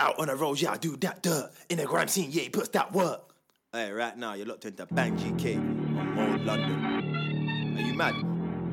[0.00, 1.50] Out on the road, yeah, I do that dirt.
[1.68, 3.32] In the grime scene, yeah, he puts that work.
[3.72, 7.76] Hey, right now you're locked into Bang GK on Mode London.
[7.76, 8.14] Are you mad?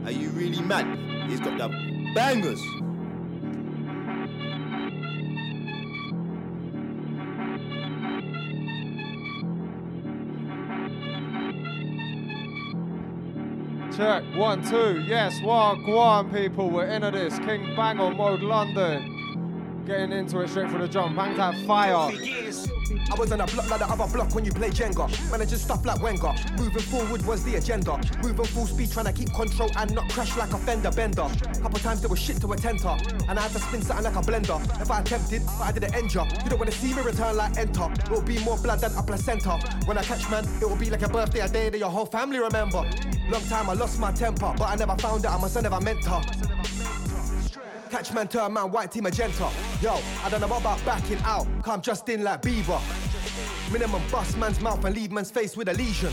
[0.05, 1.29] Are you really mad?
[1.29, 1.69] He's got the
[2.15, 2.59] bangers.
[13.95, 15.01] Check one, two.
[15.01, 16.71] Yes, one, one, people.
[16.71, 17.37] We're into this.
[17.39, 19.10] King Bang on Mode London.
[19.91, 21.17] Getting into it straight from the jump.
[21.17, 21.93] Bang that fire.
[21.93, 25.11] I was on a block like the other block when you play Jenga.
[25.29, 26.33] Managing stuff like Wenger.
[26.57, 27.99] Moving forward was the agenda.
[28.23, 31.27] Moving full speed, trying to keep control and not crash like a fender bender.
[31.61, 32.71] Couple times there was shit to a to,
[33.27, 34.81] and I had to spin something like a blender.
[34.81, 36.23] If I attempted, but I didn't ya.
[36.41, 37.91] You don't wanna see me return like enter.
[37.91, 39.59] It will be more blood than a placenta.
[39.83, 42.05] When I catch man, it will be like a birthday, a day that your whole
[42.05, 42.89] family remember.
[43.29, 45.31] Long time I lost my temper, but I never found it.
[45.31, 46.50] I must have never meant to.
[47.91, 49.49] Catch man, turn man, white team magenta.
[49.81, 51.45] Yo, I don't know about backing out.
[51.61, 52.79] Come just in like Beaver.
[53.69, 56.09] Minimum bust man's mouth and leave man's face with a lesion.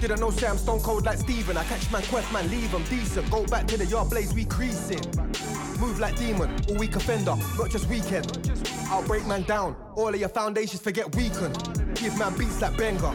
[0.00, 1.56] Didn't know say I'm stone cold like Steven.
[1.56, 3.28] I catch man, quest man, leave him decent.
[3.32, 5.00] Go back to the yard blaze, we creasing.
[5.80, 8.48] Move like demon, all week offender, not just weekend.
[8.88, 11.96] I'll break man down, all of your foundations forget weakened.
[11.96, 13.12] Give man beats like Benga.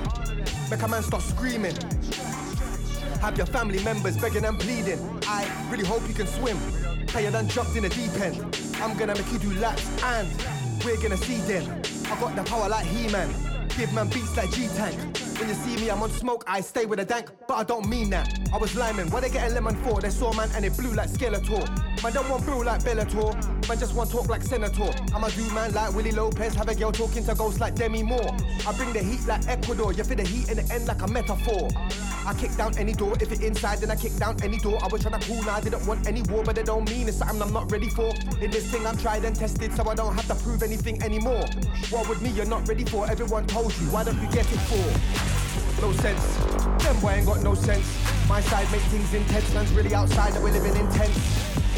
[0.69, 1.77] Make a man start screaming.
[3.21, 4.99] Have your family members begging and pleading.
[5.27, 6.57] I really hope you can swim.
[7.15, 8.35] You done jumped in the deep end.
[8.81, 10.27] I'm gonna make you do laps and
[10.83, 11.63] we're gonna see them.
[12.11, 13.29] I got the power like He-Man.
[13.77, 15.20] Give man beats like G-Tank.
[15.41, 17.89] When you see me, I'm on smoke, I stay with a dank, but I don't
[17.89, 18.39] mean that.
[18.53, 19.99] I was liming, what they getting lemon for?
[19.99, 21.67] They saw man and it blew like Skeletor.
[22.03, 23.33] Man don't want brew like Bellator,
[23.67, 24.93] man just want talk like Senator.
[25.15, 28.37] I'ma do man like Willie Lopez, have a girl talking to ghosts like Demi Moore.
[28.67, 31.07] I bring the heat like Ecuador, you feel the heat in the end like a
[31.07, 31.69] metaphor.
[32.23, 34.77] I kick down any door, if it inside, then I kick down any door.
[34.83, 37.07] I was trying to cool, now I didn't want any war, but it don't mean
[37.07, 38.13] it's something I'm not ready for.
[38.41, 41.47] In this thing, I'm tried and tested, so I don't have to prove anything anymore.
[41.89, 44.59] What with me, you're not ready for, everyone told you, why don't you get it
[44.69, 45.30] for?
[45.81, 46.35] No sense,
[46.83, 47.85] them boy ain't got no sense.
[48.29, 51.17] My side make things intense, man's really outside that we're living intense.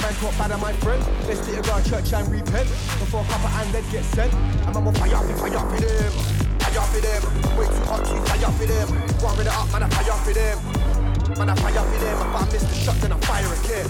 [0.01, 2.67] Man talk bad of my friend, let's take a go to church and repent.
[2.99, 4.33] Before a couple and then get sent.
[4.33, 6.11] And will fire up, fire up with him.
[6.59, 9.21] Fire up for them, way too hot to fire for them.
[9.21, 11.02] Warming it up, man, I fire for them.
[11.37, 12.13] Man, I fire for them.
[12.13, 13.89] If I miss the shot, then I fire again.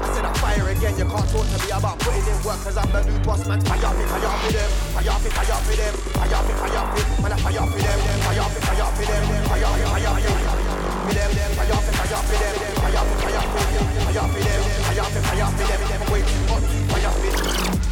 [0.00, 0.96] I said I fire again.
[0.96, 3.60] You can't talk to me about putting in work, cause I'm the new boss, man.
[3.60, 4.70] Fire for, fire for them.
[4.96, 5.94] Fire for, fire for them.
[6.16, 8.00] Fire for, fire for Man, I fire for them.
[8.24, 9.22] Fire for, fire for them.
[9.44, 10.40] Fire for, fire for them.
[10.40, 12.54] Fire for, fire for them.
[12.80, 13.84] Fire for, fire for them.
[14.00, 14.62] Fire for them.
[14.80, 16.00] Fire for, fire for them.
[16.08, 17.89] Way too hot fire for them.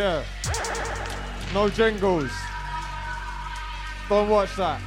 [0.00, 0.24] Yeah.
[1.52, 2.30] No jingles.
[4.08, 4.80] Don't watch that.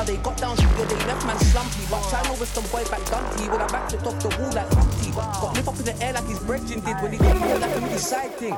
[0.00, 1.84] How they got down, shit, they left man slumpy.
[1.90, 4.72] But try over some boy back dumpy with a back flipped off the wall like
[4.72, 5.10] Humpty.
[5.10, 7.76] Got lift up in the air like his brethren did when he did it like
[7.76, 8.56] a mini side thing.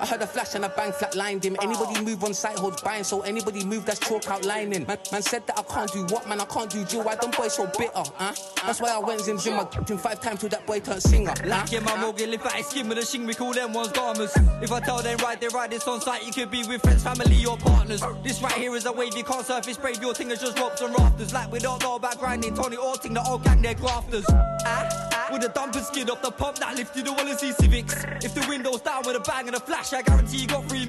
[0.00, 1.56] I heard a flash and a bang flat lined him.
[1.62, 4.84] Anybody move on site holds buying, so anybody move that's chalk outlining.
[4.86, 7.04] Man, man said that I can't do what, man, I can't do Jill.
[7.04, 8.34] Why them boys so bitter, huh?
[8.68, 11.02] That's why I went zim zim, I kicked him five times till that boy turned
[11.02, 11.32] singer.
[11.46, 14.36] Like mum will get lift out skin with a shing, we call them ones garments.
[14.60, 17.02] If I tell them right, they right this on site, you could be with friends,
[17.02, 18.02] family, or partners.
[18.22, 20.82] This right here is a wave, you can't surface brave, your thing is just ropes
[20.82, 21.32] and rafters.
[21.32, 24.26] Like we don't know about grinding, Tony Orting, the old gang, they're grafters.
[24.28, 27.94] Ah, ah, with a dumper skid off the pump that lift, you don't wanna civics.
[28.22, 30.88] If the window's down with a bang and a flash, I guarantee you got free.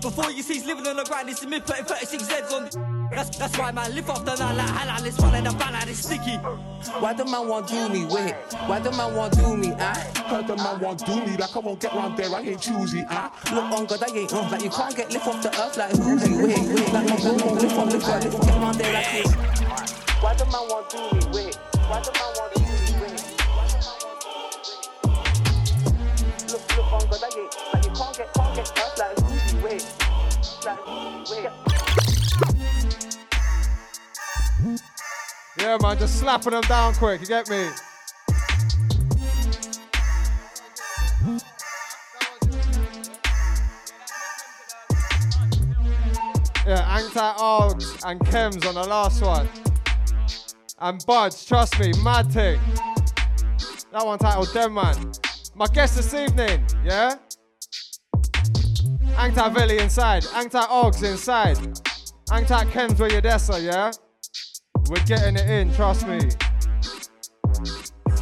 [0.00, 2.87] Before you cease living on the grind, it's a mid 36 Z's on.
[3.18, 5.88] That's, that's why man live off the night like halal, it's fun and the ballad
[5.88, 6.36] is sticky.
[7.02, 8.06] Why the man want do me?
[8.06, 8.32] Wait,
[8.68, 9.72] why the man want do me?
[9.76, 9.98] Ah,
[10.28, 13.04] Heard the man want do me like I won't get round there, I ain't choosy.
[13.10, 15.76] Ah, look on God, I ain't uh, like you can't get lift off the earth
[15.76, 18.54] like who's Wait, wait, like my bro won't lift off, lift off, lift off, get
[18.54, 19.34] round there like this.
[20.22, 21.18] Why the man want do me?
[21.34, 21.56] Wait,
[21.90, 23.02] why the man want do me?
[23.02, 23.18] Wait.
[26.54, 29.54] Look, look on God, I ain't like you can't get, can't get earth like who's
[29.58, 29.82] Wait,
[30.62, 30.86] like
[31.26, 31.97] wait.
[35.60, 37.20] Yeah, man, just slapping them down quick.
[37.20, 37.68] You get me?
[46.64, 49.48] Yeah, Angtai Args and Chemz on the last one.
[50.78, 52.60] And Buds, trust me, mad thing.
[53.90, 55.12] That one titled Dem Man.
[55.56, 57.16] My guest this evening, yeah?
[59.16, 61.56] Angtai Velli inside, Angtai Args inside,
[62.28, 63.90] Angtai Chemz where you dessa, yeah?
[64.88, 66.18] We're getting it in, trust me.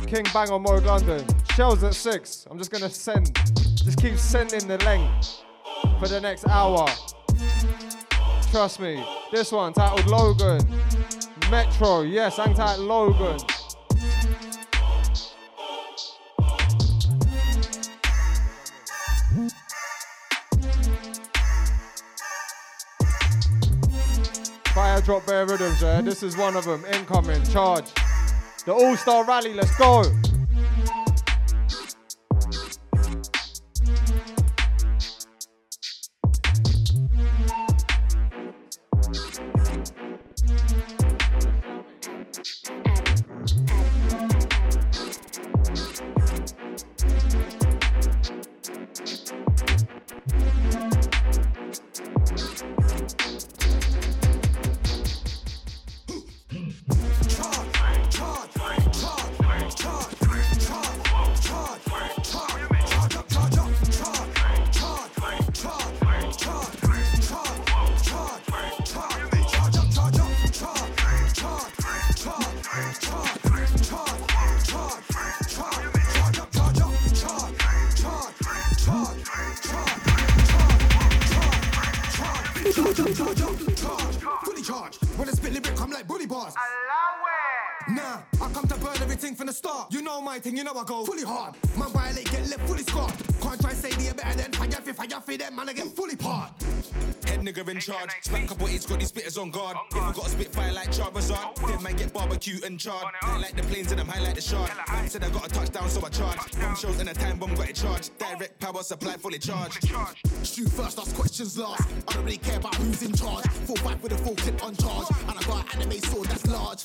[0.06, 1.24] King Bang on Mode London.
[1.54, 2.44] Shells at six.
[2.50, 3.34] I'm just gonna send,
[3.76, 5.44] just keep sending the length
[6.00, 6.88] for the next hour.
[8.50, 9.04] Trust me.
[9.30, 10.60] This one titled Logan.
[11.50, 13.38] Metro, yes, I'm titled Logan.
[25.06, 26.00] Drop bare rhythms, yeah.
[26.00, 26.84] This is one of them.
[26.86, 27.92] Incoming, charge.
[28.64, 30.02] The All Star Rally, let's go.
[102.76, 103.14] And charred.
[103.22, 104.70] High like the planes and I'm high like the shard.
[104.92, 106.36] Man said I got a touchdown, so I charge.
[106.60, 108.10] Bomb shows and a time bomb got it charged.
[108.20, 108.34] Oh.
[108.36, 109.88] Direct power supply fully charged.
[110.44, 111.88] Shoot first, ask questions last.
[112.08, 113.46] I don't really care about who's in charge.
[113.66, 115.06] Full fight with a full clip on charge.
[115.28, 116.84] And I got an anime sword that's large.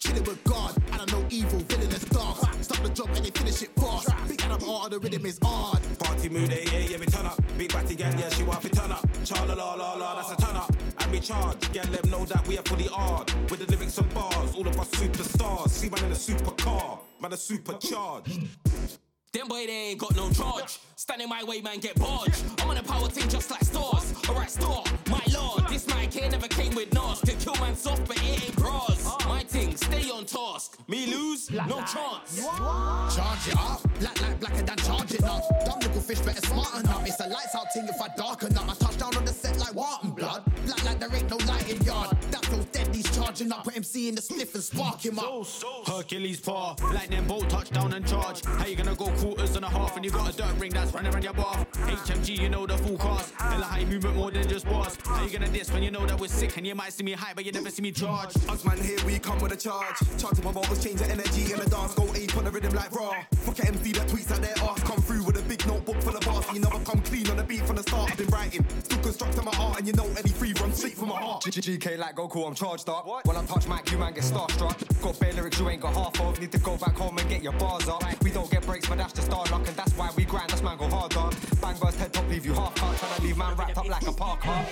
[0.00, 2.38] Chilling with God, and I know evil, villainous dark.
[2.62, 4.08] Stop the job and they finish it fast.
[4.26, 5.80] Big I'm hard, the rhythm is hard.
[5.98, 7.40] Party mood, yeah, yeah, yeah, we turn up.
[7.56, 9.06] Big batty gang, yeah, she want to turn up.
[9.24, 10.41] Cha la la la la, that's a
[11.22, 13.30] charge, yeah, let them know that we are fully hard.
[13.50, 15.68] With the lyrics and bars, all of us superstars.
[15.68, 18.48] See man in a supercar, man a supercharged.
[19.32, 20.78] Them boy, they ain't got no charge.
[20.94, 22.44] Standing my way, man, get barged.
[22.60, 24.12] I'm on a power team just like stars.
[24.28, 25.66] Alright, store, my lord.
[25.68, 27.20] This mic here never came with NAS.
[27.22, 29.08] To kill man soft, but it ain't bras.
[29.26, 30.78] My thing, stay on task.
[30.86, 32.44] Me lose, no chance.
[33.16, 35.42] Charge it up, black like blacker than charge it up.
[35.64, 37.02] Dumb little fish better smarten up.
[37.06, 38.68] It's a lights out thing if I darken up.
[38.68, 40.11] I touch down on the set like Warten blood.
[40.66, 42.11] Black like there ain't no light in yard.
[42.92, 45.18] That feels dead, these charges charging up, put MC in the spliff and spark him
[45.18, 45.46] up.
[45.86, 48.44] Hercules paw, lightning bolt, touchdown and charge.
[48.44, 50.92] How you gonna go quarters and a half and you got a dirt ring that's
[50.92, 51.66] running around your bar?
[51.72, 53.32] HMG, you know the full cast.
[53.34, 54.96] Hella high movement more than just bars.
[55.04, 57.12] How you gonna diss when you know that we're sick and you might see me
[57.12, 58.36] high, but you never see me charge?
[58.48, 59.96] Us man, here we come with a charge.
[60.18, 61.94] Charge to my vocals, change the energy in the dance.
[61.94, 63.14] Go ape on the rhythm like raw.
[63.36, 64.82] Fuck a MC that tweets out their ass.
[64.82, 66.44] Come through with a big notebook full of bars.
[66.52, 68.10] You never come clean on the beat from the start.
[68.10, 71.08] I've been writing, still constructing my art, and you know any free run straight from
[71.08, 71.44] my heart.
[71.44, 73.06] GK like Goku, I'm charged up.
[73.24, 74.76] When I touch mic, you man get starstruck.
[75.02, 76.40] Got bare lyrics you ain't got half of.
[76.40, 78.02] Need to go back home and get your bars up.
[78.22, 80.50] We don't get breaks, but that's just our luck, and that's why we grind.
[80.50, 81.36] That's man go harder.
[81.60, 82.96] Bang bars, head top, leave you half cut.
[82.96, 84.64] Tryna leave man wrapped up like a park car.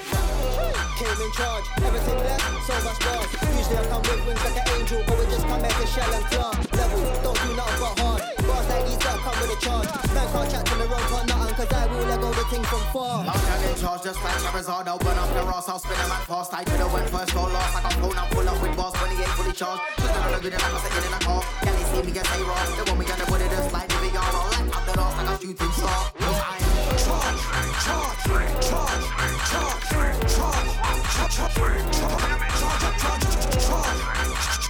[0.99, 3.59] Came in charge, everything left, so much bars.
[3.59, 6.15] Usually I come with wings like an angel, but we just come back to shell
[6.15, 6.51] and claw.
[6.79, 8.20] Level, don't do nothing but hard.
[8.61, 9.89] Bars like these that come with a charge.
[10.13, 12.65] Man can't chat to me wrong, can't nothing, cause I will let go the thing
[12.65, 13.25] from far.
[13.25, 14.87] I'm down in charge, just like Charizard.
[14.89, 16.53] Open up the Ross, I'll spin a man fast.
[16.53, 17.77] I could've went first, go last.
[17.77, 19.83] I got phone up, pull up with bars when he ain't fully charged.
[19.97, 21.43] Just another good and I'm sitting in a car.
[21.65, 22.61] Can they see me get say raw?
[22.77, 24.21] They want me on the body, just like the VR.
[24.21, 26.01] I'll light up the last like a shooting star.
[26.21, 26.61] Cause I'm
[27.01, 27.41] charge,
[27.81, 29.09] charge, charge, charge,
[29.49, 32.21] charge, charge, charge,
[32.61, 33.25] charge, charge,
[33.57, 34.70] charge,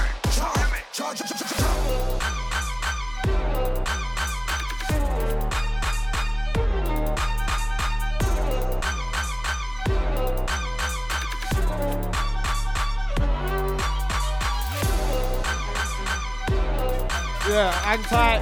[17.51, 18.41] Yeah, hang tight.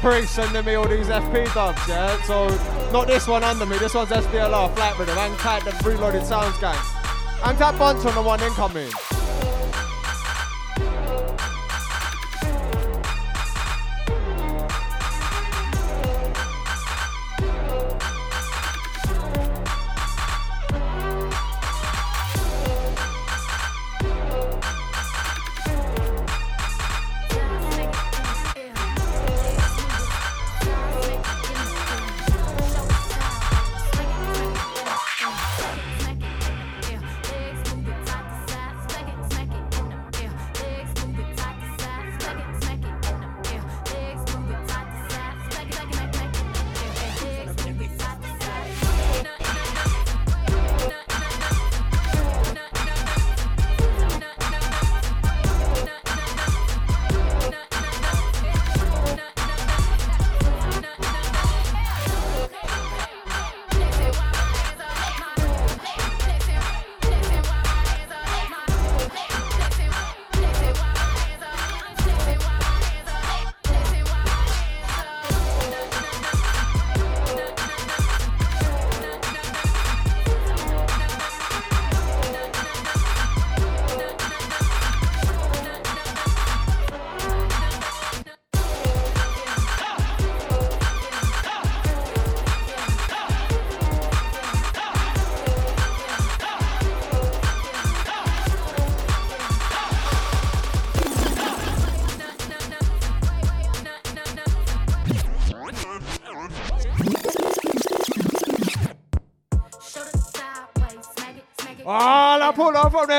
[0.00, 2.16] Priest sending me all these FP dubs, yeah?
[2.22, 2.48] So,
[2.90, 5.14] not this one under me, this one's SDLR, flat rhythm.
[5.14, 6.74] Hang tight, the reloaded sounds gang.
[7.42, 8.88] Hang tight bunch on the one incoming.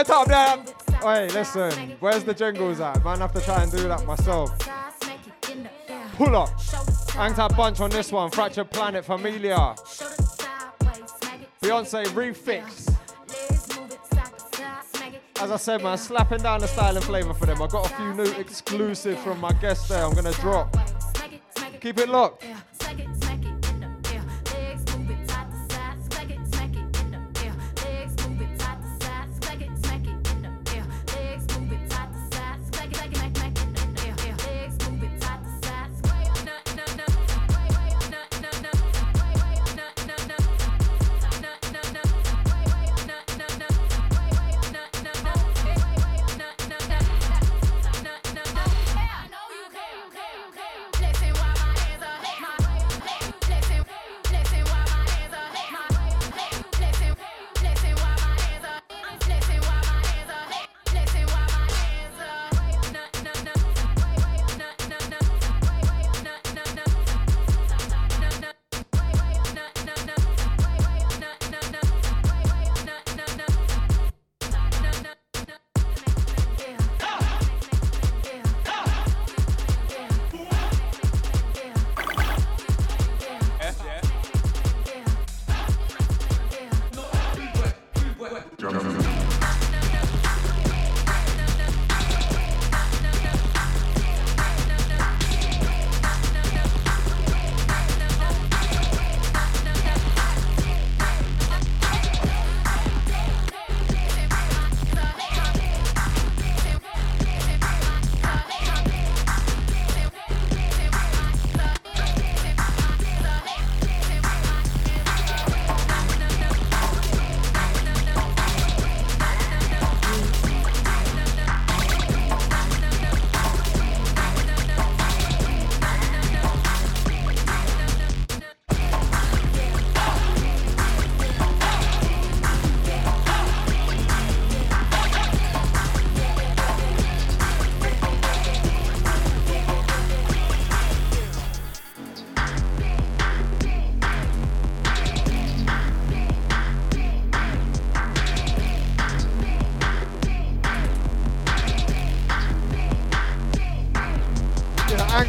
[0.03, 1.01] Pull off from the top there.
[1.03, 1.95] Wait, listen.
[1.99, 3.03] Where's the jingles at?
[3.03, 4.57] Man, I have to try and do that myself.
[6.15, 6.49] Pull up.
[7.11, 8.31] Hang tight bunch on this one.
[8.31, 9.75] Fractured Planet Familia.
[11.61, 12.93] Beyonce refix.
[15.39, 17.61] As I said, man, slapping down the style and flavor for them.
[17.61, 20.03] I got a few new exclusives from my guest there.
[20.03, 20.75] I'm gonna drop.
[21.79, 22.43] Keep it locked.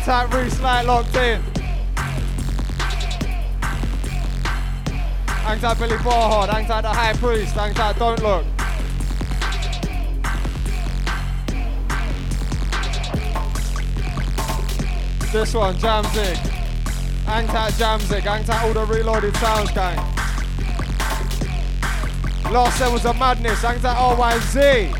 [0.09, 1.39] Tight Reese Light locked in.
[5.27, 8.47] Hang tight Billy Barhard, hang tight the High Priest, hang tight Don't Look.
[15.31, 16.37] This one, Jamzig.
[17.27, 19.99] Hang tight Jamzig, hang tight all the reloaded sounds gang.
[22.51, 24.98] Last set was a madness, hang tight RYZ.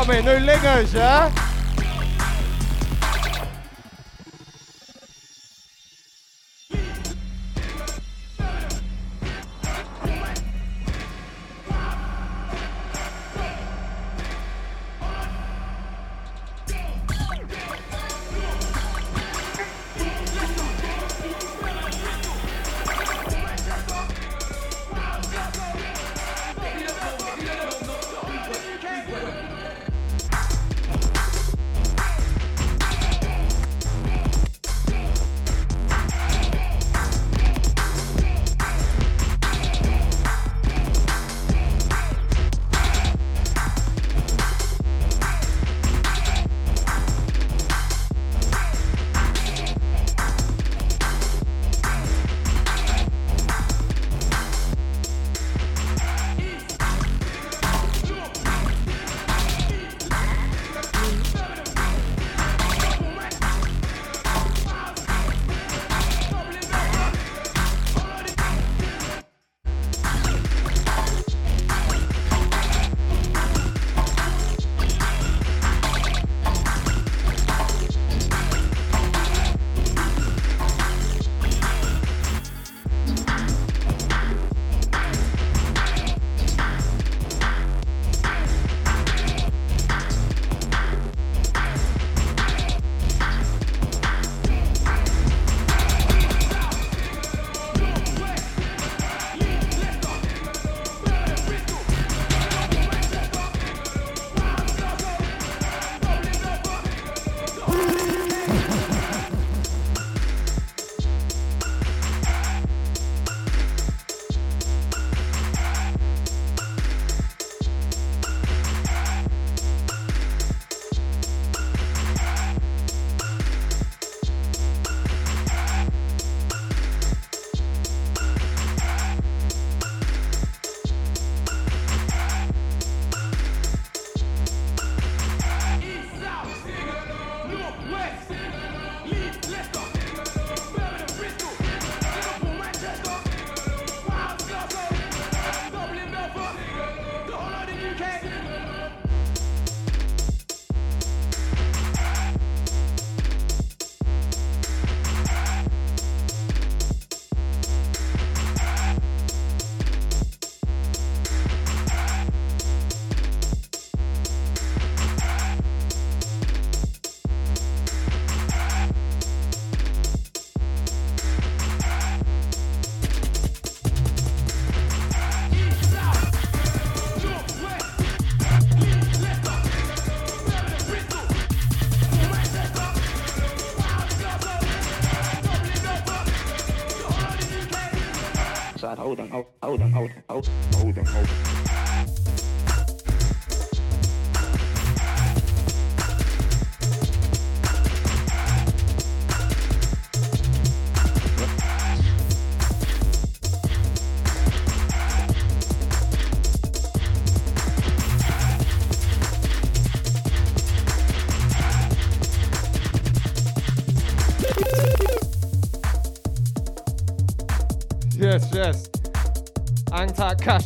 [0.00, 1.49] Incoming, new lingers, yeah?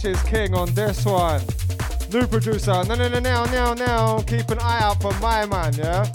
[0.04, 1.40] Cash is king on this one.
[2.12, 2.84] New producer.
[2.84, 4.18] No, no, no, now, now, now.
[4.20, 6.06] Keep an eye out for my man, yeah?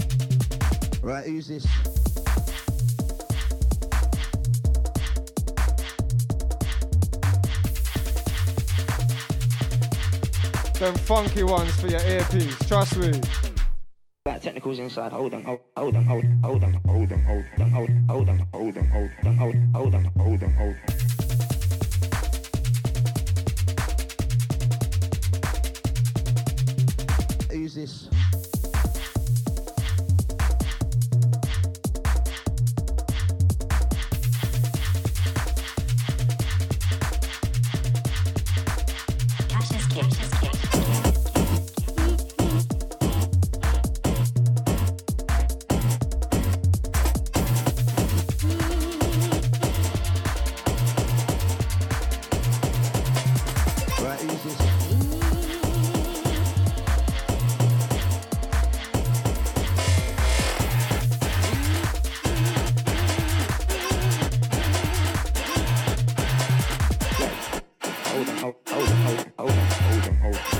[1.01, 1.65] Right, who's this?
[10.79, 13.19] Them funky ones for your earpiece, trust me.
[14.25, 15.11] Got technicals inside.
[15.11, 18.29] Hold on, hold, hold on, hold, hold on, hold on, hold on, hold, on, hold
[18.29, 20.68] on, hold on, hold on, hold, hold on, hold on, hold.
[20.68, 20.68] Who's
[68.19, 70.58] hold on, hold on, hold on, hold on, hold on, hold on.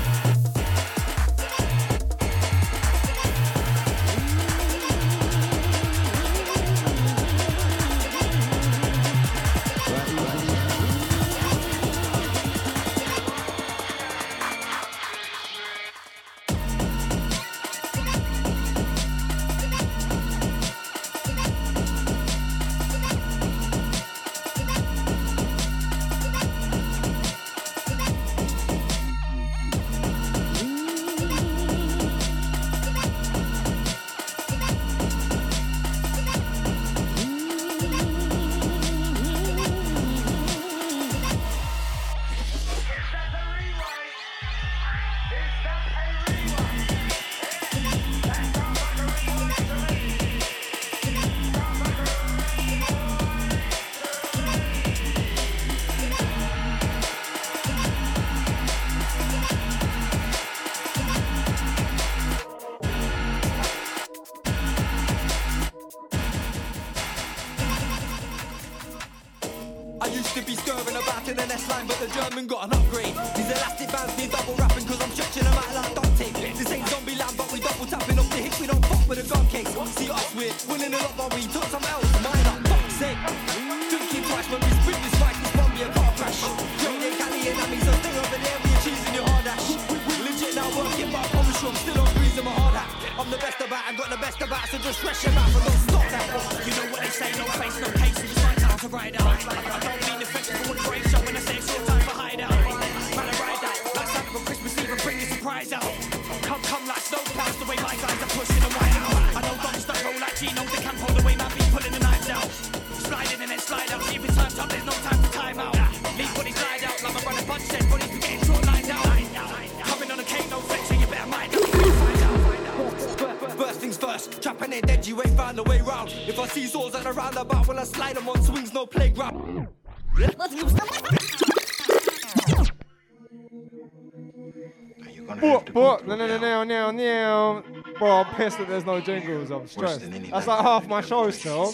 [138.56, 139.50] Bro, that there's no jingles.
[139.50, 140.10] I'm stressed.
[140.10, 141.72] That's like half my show still.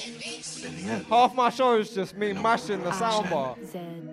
[1.09, 3.57] Half my show is just me mashing the soundbar.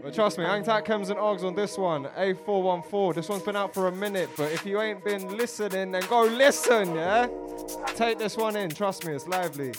[0.04, 3.16] But trust me, Angtak comes and Args on this one, A414.
[3.16, 6.24] This one's been out for a minute, but if you ain't been listening, then go
[6.24, 7.28] listen, yeah?
[7.96, 9.74] Take this one in, trust me, it's lively.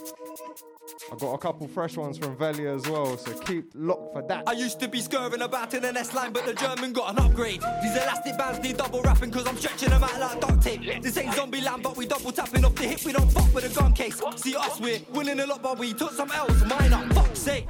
[1.14, 4.42] I got a couple fresh ones from Velia as well, so keep look for that.
[4.48, 7.60] I used to be scurrying about in an S-line, but the German got an upgrade.
[7.84, 11.02] These elastic bands need double wrapping, cause I'm stretching them out like duct tape.
[11.02, 13.70] This ain't zombie land, but we double tapping off the hip, we don't fuck with
[13.70, 14.20] a gun case.
[14.34, 17.68] See us, we're winning a lot, but we took some L's, mine up, fuck's sake.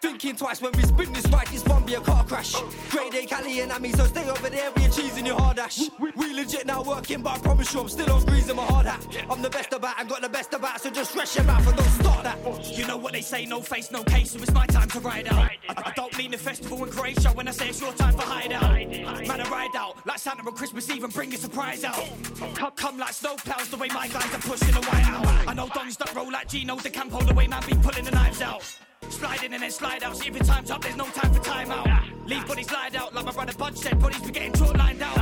[0.00, 2.54] Thinking twice when we spin this right, this one be a car crash.
[2.88, 5.58] Grade A Cali and Ami, so stay over there with your cheese and your hard
[5.58, 5.90] ash.
[5.98, 9.06] We legit now working, but I promise you I'm still on greasing my hard hat.
[9.28, 11.66] I'm the best about, I got the best about, it, so just stretch your mouth
[11.68, 12.38] and don't start that.
[12.72, 15.26] You know what they say, no face, no case, so it's my time to ride
[15.28, 15.50] out.
[15.68, 18.14] I, I don't mean the festival and grave show when I say it's your time
[18.14, 18.62] for hideout.
[18.62, 22.08] Man, I ride out like Santa on Christmas Eve and bring a surprise out.
[22.54, 25.48] Come, come like snowplows the way my guys are pushing the white out.
[25.48, 28.12] I know dons that roll like Gino, the campo, the way man be pulling the
[28.12, 28.62] knives out.
[29.10, 31.70] Sliding and then slide out, see if your time's up, there's no time for time
[31.70, 31.86] out.
[32.26, 35.16] Leave bodies slide out, like my brother Bud said, bodies be getting short lined out.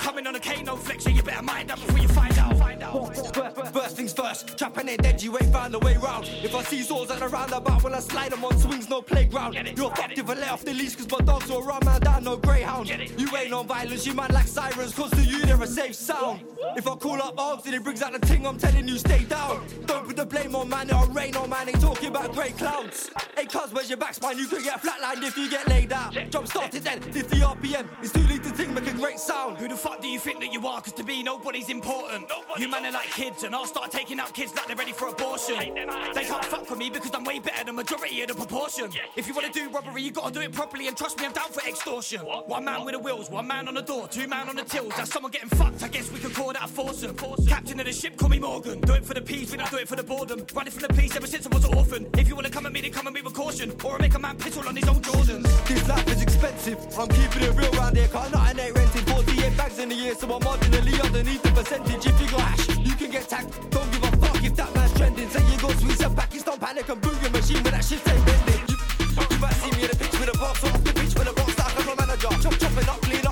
[0.00, 2.56] Coming on a K, no flex, so you better mind up before you find out.
[2.58, 3.72] Find out.
[3.72, 6.28] First things first, trapping it dead, you ain't found a way round.
[6.42, 9.54] If I see swords at the roundabout, when I slide them on swings, no playground.
[9.76, 12.24] You're fucked if I let off the leash, cause my dogs will run man down,
[12.24, 12.88] no greyhound.
[12.88, 16.40] You ain't on violence, you man like sirens, cause to you they're a safe sound.
[16.76, 19.24] If I call up arms and it brings out the ting, I'm telling you, stay
[19.24, 19.64] down.
[19.86, 23.03] Don't put the blame on man, it'll rain on man, ain't talking about grey clouds.
[23.36, 24.38] Hey, cuz, where's your back spine?
[24.38, 26.16] You could get a flatlined if you get laid out.
[26.30, 29.58] Jump started then, 50 RPM, it's too late to think, make a great sound.
[29.58, 30.80] Who the fuck do you think that you are?
[30.80, 32.30] Cause to me, nobody's important.
[32.58, 35.08] You man are like kids, and I'll start taking out kids like they're ready for
[35.08, 35.74] abortion.
[36.14, 38.90] They can't fuck with me because I'm way better than majority of the proportion.
[39.16, 41.50] If you wanna do robbery, you gotta do it properly, and trust me, I'm down
[41.50, 42.20] for extortion.
[42.20, 44.94] One man with the wheels, one man on the door, two man on the tills.
[44.96, 47.16] That's someone getting fucked, I guess we could call that a foursome.
[47.46, 48.80] Captain of the ship, call me Morgan.
[48.80, 50.46] Do it for the peace, we don't do it for the boredom.
[50.54, 52.08] Running from the police ever since I was an orphan.
[52.14, 53.74] If you wanna come at me, come at me with caution.
[53.84, 55.50] Or I make a man piss all on his own Jordans.
[55.66, 59.10] This life is expensive, I'm keeping it real round here, car nothing ain't rented.
[59.10, 62.06] 48 bags in a year, so I'm marginally underneath the percentage.
[62.06, 63.50] If you got hash, you can get tagged.
[63.70, 65.28] Don't give a fuck if that man's trending.
[65.28, 68.06] Say you got sweet and back, it's not panic and your machine when that shit
[68.08, 68.62] ain't bending.
[68.70, 71.28] You, might see me in the pitch with a box, or off the pitch with
[71.28, 72.28] a box like I'm a manager.
[72.42, 73.23] Chop chopping up, clean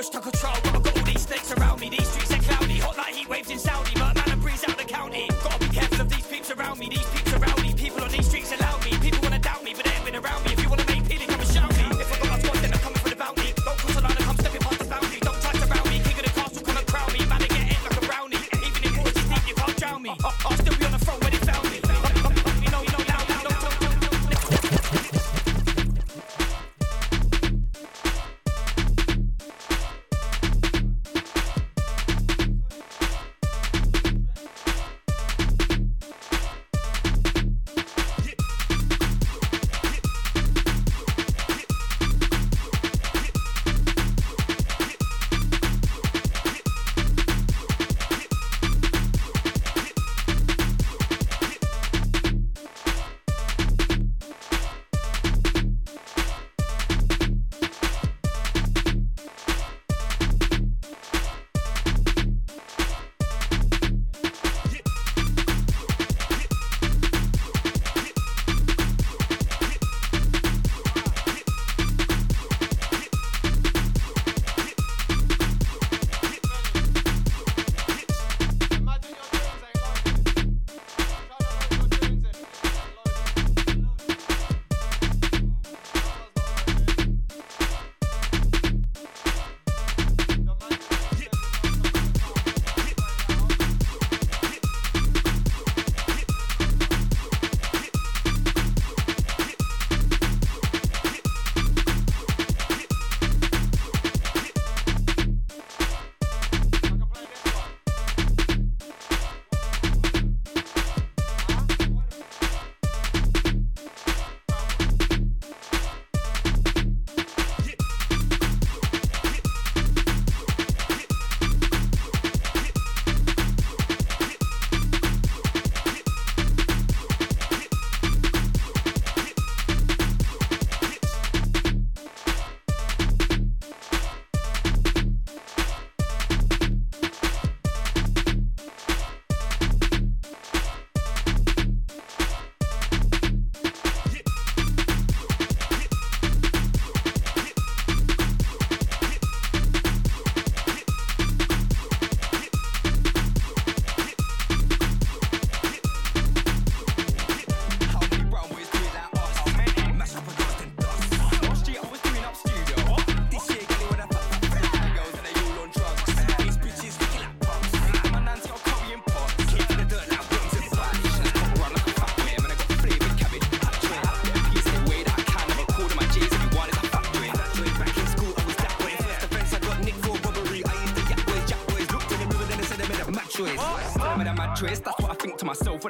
[0.00, 0.69] Bush to control,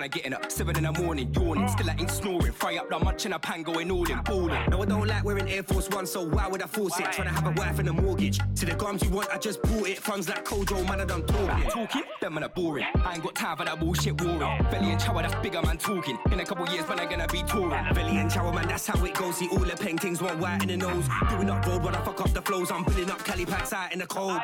[0.01, 1.69] when I get in at seven in the morning, yawning.
[1.69, 2.53] Still I ain't snoring.
[2.53, 4.71] Fry up the munch in a pan, going all in, balling.
[4.71, 7.13] No, I don't like wearing Air Force One, so why would I force it?
[7.13, 8.39] Trying to have a wife and a mortgage.
[8.39, 9.99] To the gums you want, I just bought it.
[9.99, 11.71] Funds like Kojo, man, I done talking.
[11.71, 12.03] Talking?
[12.23, 12.87] Them man are boring.
[13.05, 14.41] I ain't got time for that bullshit warring.
[14.71, 16.19] Belly and shower, that's bigger man talking.
[16.33, 17.95] In a couple years, man, I'm gonna be touring.
[17.95, 19.37] Belly and shower, man, that's how it goes.
[19.37, 21.07] See all the paintings want white in the nose.
[21.29, 22.71] Doing up road when I fuck up the flows.
[22.71, 24.41] I'm building up Cali packs out in the cold.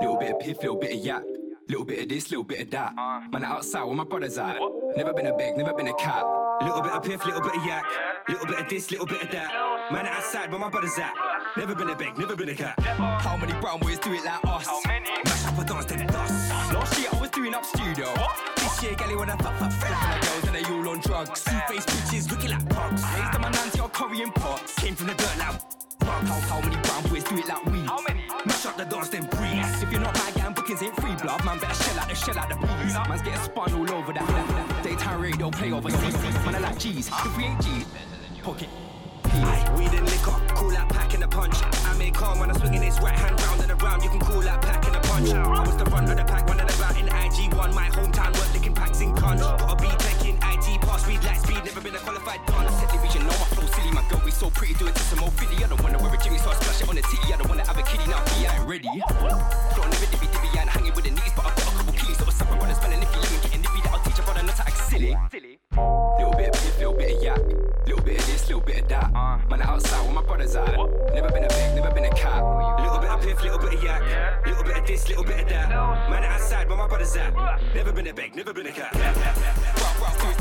[0.00, 1.24] Little bit of piff, little bit of yap.
[1.68, 2.94] Little bit of this, little bit of that.
[3.30, 4.58] Man, outside where my brothers at.
[4.96, 6.22] Never been a beg, never been a cat.
[6.60, 7.84] Little bit of piff, little bit of yak.
[8.28, 9.90] Little bit of this, little bit of that.
[9.90, 11.12] Man, outside where my brothers at.
[11.56, 12.78] Never been a beg, never been a cat.
[12.80, 14.68] How many brown boys do it like us?
[14.86, 16.50] Mash up a dance, then dust.
[16.74, 18.12] Last year I was doing up studio.
[18.56, 21.42] This year, galley when I fuck fuck fuck my girls and they all on drugs.
[21.42, 23.02] Two face bitches looking like pugs.
[23.02, 24.74] Raised them my nancy or curry and pots.
[24.74, 25.52] Came from the dirt like
[26.00, 26.22] fuck.
[26.22, 27.78] How, how many brown boys do it like we?
[27.80, 28.24] How many?
[28.44, 29.64] Mash up the dance, then breathe.
[29.82, 31.44] If you're not my gang, bookings ain't free, blood.
[31.44, 32.94] Man, better shell out the shell out the breeze.
[33.08, 34.71] Man's getting spun all over the that.
[35.12, 36.14] Daytime radio play overseas.
[36.44, 37.08] Man, I like G's.
[37.08, 37.84] If we ain't G's,
[38.42, 38.68] pocket.
[39.24, 41.54] Aye, weed and liquor, cool that pack in the punch.
[41.84, 44.02] I make calm when I'm swinging his right hand round and around.
[44.02, 45.28] You can call that pack in the punch.
[45.30, 47.74] I was the front of the pack, running about in IG1.
[47.74, 49.40] My hometown work licking packs in conch.
[49.40, 51.60] Gotta be taking IT, pass speed, light speed.
[51.64, 52.66] Never been a qualified don.
[52.66, 53.92] I set the vision, know my flow silly.
[53.92, 55.62] My girl, we so pretty, do it to some old fitty.
[55.64, 57.32] I don't wanna wear a Jimmy, so I splash it on the titty.
[57.32, 58.88] I don't wanna have a kitty, now I ain't ready.
[59.76, 62.16] Flow never dibby dibby, ain't hanging with the knees, but I've got a couple keys.
[62.16, 63.22] So what's up, my brother spelling if you
[64.88, 65.16] silly.
[65.72, 67.38] Little bit of beef, little bit of yak.
[67.86, 69.12] Little bit of this, little bit of that.
[69.48, 70.76] Man, outside where my brothers at.
[71.14, 72.42] Never been a big, never been a cat.
[72.80, 74.46] Little bit of piff, little bit of yak.
[74.46, 75.70] Little bit of this, little bit of that.
[76.10, 77.34] Man, outside where my brothers at.
[77.74, 78.94] Never been a big, never been a cat.
[78.94, 80.40] Rock, rock, do it.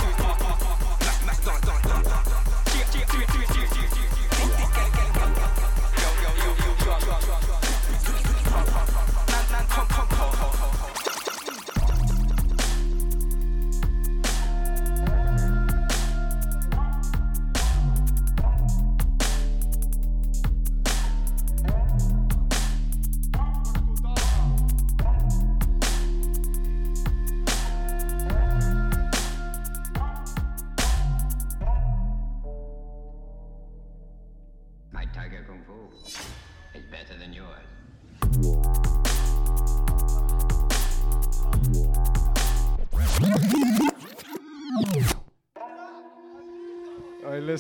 [1.26, 2.31] Mash, mash,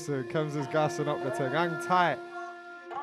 [0.09, 1.51] listen, Chemz is gassing up the thing.
[1.51, 2.17] Hang tight.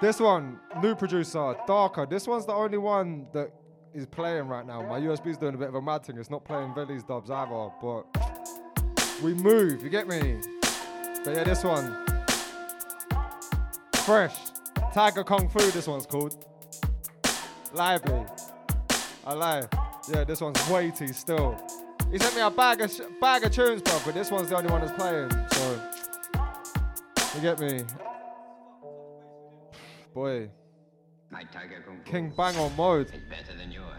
[0.00, 2.06] This one, new producer, Darker.
[2.06, 3.52] This one's the only one that
[3.94, 4.82] is playing right now.
[4.82, 6.18] My USB's doing a bit of a mad thing.
[6.18, 8.04] It's not playing Velli's dubs either, but
[9.22, 10.40] we move, you get me?
[11.24, 11.96] But yeah, this one.
[13.98, 14.36] Fresh.
[14.92, 16.44] Tiger Kung Fu, this one's called.
[17.74, 18.24] Lively.
[19.24, 19.66] I lie.
[20.08, 21.56] Yeah, this one's weighty still.
[22.10, 24.56] He sent me a bag of sh- bag of tunes, bro, but this one's the
[24.56, 25.30] only one that's playing.
[25.52, 25.97] So
[27.38, 27.84] you get me?
[30.12, 30.50] Boy,
[31.30, 33.06] My Tiger Kung King Bang on mode.
[33.06, 33.94] is better than yours.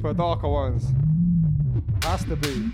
[0.00, 0.86] Deeper, darker ones.
[2.04, 2.70] Has to be.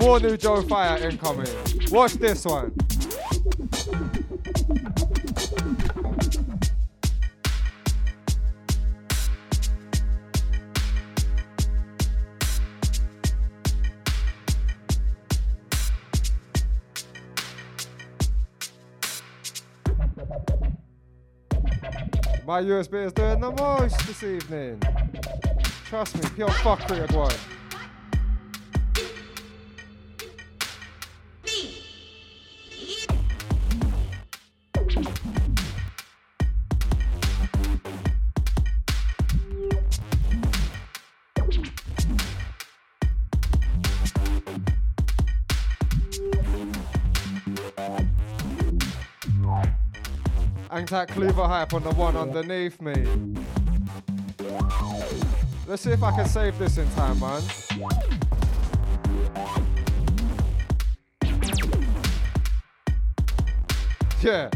[0.00, 1.46] More new Joe Fire incoming.
[1.90, 2.72] Watch this one.
[22.52, 24.78] My USB is doing the most this evening.
[25.86, 27.51] Trust me, pure fuckery again.
[50.92, 52.92] Angtac Cleaver hype on the one underneath me.
[55.66, 57.42] Let's see if I can save this in time, man.
[64.20, 64.50] Yeah.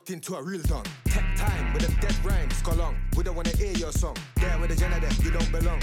[0.00, 0.84] Locked into a real done.
[1.06, 2.96] Tech time with them dead rhymes, go long.
[3.16, 4.16] We don't wanna hear your song.
[4.36, 5.80] There with the that you don't belong.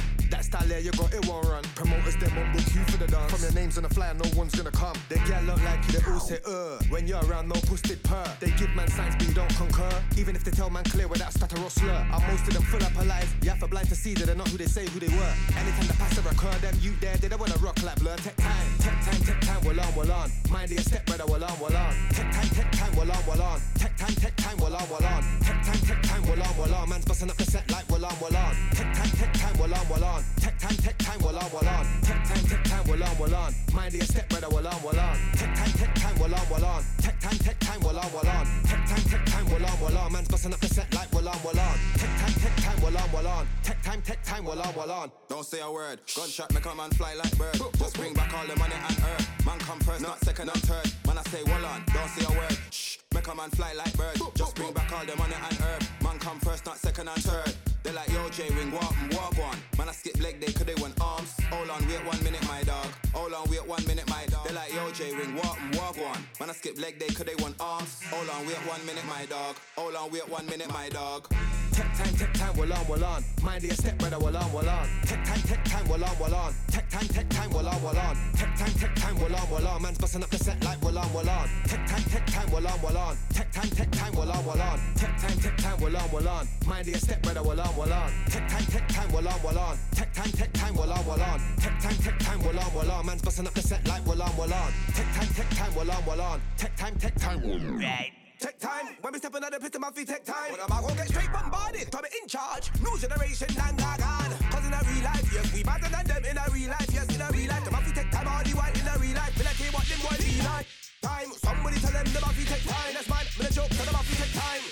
[0.48, 1.62] Style there you got it won't run.
[1.76, 3.34] Promoters them won't book you for the dance.
[3.34, 4.96] From your names on the flyer, no one's gonna come.
[5.10, 6.80] They get look like you, they all say uh.
[6.88, 8.24] When you're around, no posted purr.
[8.40, 9.92] They give man signs, but you don't concur.
[10.16, 11.92] Even if they tell man clear without stutter or slur.
[11.92, 13.28] And most of them full up alive.
[13.42, 15.34] You have to blind to see that they're not who they say who they were.
[15.60, 18.16] Anytime the past occur, them you there, they don't wanna rock like blur.
[18.16, 20.32] Tech time, tech time, tech time, well on, well on.
[20.50, 21.94] Mind your step brother, well on, well on.
[22.16, 23.60] Tech time, tech time, well on, well on.
[23.76, 25.24] Tech time, tech time, well on, well on.
[25.44, 26.88] Tech time, tech time, well on, well on.
[26.88, 28.56] Man's busting up the set like well on, well on.
[28.72, 30.24] Tech time, tech time, well on, well on.
[30.40, 31.86] Tech time, tech time, well on, well on.
[32.02, 33.54] Tech time, tech time, well on, well on.
[33.74, 35.18] Mind your step brother, well on, well on.
[35.34, 36.84] Tech time, tech time, well on, well on.
[37.00, 38.46] Tech time, tech time, well on, well on.
[38.64, 40.12] Tech time, tech time, well on, well on.
[40.14, 41.78] Man's busting up the set like well on, well on.
[41.96, 43.48] Tech time, tech time, well on, well on.
[43.64, 45.12] Tech time, tech time, well on, well on.
[45.30, 46.00] Don't say a word.
[46.16, 47.56] Gunshot make a man fly like bird.
[47.78, 49.46] Just bring back all the money and earth.
[49.46, 50.92] Man come first, not second, not third.
[51.06, 51.84] Man I say well on.
[51.94, 52.58] Don't say a word.
[52.72, 52.98] Shh.
[53.14, 54.18] Make a man fly like bird.
[54.36, 55.92] Just bring back all the money and earth.
[56.04, 57.54] Man come first, not second and third.
[57.88, 59.56] They like yo J ring walk and walk on.
[59.78, 61.32] Man I skip leg day 'cause they want arms.
[61.50, 62.86] Hold on, wait one minute, my dog.
[63.14, 64.46] Hold on, wait one minute, my dog.
[64.46, 66.20] They like yo J ring walk and walk on.
[66.38, 68.04] Man I skip leg day 'cause they want arms.
[68.12, 69.56] Hold on, wait one minute, my dog.
[69.78, 71.30] Hold on, wait one minute, my dog.
[71.78, 73.24] Tech time, tech time, well on, well on.
[73.44, 74.88] Mind your step brother, well on, well on.
[75.06, 76.56] Tech time, tech time, well on, well on.
[76.72, 78.18] Tech time, tech time, well on, well on.
[78.34, 79.82] Tech time, tech time, well on, well on.
[79.84, 81.48] Man's busting up the set like well on, well on.
[81.66, 83.18] Tech time, tech time, well on, well on.
[83.30, 84.80] Tech time, tech time, well on, well on.
[84.96, 86.48] Tech time, tech time, well on, well on.
[86.66, 88.12] Mind your step brother, well on, well on.
[88.26, 89.78] Tech time, tech time, well on, well on.
[89.92, 91.40] Tech time, tech time, well on, well on.
[91.58, 93.06] Tech time, tech time, well on, well on.
[93.06, 94.74] Man's busting up the set like well on, well on.
[94.96, 96.42] Tech time, tech time, well on, well on.
[96.58, 97.78] Tech time, tech time, well on.
[97.78, 98.27] Right.
[98.40, 100.52] Tech time, when we step out the pit of my feet, take time.
[100.54, 101.90] When I'm out, get straight bombarded.
[101.90, 104.30] Tommy in charge, new generation, and gone.
[104.54, 107.10] Cause in a real life, yes, we better than them in a real life, yes,
[107.10, 107.66] in a real life.
[107.66, 109.34] The Buffy tech time, all the while in a real life.
[109.34, 110.70] Tell you what them boys be like?
[111.02, 112.94] Time, somebody tell them the Buffy take time.
[112.94, 114.64] That's mine, with a joke, tell the Buffy take time.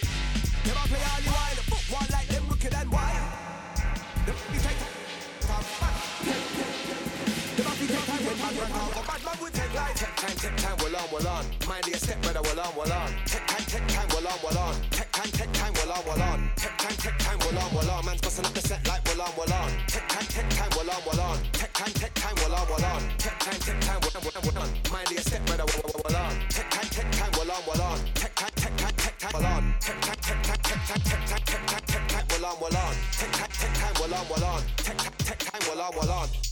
[0.62, 3.26] Them I play all the while, foot one like them wicked and wild.
[4.30, 4.94] The Buffy tech time.
[7.58, 8.38] The Buffy tech time, when
[9.42, 9.98] will take life.
[9.98, 11.46] Tech time, tech time, well on, well on.
[11.68, 13.25] Mind your step, brother, well on, well on.
[14.36, 14.76] On, well on.
[14.90, 16.50] Tech time, tech time, well on, well on.
[16.56, 18.06] Tech time, tech time, well on, well on.
[18.06, 19.72] Man's busting up the set like well on, well on.
[19.88, 21.38] Tech time, tech time, well on, well on.
[21.52, 23.02] Tech time, tech time, well on, well on.
[23.18, 24.70] Tech time, tech time, well on, well on.
[24.92, 26.34] Mind your step, brother, well, well on.
[26.50, 28.00] Tech time, tech time, well on, well on.
[28.14, 29.64] Tech time, tech time, tech time, well on.
[29.80, 32.78] Tech time, tech time, tech time, tech time, tech time, tech time, well on, well
[32.78, 32.96] on.
[33.12, 34.62] Tech time, tech time, well on, well on.
[34.78, 36.45] Tech time, tech time, well on, well on.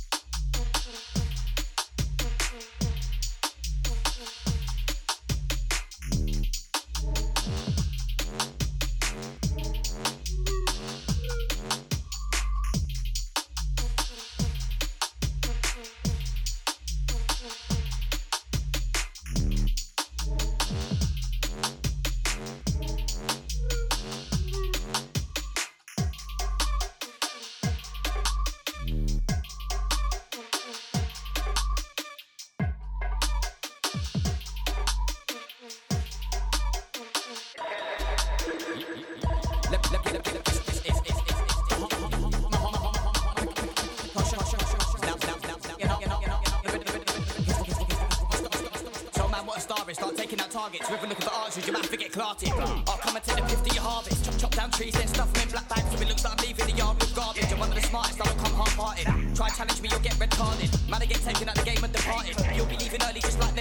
[63.04, 63.24] Half-hearted.
[63.24, 63.53] Try challenge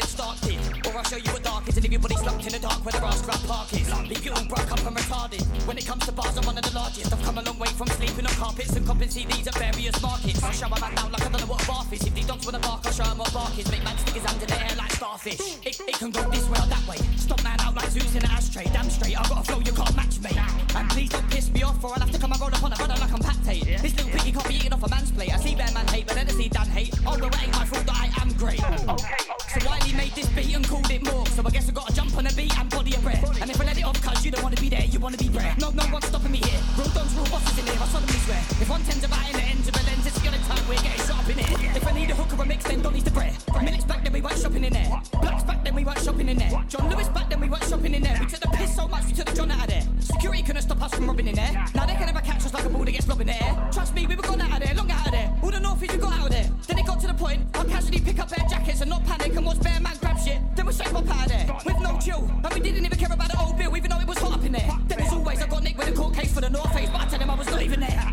[1.03, 1.53] me, you'll show red carded.
[1.53, 1.73] Man, I get taken out the game and departed.
[1.73, 1.77] You'll be leaving early just like Ned Stark.
[1.77, 3.89] and everybody's locked in the dark where the grass grab park is.
[4.09, 5.43] Leave you all broke up and retarded.
[5.67, 7.13] When it comes to bars, I'm one of the largest.
[7.13, 10.43] I've come a long way from sleeping on carpets and copping CDs at various markets.
[10.43, 12.07] I'll show a man down like I don't know what a bath is.
[12.07, 13.71] If these dogs wanna bark, I'll show 'em what bark is.
[13.71, 15.41] Make man stick his hand in the air like starfish.
[15.65, 16.99] It, it can go this way or that way.
[17.17, 18.65] Stop man out like Zeus in an ashtray.
[18.73, 20.39] Damn straight, I've got a flow you can't match, mate.
[20.77, 22.73] And please don't piss me off, or I'll have to come and roll up on
[22.73, 23.65] a brother like I'm pactate.
[23.83, 25.33] This little piggy can't be eating off a man's plate.
[25.33, 26.95] I see bear man hate, but then I see Dan hate.
[27.07, 29.42] Oh, well, it ain't my fault that I am great.
[29.53, 31.27] So Wiley made this beat and called it more.
[31.27, 33.21] So I guess I gotta jump on a beat and body a breath.
[33.43, 35.29] And if I let it off, cuz you don't wanna be there, you wanna be
[35.29, 35.61] bred.
[35.61, 36.61] No, no one's stopping me here.
[36.79, 38.41] Real dons, real bosses in here, I solemnly swear.
[38.65, 41.05] If one tends about in the ends of a lens, it's only time we're getting
[41.05, 41.73] shot up in here.
[41.77, 43.37] If I need a hook or a mix, then Donny's the bread.
[43.63, 44.89] Minutes back, then we weren't shopping in there.
[45.21, 46.65] Blacks back, then we weren't shopping in there.
[46.69, 48.17] John Lewis back, then we weren't shopping in there.
[48.21, 49.85] We took the piss so much, we took the John out of there.
[50.01, 51.53] Security couldn't stop us from robbing in there.
[51.75, 53.69] Now they can never catch us like a ball that gets lobbed in the air.
[53.71, 55.22] Trust me, we were gone out of there, long out of there.
[55.43, 56.49] All the northies we got out of there.
[56.69, 59.35] Then it got to the point, I'll casually pick up air jackets and not panic
[59.35, 60.39] and watch bear man grab shit.
[60.55, 61.57] Then we shake up out of there.
[61.65, 62.31] With no chill.
[62.45, 64.45] And we didn't even care about the old bill, even though it was hot up
[64.45, 64.71] in there.
[64.87, 67.01] Then as always, I got nicked with a court case for the North Face, but
[67.01, 68.13] I tell him I was not even there.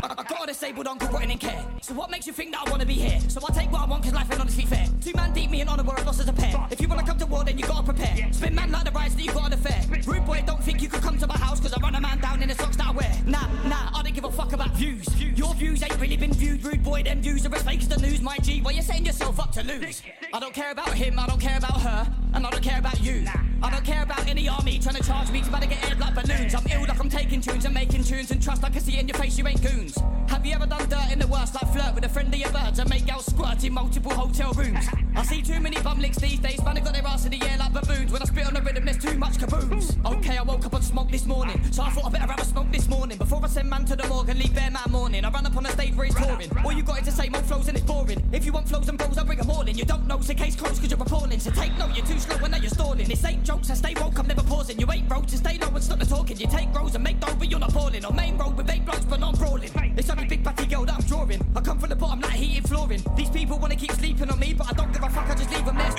[0.50, 1.64] Disabled uncle rotting in care.
[1.80, 3.20] So what makes you think that I wanna be here?
[3.28, 4.86] So I take what I want, cause life ain't honestly fair.
[5.00, 6.66] Two man deep, me and honor were a loss as a pair.
[6.72, 8.32] If you wanna come to war, then you gotta prepare.
[8.32, 9.80] Spin man like the rides that you got on the fair.
[10.04, 12.18] Rude boy, don't think you could come to my house, cause I run a man
[12.18, 13.12] down in the socks that I wear.
[13.26, 15.06] Nah, nah, I don't give a fuck about views.
[15.22, 18.00] Your views ain't really been viewed, rude boy, them views are as fake as the
[18.00, 18.60] news, my G.
[18.60, 20.02] Why you setting yourself up to lose?
[20.34, 23.00] I don't care about him, I don't care about her, and I don't care about
[23.00, 23.24] you.
[23.62, 26.14] I don't care about any army trying to charge me to better get aired like
[26.14, 26.54] balloons.
[26.54, 29.06] I'm ill like I'm taking tunes and making tunes and trust I can see in
[29.06, 29.98] your face you ain't goons.
[30.28, 32.50] Have you ever done dirt in the worst like flirt with a friend of your
[32.50, 34.86] birds and make girls squirt in multiple hotel rooms?
[35.16, 37.42] I see too many bum licks these days, man, they got their ass in the
[37.42, 38.12] air like baboons.
[38.12, 39.96] When I spit on the rhythm, there's too much kabooms.
[40.18, 42.44] Okay, I woke up on smoke this morning, so I thought I better have a
[42.44, 45.24] smoke this morning before I send man to the morgue and leave bare man morning.
[45.24, 46.50] I run up on the stage where he's touring.
[46.64, 48.22] All you got is to say more flows and it's boring.
[48.32, 49.76] If you want flows and bros, I'll bring them all in.
[49.76, 51.40] You don't know, so case closed cause you're appalling.
[51.40, 53.08] So take note, you're too slow and now you're stalling.
[53.08, 54.78] This ain't jokes, I stay woke, I'm never pausing.
[54.78, 56.38] You ain't broke, to stay low and stop the talking.
[56.38, 58.04] You take rows and make dough, but you're not balling.
[58.04, 59.70] On main road with eight blokes, but not brawling.
[59.96, 61.42] It's only big batty girl that I'm drawing.
[61.56, 63.02] I come from the bottom like heated flooring.
[63.16, 65.50] These people wanna keep sleeping on me, but I don't give a fuck, I just
[65.50, 65.92] leave them there.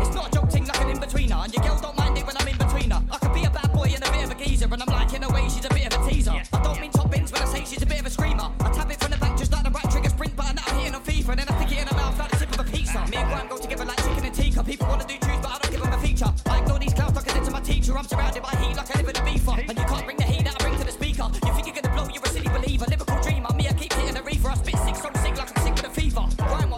[0.00, 2.34] It's not a joke thing like an in-betweener, and your girls don't mind it when
[2.38, 3.02] I'm in between her.
[3.12, 5.12] I could be a bad boy and a bit of a geezer, and I'm like,
[5.12, 6.32] in a way, she's a bit of a teaser.
[6.32, 8.48] I don't mean top bins when I say she's a bit of a screamer.
[8.60, 10.78] I tap it from the back just like the right trigger sprint button that I'm
[10.78, 12.60] hitting on FIFA, and then I stick it in her mouth like the tip of
[12.66, 13.06] a pizza.
[13.10, 14.64] Me and Graham go together like chicken and teacup.
[14.64, 16.32] People wanna do tunes, but I don't give them a feature.
[16.48, 17.92] I ignore these clowns like I did to my teacher.
[17.98, 20.24] I'm surrounded by heat like I live in a beefer, and you can't bring the
[20.24, 21.28] heat that I bring to the speaker.
[21.44, 22.86] You think you're gonna blow, you're a silly believer.
[22.88, 23.63] Liverpool dreamer, me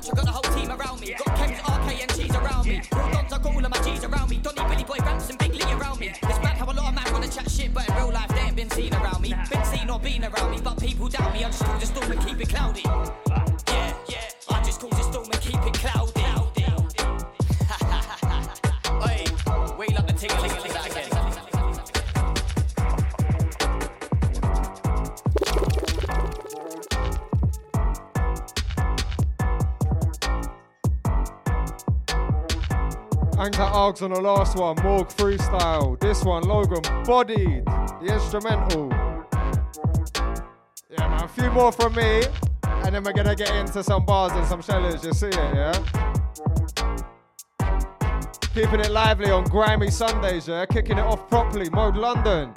[0.09, 1.15] I got the whole team around me.
[1.19, 2.81] Got Chemz, RK, and cheese around me.
[2.95, 4.37] Real dons, I got all of my G's around me.
[4.37, 6.09] Donny, Billy Boy, Ramps, and Big Lee around me.
[6.09, 8.41] It's bad how a lot of man wanna chat shit, but in real life they
[8.41, 9.35] ain't been seen around me.
[9.51, 11.43] Been seen or been around me, but people doubt me.
[11.43, 12.83] I just cause the storm and keep it cloudy.
[12.85, 16.13] Yeah, yeah, I just cause the storm and keep it cloudy.
[33.39, 36.01] Anchor Args on the last one, Morg freestyle.
[36.01, 38.89] This one, Logan bodied the instrumental.
[40.91, 42.23] Yeah, man, a few more from me,
[42.65, 45.05] and then we're gonna get into some bars and some shellers.
[45.05, 45.73] You see it, yeah?
[48.55, 50.65] Keeping it lively on grimy Sundays, yeah?
[50.65, 52.55] Kicking it off properly, Mode London.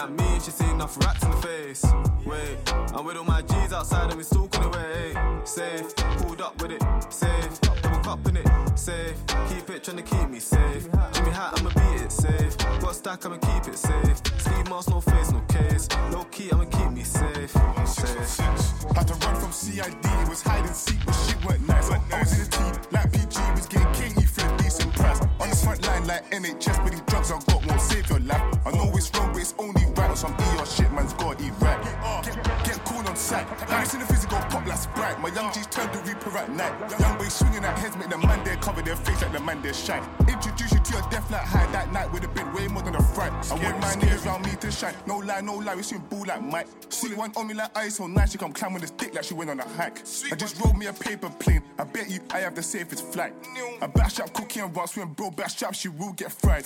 [0.00, 1.84] At me, she seen enough rats in the face.
[2.24, 2.56] Wait,
[2.94, 5.14] I'm with all my G's outside and we stalking away.
[5.44, 7.60] Safe, pulled up with it, safe.
[7.60, 9.16] Double cup in it, safe.
[9.48, 10.88] Keep it, tryna keep me safe.
[11.12, 12.56] Jimmy hat, I'ma beat it safe.
[12.80, 14.18] Got stack, I'ma keep it safe.
[14.38, 15.88] Ski mask, no face, no case.
[16.12, 17.52] Low key, I'ma keep me safe.
[17.84, 18.96] Safe.
[18.96, 21.90] Had to run from CID, it was hide and seek, but shit weren't nice.
[21.90, 25.20] I was in the team, like PG was getting king, he flipped decent price.
[25.40, 28.42] On the front line, like NHS, but these drugs I got won't save your life.
[28.64, 29.79] I know it's wrong, but it's only
[30.20, 31.82] some ER shit, man's gotta eat right.
[32.22, 33.46] Get, get cool on sight.
[33.46, 35.20] Have you seen the physical pop like Sprite?
[35.20, 36.72] My young G's turned to Reaper at night.
[37.00, 39.60] Young boys swinging at heads, make the man there cover their face like the man
[39.62, 40.02] there shine.
[40.28, 42.94] Introduce you to your death like high that night would have been way more than
[42.94, 43.32] a fright.
[43.50, 44.94] I want my niggas round me to shine.
[45.06, 46.68] No lie, no lie, we swim ball like Mike.
[46.88, 49.24] See one on me like ice so nice, she come climb on this dick like
[49.24, 49.98] she went on a hike.
[50.30, 51.62] I just rolled me a paper plane.
[51.78, 53.34] I bet you I have the safest flight.
[53.82, 56.64] I bash up cookie and once when bro bash up, she will get fried.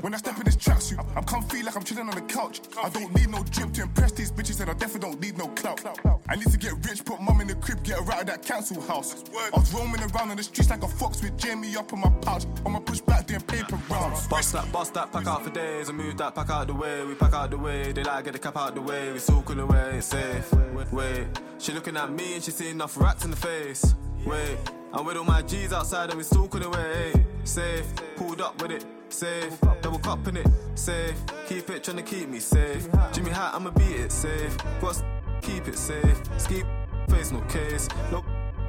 [0.00, 2.60] When I step in this tracksuit, I'm comfy like I'm chilling on the couch.
[2.82, 5.48] I don't need no drip to impress these bitches, and I definitely don't need no
[5.48, 5.80] clout.
[6.28, 8.42] I need to get rich, put mum in the crib, get her out of that
[8.42, 9.24] council house.
[9.54, 12.10] I was roaming around on the streets like a fox with Jamie up on my
[12.22, 12.44] pouch.
[12.64, 14.26] On my push back doing paper rounds.
[14.28, 15.88] Bust that, bust that, pack out for days.
[15.88, 17.04] I move that pack out the way.
[17.04, 17.92] We pack out the way.
[17.92, 19.12] They like get the cap out the way.
[19.12, 20.52] We so cool away, it's safe.
[20.92, 21.26] Wait,
[21.58, 23.94] she looking at me and she seeing enough rats in the face.
[24.24, 24.56] Wait,
[24.92, 27.12] I'm with all my G's outside and we stalking away.
[27.44, 28.84] Safe, pulled up with it.
[29.10, 30.46] Safe, double cup in it.
[30.74, 31.16] Safe,
[31.48, 32.86] keep it trying to keep me safe.
[33.12, 34.56] Jimmy Hat, I'ma beat it safe.
[34.80, 35.02] Got s-
[35.40, 36.20] keep it safe.
[36.36, 36.62] Ski
[37.08, 37.88] face no case.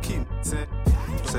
[0.01, 0.67] Keep it safe.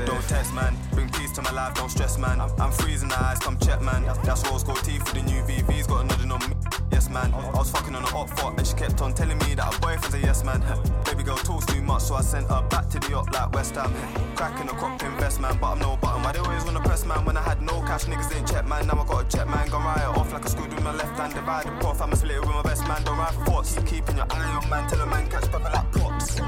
[0.05, 0.75] Don't test, man.
[0.93, 2.39] Bring peace to my life, don't stress, man.
[2.39, 4.03] I'm, freezing the eyes, come check, man.
[4.23, 6.55] That's rose gold teeth for the new VVs, got a on me.
[6.91, 7.33] Yes, man.
[7.33, 9.79] I was fucking on the op fort and she kept on telling me that her
[9.79, 10.61] boyfriend's a yes, man.
[11.05, 13.75] Baby girl talks too much, so I sent her back to the op like West
[13.75, 13.93] Ham.
[14.35, 16.21] Cracking a crop invest, man, but I'm no button.
[16.23, 17.25] Why they always wanna press, man?
[17.25, 18.87] When I had no cash, niggas didn't check, man.
[18.87, 19.69] Now I got a check, man.
[19.69, 21.33] Gone right off like a screw with my left hand.
[21.33, 23.03] Divide the prof, I'ma split it with my best man.
[23.03, 24.89] Don't ride for forks, keep keeping your eye on, man.
[24.89, 26.39] Tell a man catch pepper like pops.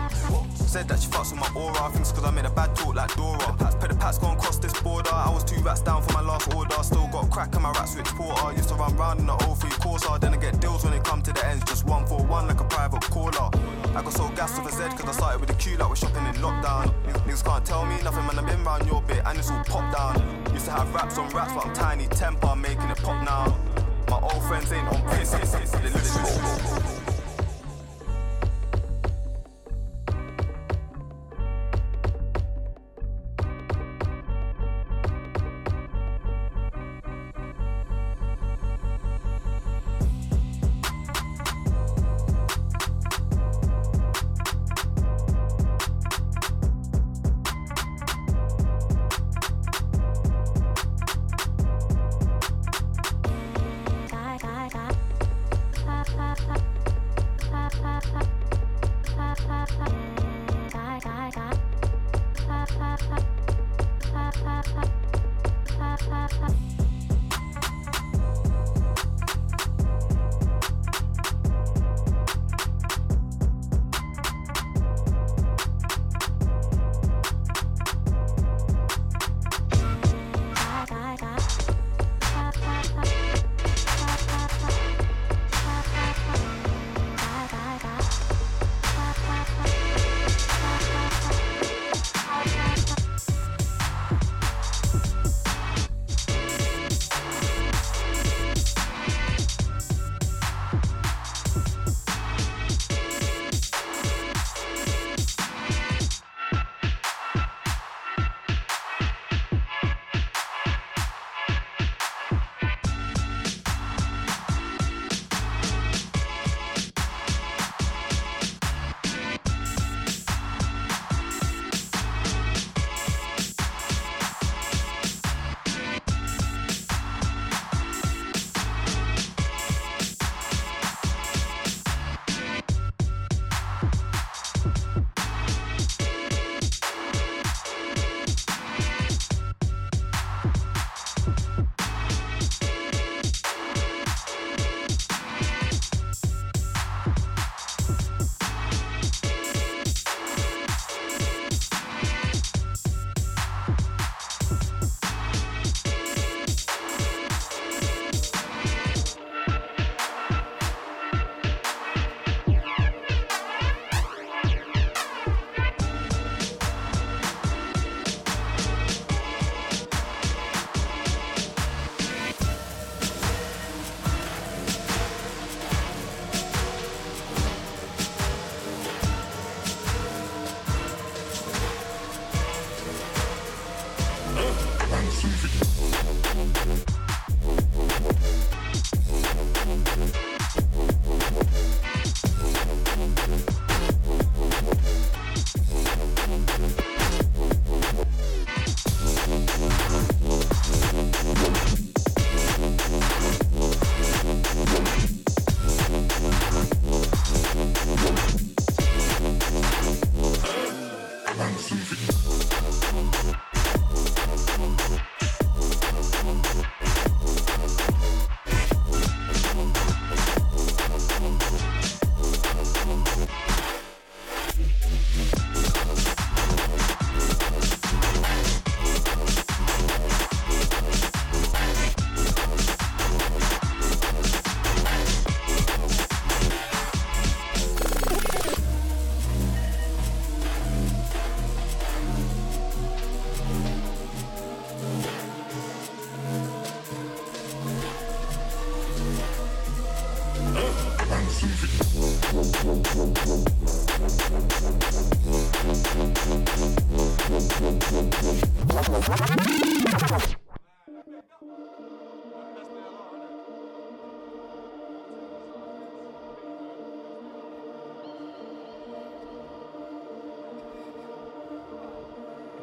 [0.71, 3.53] Said that she fucks with my aura, cause I made a bad talk like Dora.
[3.57, 5.11] Pats, put the pats gone cross this border.
[5.11, 6.75] I was two rats down for my last order.
[6.83, 8.51] Still got crack in my rat switch porter.
[8.55, 10.19] Used to run round in the 03 Corsa.
[10.19, 11.63] Then I get deals when it come to the ends.
[11.65, 13.49] Just one for one like a private caller.
[13.95, 15.95] I got so gassed with a Z cause I started with a Q like we're
[15.95, 16.93] shopping in lockdown.
[17.25, 18.39] Niggas can't tell me nothing, man.
[18.39, 20.53] I've been round your bit and it's all pop down.
[20.53, 23.55] Used to have raps on raps, but I'm tiny temper, making it pop now.
[24.09, 27.02] My old friends ain't on piss, they literally.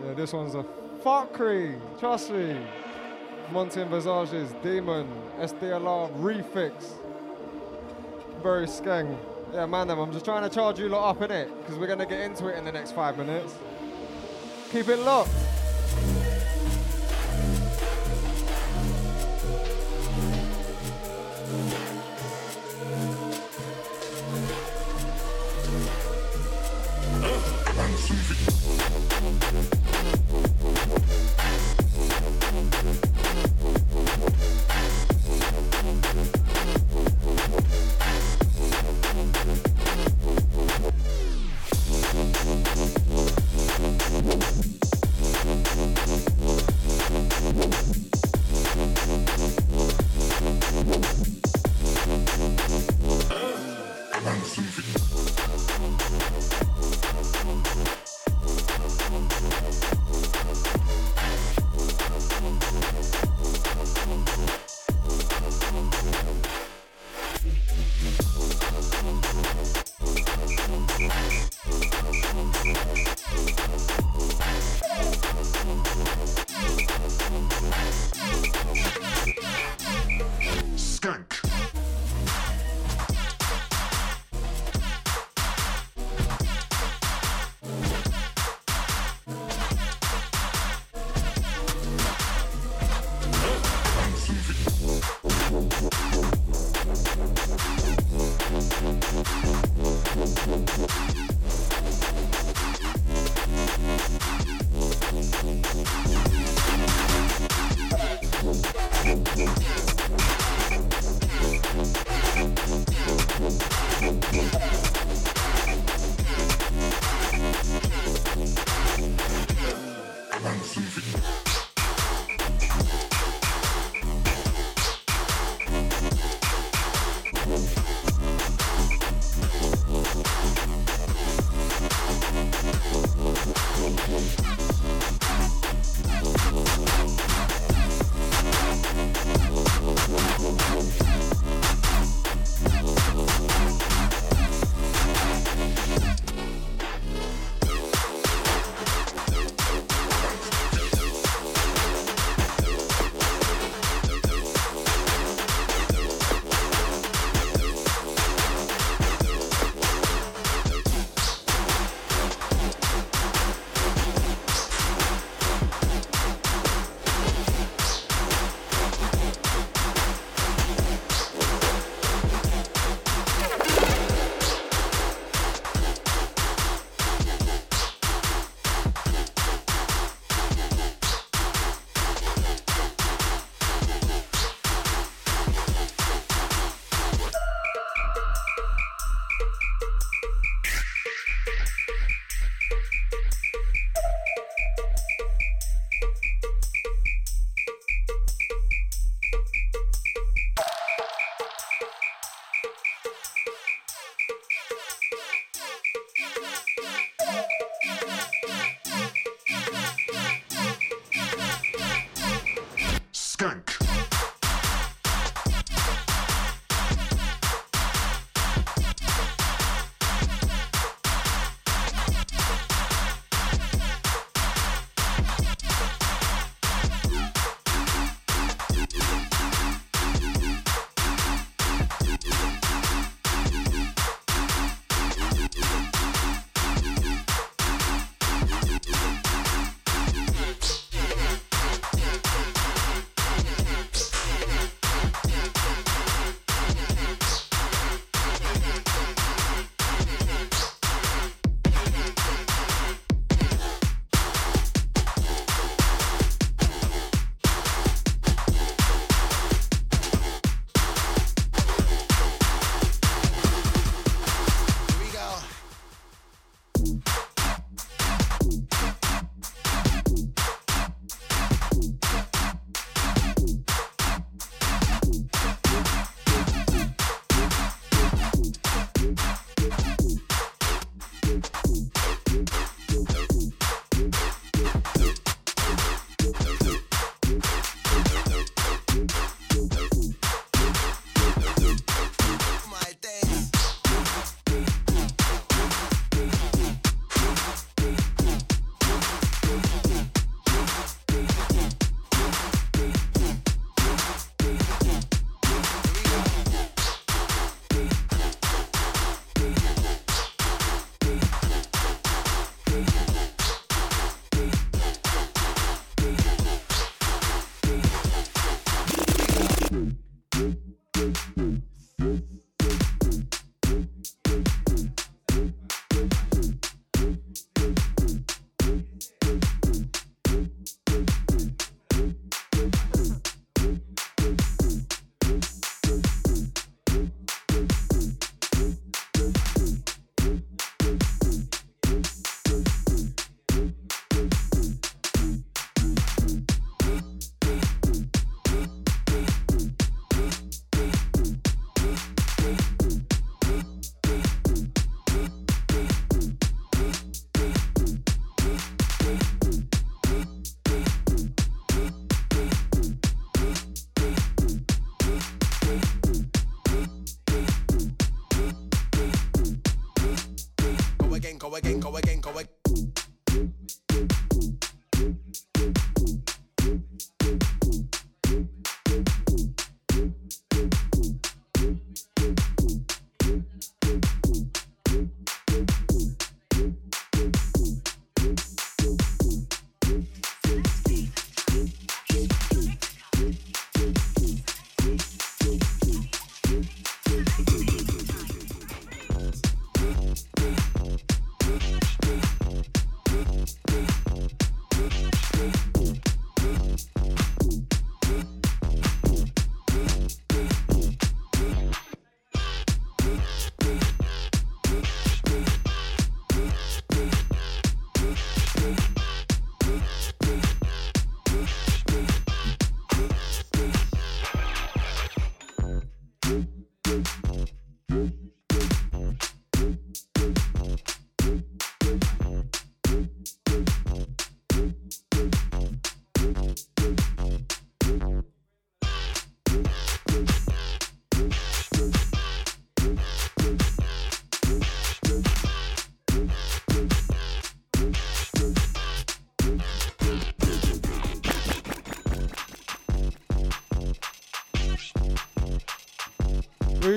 [0.05, 0.64] Yeah, this one's a
[1.05, 1.78] fuckery.
[1.98, 2.57] Trust me.
[3.53, 6.72] Monty and Visage's Demon SDLR Refix.
[8.42, 9.18] Very skeng.
[9.53, 9.90] Yeah, man.
[9.90, 12.48] I'm just trying to charge you lot up in it because we're gonna get into
[12.48, 13.55] it in the next five minutes.
[14.70, 15.49] Keep it locked.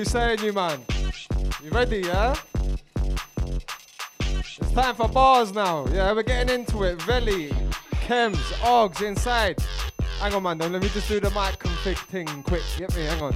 [0.04, 0.80] You saying, you man?
[1.62, 2.34] You ready, yeah?
[4.20, 5.86] It's time for bars now.
[5.86, 6.98] Yeah, we're getting into it.
[6.98, 7.48] Velli,
[8.06, 9.56] Chemz, Args inside.
[10.20, 10.58] Hang on, man.
[10.58, 12.60] Don't let me just do the mic config thing quick.
[12.76, 13.34] Get me, hang on.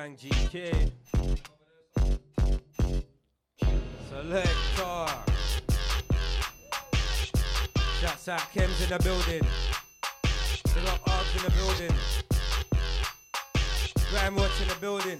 [0.00, 0.90] Bang GK.
[4.08, 5.06] Selector.
[8.00, 9.46] Shouts out Chemz in the building.
[10.74, 11.94] Big up Args in the building.
[14.10, 15.18] Graham Watch in the building.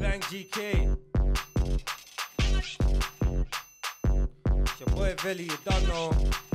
[0.00, 0.96] Bang GK.
[4.60, 6.51] It's your boy Velli, you don't know.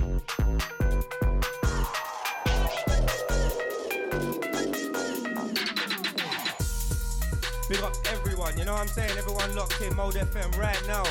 [8.78, 9.18] What I'm saying?
[9.18, 11.04] Everyone locked in Mode FM right now.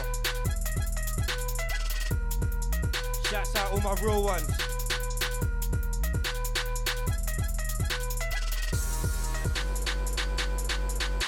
[3.29, 4.47] Shouts out all my real ones.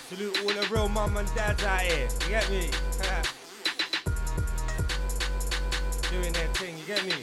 [0.08, 2.06] Salute all the real mum and dads out here.
[2.22, 2.70] You get me?
[6.12, 7.16] Doing their thing, you get me?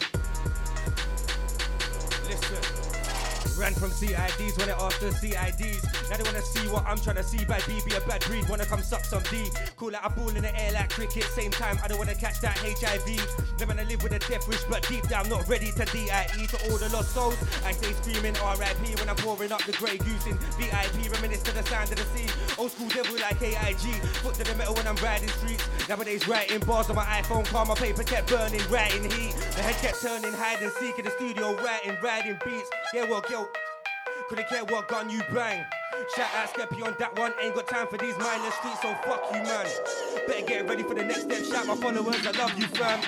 [3.65, 5.81] Ran from CIDs when it the CIDs.
[6.07, 7.43] Now they wanna see what I'm trying to see.
[7.45, 9.49] Bad B be a bad breed, wanna come suck some D.
[9.77, 11.23] Cool like a ball in the air like cricket.
[11.35, 13.19] Same time, I don't wanna catch that HIV.
[13.59, 16.71] Never wanna live with a death wish, but deep down, not ready to DIE to
[16.71, 17.35] all the lost souls.
[17.65, 21.11] I stay screaming RIP when I'm pouring up the grey goose in VIP.
[21.11, 22.31] Reminisce to the sound of the sea.
[22.57, 23.99] Old school devil like AIG.
[24.23, 25.67] Foot to the metal when I'm riding streets.
[25.89, 29.35] Nowadays, writing bars on my iPhone, car, my paper kept burning, writing heat.
[29.55, 32.69] The head kept turning, hide and seek in the studio, writing, writing beats.
[32.93, 33.49] Yeah, well, yo,
[34.29, 35.65] couldn't care what gun you bang.
[36.15, 37.33] Shout out Skeppy on that one.
[37.41, 39.65] Ain't got time for these mindless streets, so fuck you, man.
[40.27, 41.43] Better get ready for the next step.
[41.43, 43.01] Shout my followers, I love you, fam.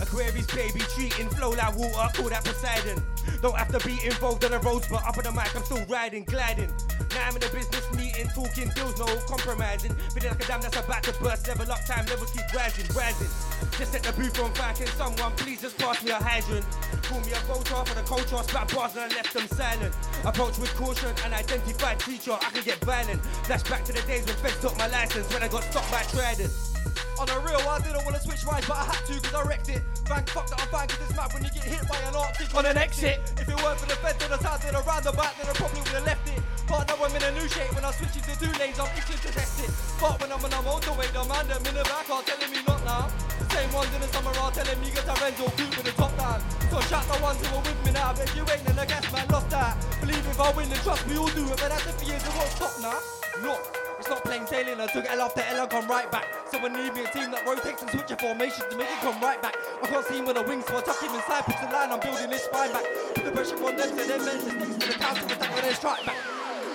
[0.00, 3.02] Aquarius baby treating flow like water, call that Poseidon.
[3.40, 5.84] Don't have to be involved on the roads, but up on the mic, I'm still
[5.86, 6.72] riding, gliding.
[7.14, 9.94] Now I'm in a business meeting, talking deals, no compromising.
[10.10, 13.30] Feeling like a dam that's about to burst, level up time, levels keep rising, rising.
[13.78, 16.66] Just set the booth on fire, can someone please just pass me a hydrant?
[17.06, 19.94] Call me a photo for the culture, spat bars and I left them silent.
[20.24, 23.22] Approach with caution and identified teacher, I can get violent.
[23.46, 26.74] Flashback to the days when feds took my license, when I got stopped by traders.
[27.18, 29.68] On the real, I didn't wanna switch rides, but I had to cause I wrecked
[29.70, 29.82] it.
[30.10, 32.50] Bang, fuck that I'm bang, cause it's mad when you get hit by an Arctic
[32.58, 33.22] On an exit.
[33.38, 35.78] If it weren't for the feds on the side of the roundabout, then I probably
[35.78, 36.42] would've left it.
[36.66, 39.20] But now I'm in a new shape when I switch into two lanes, I'm itching
[39.20, 39.70] to test it.
[40.00, 42.60] But when I'm on a motorway, the man them in the back are telling me
[42.66, 43.10] not now.
[43.38, 45.94] The same ones in the summer are telling me get a Renzo coupe with the
[45.94, 46.40] top down.
[46.72, 48.86] So shout the ones who are with me now, but if you ain't then I
[48.86, 49.76] guess man lost that.
[50.00, 51.58] Believe if I win, then trust me, you'll do it.
[51.60, 52.98] But that's if years, it won't stop now.
[53.44, 53.84] Look.
[54.04, 54.80] It's not plain sailing.
[54.80, 56.26] I took L after L and come right back.
[56.50, 59.20] So Someone need me a team that rotates and switches formations to make it come
[59.20, 59.56] right back.
[59.82, 61.90] I can't see him with a wing, so I tuck him inside, push the line.
[61.90, 62.84] I'm building this spine back.
[63.14, 65.72] Put the pressure on them, so men just sticks to the counter attack when they
[65.72, 66.33] strike back.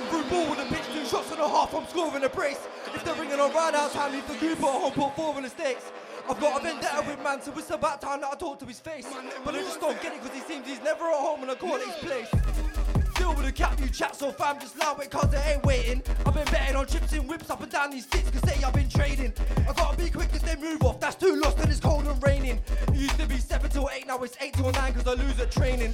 [0.10, 1.74] Through ball with a pitch, two shots and a half.
[1.74, 2.68] I'm scoring a brace.
[2.96, 5.44] If they're ringing on right out time, leave the group at home, put four in
[5.44, 5.92] the stakes.
[6.28, 8.80] I've got a vendetta with man, so it's about time that I talk to his
[8.80, 9.08] face.
[9.46, 11.56] But I just don't get it, cause he seems he's never at home when I
[11.56, 12.28] call his place.
[13.16, 16.02] Deal with a cap, you chat so fam, just loud it cause they ain't waiting.
[16.26, 18.74] I've been betting on trips and whips up and down these sticks cause they I've
[18.74, 19.34] been trading.
[19.68, 22.24] I gotta be quick cause they move off, that's too lost and it's cold and
[22.24, 22.60] raining.
[22.88, 25.40] It used to be 7 till 8, now it's 8 till 9 cause I lose
[25.40, 25.94] at training.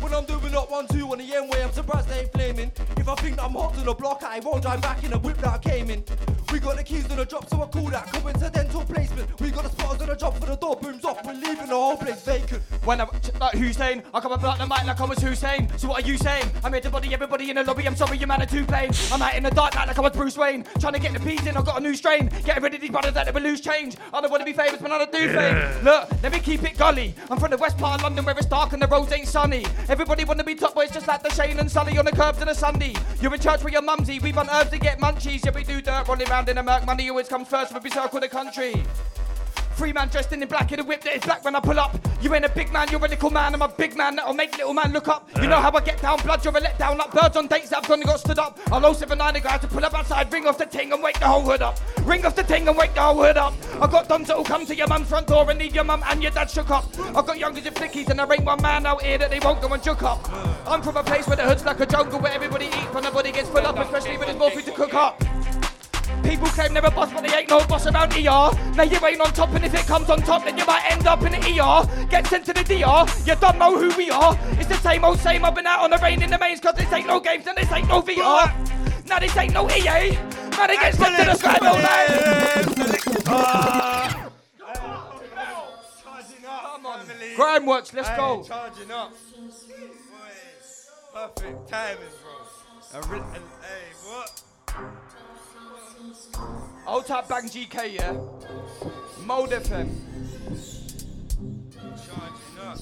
[0.00, 2.72] When I'm doing up 1 2 on the end way, I'm surprised they ain't flaming.
[2.96, 5.18] If I think that I'm hot to the block, I won't drive back in a
[5.18, 6.04] whip that I came in.
[6.52, 9.40] We got the keys to the drop, so I call that coincidental placement.
[9.40, 11.74] We got the spotters on the job for the door booms off, we're leaving the
[11.74, 12.62] whole place vacant.
[12.84, 13.08] When I'm
[13.40, 15.68] like Hussein, I come up like the mic like I was Hussein.
[15.76, 16.50] So what are you saying?
[16.62, 17.86] I'm here to body everybody in the lobby.
[17.86, 18.90] I'm sorry, your man are too plain.
[19.12, 21.20] I'm out in the dark night like I was Bruce Wayne, trying to get the
[21.20, 21.56] peas in.
[21.56, 23.96] I got a new strain, getting rid of these brothers that never lose change.
[24.12, 25.84] I don't want to be famous, but I don't do fame.
[25.84, 27.14] Look, let me keep it gully.
[27.28, 29.64] I'm from the west part of London where it's dark and the roads ain't sunny.
[29.88, 32.48] Everybody wanna be top boys just like the Shane and Sully on the curbs on
[32.48, 32.92] a Sunday.
[33.20, 34.18] You're in church with your mumsy.
[34.18, 35.44] We want herbs to get munchies.
[35.44, 36.84] Yeah, we do dirt running round in a murk.
[36.84, 38.82] Money always comes first when we circle the country.
[39.76, 41.78] Three man dressed in the black in a whip that is black when I pull
[41.78, 41.98] up.
[42.22, 43.52] You ain't a big man, you're a little man.
[43.52, 45.28] I'm a big man that'll make little man look up.
[45.36, 46.96] You know how I get down, blood, you're a letdown.
[46.96, 48.58] Like birds on dates that I've gone and got stood up.
[48.72, 51.26] I'll 079 a guy to pull up outside, ring off the ting and wake the
[51.26, 51.78] whole hood up.
[52.06, 53.52] Ring off the ting and wake the whole hood up.
[53.78, 56.22] I've got dons that'll come to your mum's front door and leave your mum and
[56.22, 56.86] your dad shook up.
[57.14, 59.60] I've got youngers and flickies and there ain't one man out here that they won't
[59.60, 60.26] go and joke up.
[60.66, 63.10] I'm from a place where the hood's like a jungle where everybody eats when the
[63.10, 65.22] body gets full up, especially when there's more food to cook up.
[66.28, 68.50] People claim they're a boss, but they ain't no boss around ER.
[68.74, 71.06] Now you ain't on top, and if it comes on top, then you might end
[71.06, 72.06] up in the ER.
[72.08, 74.36] Get sent to the DR, you don't know who we are.
[74.52, 76.74] It's the same old same, I've been out on the rain in the mains, cause
[76.74, 78.52] this ain't no games and this ain't no VR.
[79.06, 80.16] Now this ain't no EA.
[80.50, 81.76] Now they get sent to the sky, no
[87.36, 88.42] Grime Watch, let's Aye, go.
[88.42, 89.10] Charging up.
[89.10, 93.00] Boys, perfect timing, bro.
[93.00, 94.42] A ri- and, hey, what?
[96.86, 98.12] Old type bang GK, yeah?
[99.24, 99.88] Mode FM.
[102.06, 102.78] Charging up.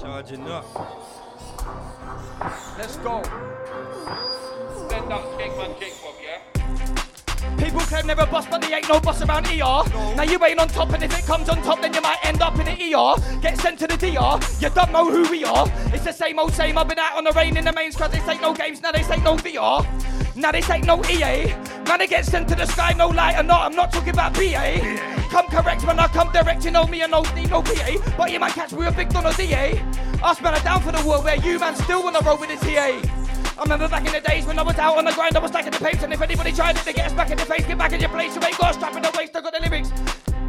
[0.00, 0.66] Charging up.
[2.78, 3.22] Let's go.
[4.86, 7.04] Stand up, Skankman Jacob, yeah?
[7.58, 9.82] People claim they're a boss, but they ain't no boss around ER.
[10.16, 12.40] Now you ain't on top, and if it comes on top, then you might end
[12.40, 13.40] up in the ER.
[13.40, 15.66] Get sent to the DR, you don't know who we are.
[15.92, 18.10] It's the same old same, I've been out on the rain in the mains, cause
[18.10, 19.84] this ain't no games, now this ain't no VR.
[20.36, 21.48] Now this ain't no EA.
[21.84, 24.34] Now they get sent to the sky, no light or not, I'm not talking about
[24.34, 25.18] BA.
[25.30, 28.14] Come correct when I come direct, you know me, and no no PA.
[28.16, 29.82] But you might catch me with Big Don or DA.
[30.22, 32.66] Us man are down for the war, where you man still wanna roll with the
[32.66, 33.27] TA.
[33.56, 35.50] I remember back in the days when I was out on the grind, I was
[35.50, 37.64] stacking the papes, and if anybody tried it, they get us back in the face,
[37.66, 38.34] get back in your place.
[38.34, 39.90] You ain't got a strap in the waist, I got the lyrics.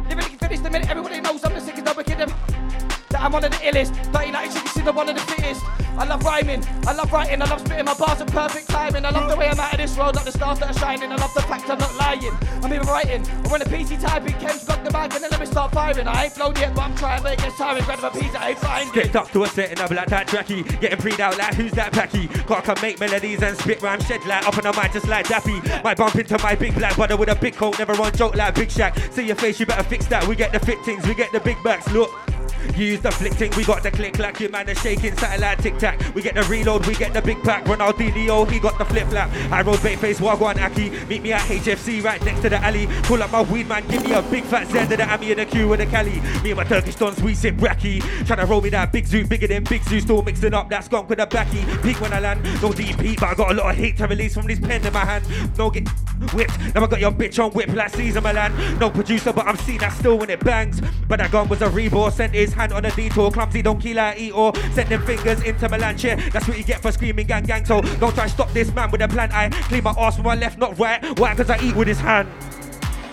[0.08, 2.89] Lyrics finished the minute, everybody knows I'm the sickest, I'm wicked.
[3.10, 5.64] That I'm one of the illest, 30 nights you see the one of the fittest.
[5.98, 9.04] I love rhyming, I love writing, I love spitting my bars at perfect timing.
[9.04, 11.10] I love the way I'm out of this world, like the stars that are shining.
[11.10, 12.32] I love the fact I'm not lying.
[12.62, 15.40] I'm even writing, I'm on a PC typing, Ken's got the mic, and then let
[15.40, 16.06] me start firing.
[16.06, 17.82] I ain't flown yet, but I'm trying, but it gets tiring.
[17.82, 18.94] Grab a piece, I ain't finding.
[18.94, 20.80] Get up to a set and I'm like that tracky.
[20.80, 22.28] Getting preed out like who's that packy?
[22.46, 25.28] Gotta come make melodies and spit rhyme shed like up on the mic just like
[25.28, 25.60] Daffy.
[25.82, 28.54] Might bump into my big black brother with a big coat, never on joke like
[28.54, 28.96] Big Shack.
[29.10, 30.26] See your face, you better fix that.
[30.28, 31.90] We get the fit things, we get the big backs.
[31.90, 32.29] Look.
[32.76, 35.78] Use the flick thing, we got the click like your man is shaking satellite tic
[35.78, 36.14] tac.
[36.14, 37.64] We get the reload, we get the big pack.
[37.64, 39.30] Ronaldinho, he got the flip flap.
[39.50, 40.90] I rode bait face, Wagwan Aki.
[41.06, 42.86] Meet me at HFC right next to the alley.
[43.04, 45.40] Pull up my weed man, give me a big fat Zed of the Ami and
[45.40, 46.20] the Q with the Cali.
[46.42, 48.00] Me and my Turkish dons, we sit bracky.
[48.24, 50.00] Tryna roll me that big zoo, bigger than big zoo.
[50.00, 51.64] Still mixing up that skunk with a backy.
[51.82, 54.34] Peak when I land, no heat, but I got a lot of heat to release
[54.34, 55.24] from this pen in my hand.
[55.58, 55.88] No get
[56.32, 58.78] whipped, now I got your bitch on whip like Cesar Millan.
[58.78, 60.80] No producer, but I'm seen that still when it bangs.
[61.08, 63.30] But that gun was a rebore, sent his hand on a detour.
[63.30, 66.16] Clumsy Don't donkey like Eeyore, sent them fingers into Milan chair.
[66.32, 67.64] That's what you get for screaming gang gang.
[67.64, 69.30] So don't try to stop this man with a plan.
[69.32, 71.02] I clean my ass with my left, not right.
[71.18, 71.34] Why?
[71.34, 72.28] Because I eat with his hand.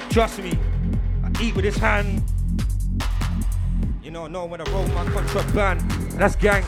[0.10, 0.58] Trust me,
[1.24, 2.24] I eat with his hand.
[4.02, 5.82] You know, know when I roll my contraband.
[6.12, 6.64] That's gang.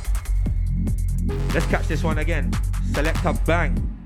[1.54, 2.52] Let's catch this one again.
[2.94, 3.99] Select a bang.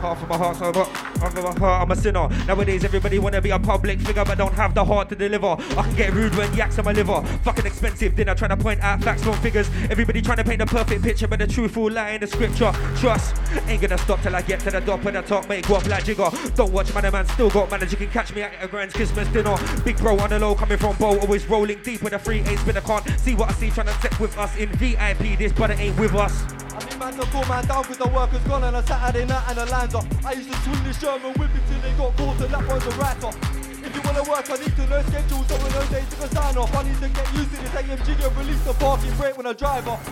[0.00, 0.86] Half of my heart's over,
[1.24, 2.28] under my heart, I'm a sinner.
[2.46, 5.56] Nowadays, everybody wanna be a public figure, but don't have the heart to deliver.
[5.76, 7.20] I can get rude when yaks on my liver.
[7.42, 9.68] Fucking expensive dinner, trying to point out facts, not figures.
[9.90, 12.72] Everybody trying to paint a perfect picture, but the truth will lie in the scripture.
[12.96, 13.36] Trust,
[13.66, 16.04] ain't gonna stop till I get to the top of the top, make guap like
[16.04, 16.30] jigger.
[16.54, 17.68] Don't watch man, man, still got.
[17.90, 19.56] You can catch me at a grand Christmas dinner.
[19.84, 22.58] Big bro on the low, coming from Bow, always rolling deep with a free eight
[22.60, 22.80] spinner.
[22.82, 25.38] Can't see what I see, trying to set with us in VIP.
[25.38, 26.67] This brother ain't with us.
[26.98, 29.94] Man to call man down cause the workers gone on a Saturday night and lines
[29.94, 30.06] off.
[30.24, 32.86] I used to swing the Sherman whip it till they got caught and that was
[32.86, 33.36] a off.
[33.84, 36.30] If you wanna work, I need to know schedule, so in those days you can
[36.30, 36.74] sign off.
[36.74, 39.52] I need to get used to this AMG and release the parking brake when I
[39.54, 40.02] drive off.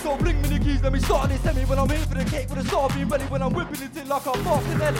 [0.00, 2.24] So bring me the keys, let me start this semi when I'm here for the
[2.24, 4.98] cake with the star being ready when I'm whipping it in like I'm Martinelli.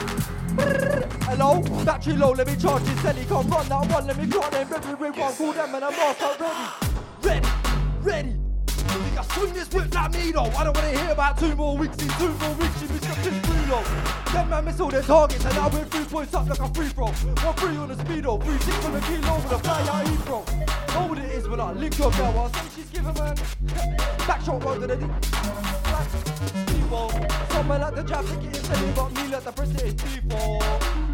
[1.25, 3.25] Hello, battery low, let me charge this telly.
[3.25, 5.33] Can't run that one, let me clock them every ring one.
[5.33, 7.41] Call them and I'm off, I'm ready.
[7.41, 7.47] Ready,
[8.01, 8.40] ready.
[8.91, 10.43] Think I swing this whip like me though.
[10.43, 12.81] I don't wanna hear about two more weeks in two more weeks.
[12.81, 13.83] You missed the fifth free low.
[14.33, 16.89] Them man miss all their targets and I went three points up like a free
[16.89, 17.07] throw.
[17.07, 20.93] One free on the speedo, three six on the kilo with a fly out Heathrow.
[20.93, 22.51] Know what it is when I link your girl.
[22.53, 23.35] I say she's giving man.
[24.27, 25.11] Back shot road to the deep.
[27.51, 30.61] Someone like the traffic is telling but me like the British people.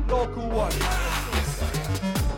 [0.10, 1.47] Local one.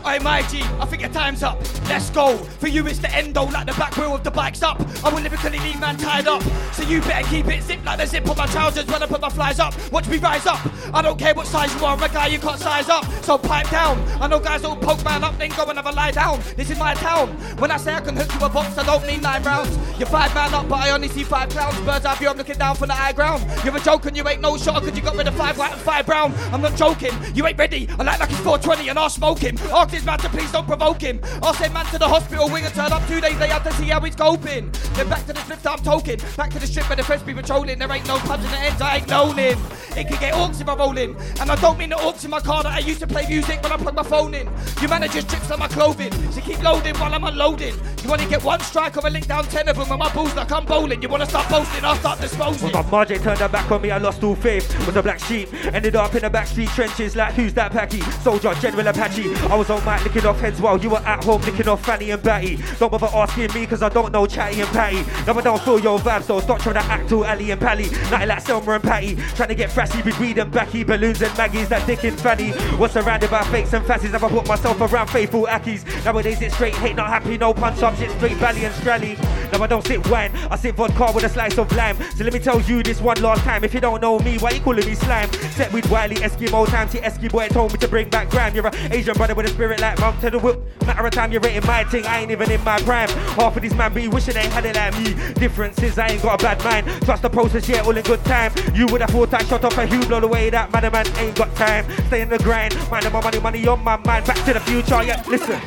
[0.02, 1.60] G, I think your time's up.
[1.88, 2.36] Let's go.
[2.36, 4.80] For you, it's the endo, like the back wheel of the bike's up.
[5.04, 6.42] I will lyrically leave man tied up.
[6.72, 9.20] So you better keep it zipped like the zip on my trousers when I put
[9.20, 9.74] my flies up.
[9.92, 10.60] Watch me rise up.
[10.94, 13.04] I don't care what size you are, I'm a guy you can't size up.
[13.22, 13.98] So pipe down.
[14.20, 16.40] I know guys that'll poke man up, then go and have a lie down.
[16.56, 17.28] This is my town.
[17.58, 19.76] When I say I can hook you a box, I don't need nine rounds.
[19.98, 21.78] You're five man up, but I only see five clowns.
[21.80, 23.44] Birds eye view, I'm looking down from the high ground.
[23.64, 25.72] You're a joke and you ain't no shot, cause you got rid of five white
[25.72, 26.34] and five brown.
[26.52, 27.12] I'm not joking.
[27.34, 27.88] You ain't ready.
[27.98, 29.56] I like like it's 420 and I'll smoke him.
[29.90, 31.20] Ask this man to please don't provoke him.
[31.42, 33.86] I'll send man to the hospital wing and turn up two days later to see
[33.86, 34.70] how he's coping.
[34.94, 36.36] Then back to the strip I'm toking.
[36.36, 37.76] Back to the strip where the fresh be patrolling.
[37.76, 39.58] There ain't no pubs in the ends, I ain't loaning.
[39.96, 41.16] It could get orcs if I roll in.
[41.40, 43.64] And I don't mean the orcs in my car that I used to play music
[43.64, 44.46] when I plug my phone in.
[44.80, 46.12] You manage your manager strips on my clothing.
[46.30, 47.74] So keep loading while I'm unloading.
[48.04, 50.36] You only get one strike or a lick down ten of them when my balls
[50.36, 51.02] like I'm bowling.
[51.02, 52.70] You wanna start posting, I'll start disposing.
[52.70, 54.68] When my Marjay turned her back on me, I lost all faith.
[54.86, 58.00] Was a black sheep, ended up in the backstreet trenches like who's that packy?
[58.22, 59.34] Soldier, General Apache.
[59.34, 62.10] I was on mic licking off heads while you were at home licking off Fanny
[62.10, 62.58] and Batty.
[62.78, 64.98] Don't bother asking me cause I don't know Chatty and Patty.
[64.98, 67.90] I don't feel your vibes, so stop trying to act all Ali and Pally.
[68.10, 69.16] Nothing like Selma and Patty.
[69.34, 72.52] Trying to get frassy with weed and backy, balloons and Maggies, that dick and Fanny.
[72.76, 75.84] Was surrounded by fakes and fassies, I put myself around faithful ackies?
[76.04, 79.18] Nowadays it's straight hate, not happy, no punch up, shit straight bally and strally.
[79.52, 81.96] No, I don't sit wine, I sit vodka with a slice of lime.
[82.16, 83.64] So let me tell you this one last time.
[83.64, 85.32] If you don't know me, why you calling me slime?
[85.32, 88.54] Set with Wiley, Eskimo time, T Eskimo boy told me to bring back grime.
[88.54, 90.60] You're an Asian brother with a spirit like monk to the whip.
[90.86, 93.08] Matter of time, you're rating my thing, I ain't even in my prime.
[93.08, 95.14] Half of these man be wishing they had it like me.
[95.34, 97.02] Differences, I ain't got a bad mind.
[97.02, 98.52] Trust the process, yeah, all in good time.
[98.74, 101.06] You would have thought I shot off a huge blow the way that man, man
[101.18, 101.84] ain't got time.
[102.06, 104.26] Stay in the grind, mind my money, money on my mind.
[104.26, 105.60] Back to the future, yeah, listen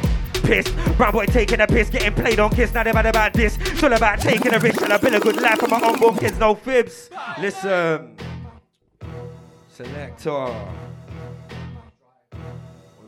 [0.43, 0.75] pissed.
[0.97, 2.73] Brown boy taking a piss, getting played on kiss.
[2.73, 3.57] Now they're mad about this.
[3.61, 6.17] It's all about taking a risk and I build a good life for my unborn
[6.17, 7.09] kids, no fibs.
[7.39, 8.15] Listen,
[9.69, 10.53] selector.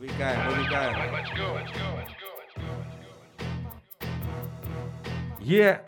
[0.06, 0.38] We going?
[0.38, 1.12] Where we going?
[1.12, 2.94] Let's go, let's go, let's go, let's
[3.98, 4.10] go.
[5.40, 5.78] Yeah.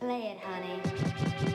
[0.00, 1.47] Play it, honey.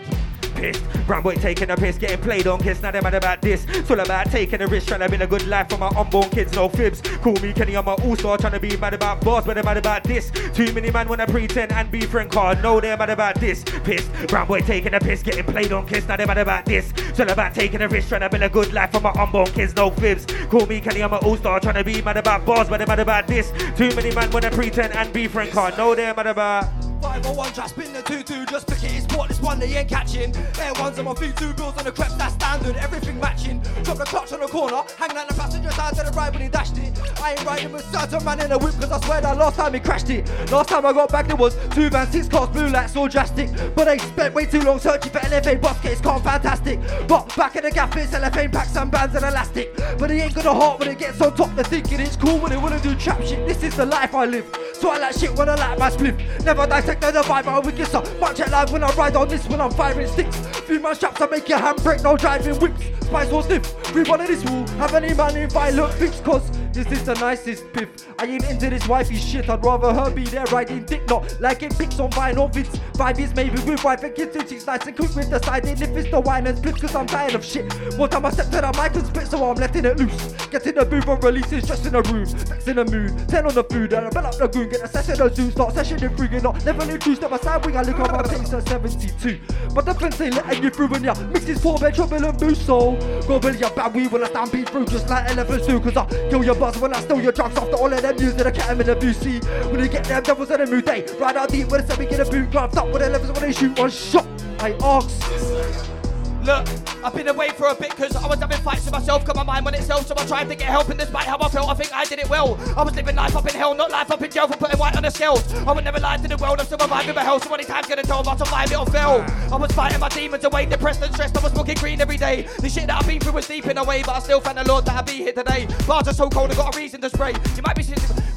[0.63, 1.07] Pissed.
[1.07, 2.81] Brown boy taking a piss, getting played on kiss.
[2.81, 3.65] Now they're mad about this.
[3.69, 6.29] It's all about taking a risk, trying to build a good life for my unborn
[6.29, 7.01] kids, no fibs.
[7.01, 9.77] Call me Kenny, I'm a all-star, trying to be mad about bars, but they're mad
[9.77, 10.31] about this.
[10.53, 12.63] Too many man wanna pretend and be friend card.
[12.63, 13.63] No, they're mad about this.
[13.83, 14.07] Piss.
[14.27, 16.07] Brown boy taking a piss, getting played on kiss.
[16.07, 16.93] Now they're mad about this.
[17.09, 19.47] It's all about taking a risk, trying to build a good life for my unborn
[19.47, 20.25] kids, no fibs.
[20.49, 22.99] Call me Kenny, I'm a all-star, trying to be mad about bars, but they're mad
[22.99, 23.51] about this.
[23.75, 25.77] Too many man wanna pretend and be friend card.
[25.77, 26.92] No, they're mad about.
[27.03, 30.33] 501 just spin the 2-2, just pick it, it's sport, this one they ain't catching.
[30.57, 33.59] Air ones on my feet, two bills on the creps, that's standard, everything matching.
[33.83, 36.43] Drop the clutch on the corner, hang out the passenger side to the right when
[36.43, 36.97] he dashed it.
[37.21, 39.73] I ain't riding with certain man in a whip, cause I swear that last time
[39.73, 40.29] he crashed it.
[40.49, 43.49] Last time I got back there was two vans, six cars, blue lights, all drastic.
[43.75, 46.79] But they spent way too long searching for LFA bus case, can't fantastic.
[47.09, 49.75] But back in the gap, it's LFA packs, and bands and elastic.
[49.99, 52.39] But he ain't got a heart when it gets on top, they're thinking it's cool
[52.39, 53.45] when they wanna do trap shit.
[53.45, 54.45] This is the life I live.
[54.73, 56.43] So I like shit when I like my spliff.
[56.45, 59.61] Never dissect the vibe, I wicked so much alive when I ride on this when
[59.61, 60.35] I'm firing sticks.
[60.61, 62.83] Few man straps, I make your hand break, no driving whips.
[63.05, 66.49] Spice or sniff, we one of this will have any man in violent fix, cause
[66.71, 67.89] this is the nicest piff.
[68.17, 71.61] I ain't into this wifey shit, I'd rather her be there riding dick, not like
[71.61, 72.79] it pics on vinyl vids.
[72.97, 75.65] Five years maybe with wife and kids, and she's nice and quick with the side
[75.65, 77.71] in if it's the wine and split, cause I'm tired of shit.
[77.97, 80.33] One time I step to the mic and spit, so I'm letting it loose.
[80.47, 82.23] Get in the booth and release it just in the room.
[82.49, 84.81] Next in the mood, 10 on the food, and I bell up the goon, get
[84.81, 86.57] a session of zoo, start session in friggin' up.
[86.83, 89.39] Never leave true, step aside, wing, I look up my pace at 72.
[89.73, 92.37] But the fence ain't letting you through when ya mix this four bed trouble and
[92.37, 92.95] boost, so
[93.25, 96.05] go belly your bad weed when I stampede through, just like elephants do, cause I
[96.29, 98.81] kill your buzz when I steal your drugs after all of them that I can't
[98.81, 99.13] in the.
[99.13, 99.39] See,
[99.69, 102.05] when you get them devils in the mood, they ride out deep with a semi
[102.05, 104.27] get a boot, grabbed up with the levels when they shoot one shot.
[104.59, 106.02] I ask.
[106.43, 106.67] Look,
[107.05, 109.43] I've been away for a bit because I was having fights with myself, got my
[109.43, 110.89] mind on itself, so I tried to get help.
[110.89, 112.59] And despite how I felt, I think I did it well.
[112.77, 114.97] I was living life up in hell, not life up in jail for putting white
[114.97, 115.53] on the scales.
[115.53, 117.39] I would never lie to the world, I'm still surviving my hell.
[117.39, 119.25] So many times gonna tell if I survive it or fail.
[119.53, 121.37] I was fighting my demons away, depressed and stressed.
[121.37, 122.45] I was smoking green every day.
[122.59, 124.57] The shit that I've been through was deep in a way, but I still thank
[124.57, 125.67] the Lord that I be here today.
[125.87, 127.33] Bars are so cold, I got a reason to spray.
[127.55, 127.85] You might be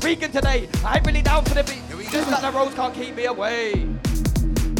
[0.02, 0.68] Regan today.
[0.84, 1.82] I ain't really down for the beat.
[2.12, 3.88] Just like the roads can't keep me away.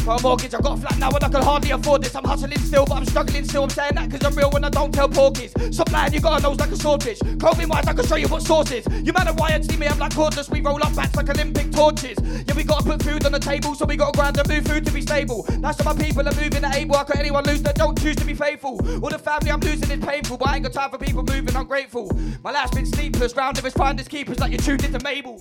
[0.07, 2.15] For a mortgage, I got a flat now and I can hardly afford this.
[2.15, 3.65] I'm hustling still, but I'm struggling still.
[3.65, 5.51] I'm saying that because I'm real when I don't tell porkies.
[5.75, 7.19] Stop lying, you got a nose like a swordfish.
[7.41, 8.87] Clothing wise, I can show you what sauce is.
[9.03, 10.49] You man are wired, see me, I'm like cordless.
[10.49, 12.17] We roll up bats like Olympic torches.
[12.23, 14.87] Yeah, we gotta put food on the table, so we gotta grind and move food
[14.87, 15.45] to be stable.
[15.59, 16.95] That's why my people are moving and able.
[16.95, 18.79] I cut anyone loose that don't choose to be faithful.
[19.03, 21.57] All the family I'm losing is painful, but I ain't got time for people moving,
[21.57, 22.17] I'm grateful.
[22.45, 25.37] My life's been sleepless, round of us finders keepers like you're tuned into Mabel.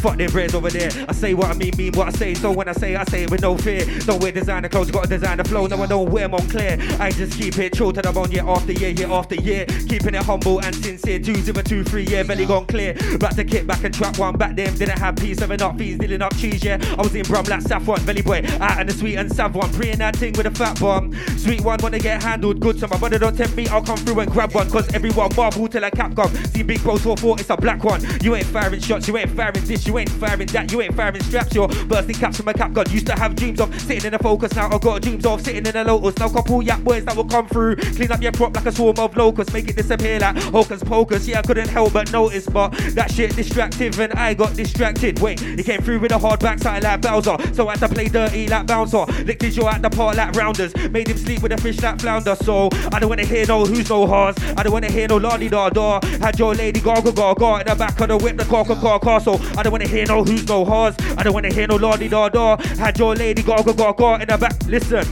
[0.00, 0.90] Fuck them breads over there.
[1.08, 2.34] I say what I mean, mean what I say.
[2.34, 3.84] So when I say, I say it with no fear.
[4.00, 5.66] Don't wear designer clothes, gotta design the flow.
[5.66, 6.78] No, I don't wear clear.
[6.98, 9.66] I just keep it true to the bone year after year, year after year.
[9.88, 11.18] Keeping it humble and sincere.
[11.18, 12.94] Two zero two three, yeah, belly gone clear.
[13.18, 14.74] Back to kick back and trap one back then.
[14.76, 16.78] Didn't have peace, seven up fees, dealing up cheese, yeah.
[16.98, 18.42] I was in Brum like Saffron, belly boy.
[18.60, 19.72] Out in the sweet and sav one.
[19.72, 21.14] Preying that thing with a fat bomb.
[21.36, 22.78] Sweet one wanna get handled good.
[22.78, 24.70] So my brother don't tempt me, I'll come through and grab one.
[24.70, 26.34] Cause everyone marvel till a cap gone.
[26.46, 28.02] See big bro 4 it's a black one.
[28.22, 31.20] You ain't firing shots, you ain't firing this, you ain't firing that, you ain't firing
[31.24, 31.52] straps.
[31.52, 32.88] You're bursting caps from a cap gun.
[32.90, 35.66] Used to have dreams of sitting in a focus, now I've got dreams of sitting
[35.66, 36.16] in a lotus.
[36.18, 37.76] Now couple yap boys that will come through.
[37.76, 41.26] Clean up your prop like a swarm of locusts, make it disappear like hocus pocus.
[41.26, 45.18] Yeah, I couldn't help but notice, but that shit distractive and I got distracted.
[45.18, 48.06] Wait, he came through with a hard backside like Bowser, so I had to play
[48.06, 49.04] dirty like bouncer.
[49.24, 52.00] Licked his jaw at the part like rounders, made him sleep with a fish like
[52.00, 52.36] flounder.
[52.36, 55.50] So I don't wanna hear no who's no hars, I don't wanna hear no lardy
[55.50, 56.00] da da.
[56.20, 59.20] Had your lady gaga gaga in the back of the whip, the car car.
[59.20, 62.08] So I don't wanna hear no who's no hars, I don't wanna hear no lardy
[62.08, 62.56] da da.
[62.76, 64.56] Had your lady gaga gaga in the back.
[64.66, 65.04] Listen.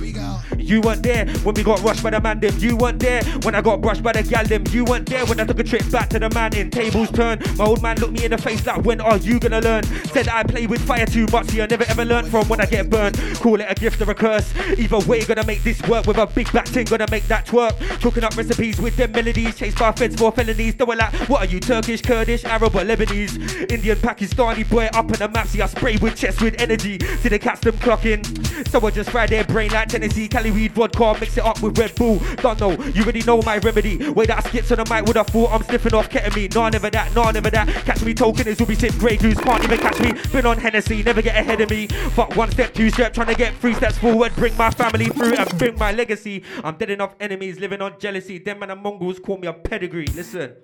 [0.68, 2.54] You weren't there when we got rushed by the man them.
[2.58, 4.64] You weren't there when I got brushed by the gal them.
[4.70, 6.70] You weren't there when I took a trip back to the man in.
[6.70, 7.40] Tables turned.
[7.56, 9.82] My old man looked me in the face like, when are you gonna learn?
[10.12, 11.46] Said I play with fire too much.
[11.46, 13.16] See, I never ever learned from when I get burned.
[13.36, 14.52] Call it a gift or a curse.
[14.76, 16.84] Either way, gonna make this work with a big back thing.
[16.84, 17.72] Gonna make that twerk.
[18.02, 19.56] Cooking up recipes with them melodies.
[19.56, 20.74] Chased by feds for felonies.
[20.74, 23.72] They were like, what are you, Turkish, Kurdish, Arab, or Lebanese?
[23.72, 25.46] Indian, Pakistani boy up on the map.
[25.46, 26.98] See, I spray with chest with energy.
[27.20, 28.22] See the cats them clocking.
[28.68, 30.28] So I just fry their brain like Tennessee.
[30.28, 32.18] Cali weed vodka, mix it up with Red Bull.
[32.36, 34.10] Don't know, you already know my remedy.
[34.10, 36.52] Way that I skits on the mic with a fool, I'm sniffing off ketamine.
[36.55, 37.68] Nah, never that, nah, never that.
[37.85, 39.39] Catch me token is will be sip grey goose.
[39.39, 40.12] Can't even catch me.
[40.32, 41.86] Been on Hennessy, never get ahead of me.
[41.86, 44.35] Fuck one step, two step, trying to get three steps forward.
[44.35, 46.43] Bring my family through and bring my legacy.
[46.64, 48.39] I'm dead enough enemies living on jealousy.
[48.39, 50.06] Them and the Mongols call me a pedigree.
[50.06, 50.56] Listen,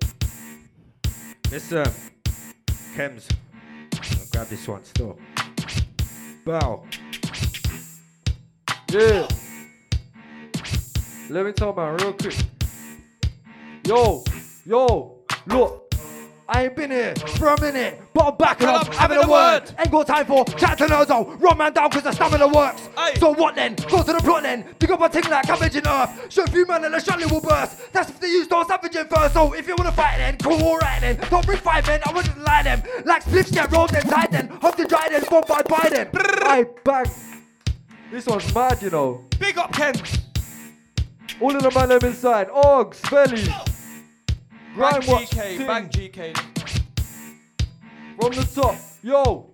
[1.50, 1.86] listen,
[2.96, 3.30] Chemz.
[3.94, 5.18] I'll grab this one still.
[6.44, 6.84] Bow.
[8.90, 9.28] Yeah.
[11.30, 12.36] Let me talk man real quick.
[13.86, 14.24] Yo,
[14.66, 15.80] yo, look.
[16.46, 19.62] I ain't been here for a minute, but I'm back and I'm having a word.
[19.78, 21.40] Ain't got time for chat to Nerzo.
[21.40, 22.90] Run man down cause the stamina works.
[23.18, 23.74] So what then?
[23.88, 24.66] Go to the plot then.
[24.78, 26.30] Dig up a thing like cabbage in earth.
[26.30, 27.90] Show a few man and the shotty will burst.
[27.94, 29.32] That's if they use those savaging first.
[29.32, 31.18] So if you wanna fight then, cool, alright then.
[31.30, 32.82] Don't bring five men, I wouldn't lie them.
[33.06, 34.48] Like spliffs get rolled inside then.
[34.60, 36.10] Hope to dry then, bombed by Biden.
[36.14, 37.06] I bang.
[38.10, 39.24] This one's mad, you know.
[39.38, 39.94] Big up Ken.
[41.40, 42.48] All of the man them inside.
[42.48, 43.46] Args, Velli.
[43.46, 45.30] Bang Grime watch.
[45.30, 46.36] GK, bang GK.
[48.20, 48.76] From the top.
[49.02, 49.53] Yo.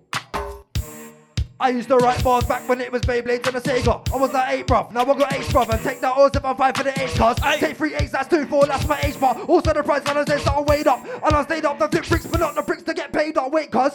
[1.61, 4.11] I used to write bars back when it was Beyblades and a Sega.
[4.11, 4.91] I was that eight, bruv.
[4.91, 5.69] Now I got eight, bruv.
[5.69, 7.37] And take that 075 for the eight cars.
[7.59, 9.39] Take three eights, that's two, four, that's my H bar.
[9.43, 11.05] Also the price and I said that I weighed up.
[11.05, 13.51] And I stayed up the flip bricks, but not the bricks to get paid up.
[13.51, 13.93] Wait, cuz.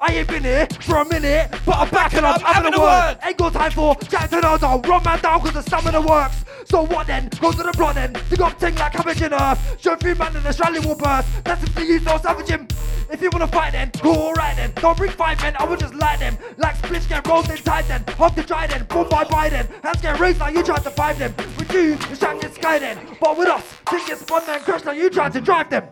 [0.00, 3.18] I ain't been here for a minute, but I'm back and I'm having a word.
[3.24, 4.86] Ain't got time for Jack to Nazo.
[4.86, 6.44] Run man down cause the stamina works.
[6.66, 7.28] So what then?
[7.40, 8.12] Go to the plot then.
[8.30, 9.80] Dig up ting like cabbage in earth.
[9.80, 11.26] Show three man and the Australia will burst.
[11.42, 12.68] That's if they use no savage him.
[13.10, 14.72] If you wanna fight then, go alright then.
[14.76, 16.38] Don't bring five men, I will just light them.
[16.58, 18.04] Like splits get rolled inside then.
[18.16, 19.66] Hop the try then, boom by Biden.
[19.82, 21.34] Hands get raised like you tried to fight them.
[21.58, 22.98] With you, the shot gets sky then.
[23.20, 25.88] But with us, things get spun then crash like you tried to drive them.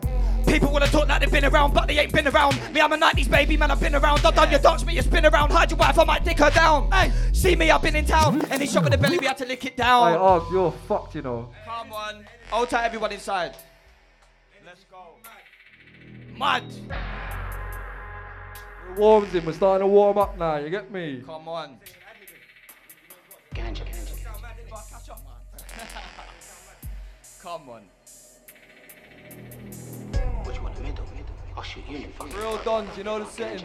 [0.47, 2.55] People wanna talk like they've been around, but they ain't been around.
[2.73, 4.25] Me, I'm a 90s baby, man, I've been around.
[4.25, 5.51] I've done your dance, me, you spin around.
[5.51, 6.89] Hide your wife, I might dick her down.
[6.91, 8.41] Hey, see me, I've been in town.
[8.49, 10.13] Any shot in the belly, we had to lick it down.
[10.13, 11.49] Hey, Og, you're fucked, you know.
[11.65, 12.25] Come on.
[12.49, 13.55] Hold tight, everyone inside.
[14.65, 15.15] Let's go.
[16.37, 16.63] Mad.
[18.89, 21.21] It warms him, we're starting to warm up now, you get me?
[21.25, 21.77] Come on.
[23.53, 23.85] Ganja.
[27.41, 27.83] Come on.
[30.45, 30.73] Which one?
[30.73, 31.05] The middle?
[31.55, 32.35] I'll shoot you in the front.
[32.35, 33.63] Real dons, you know the settings.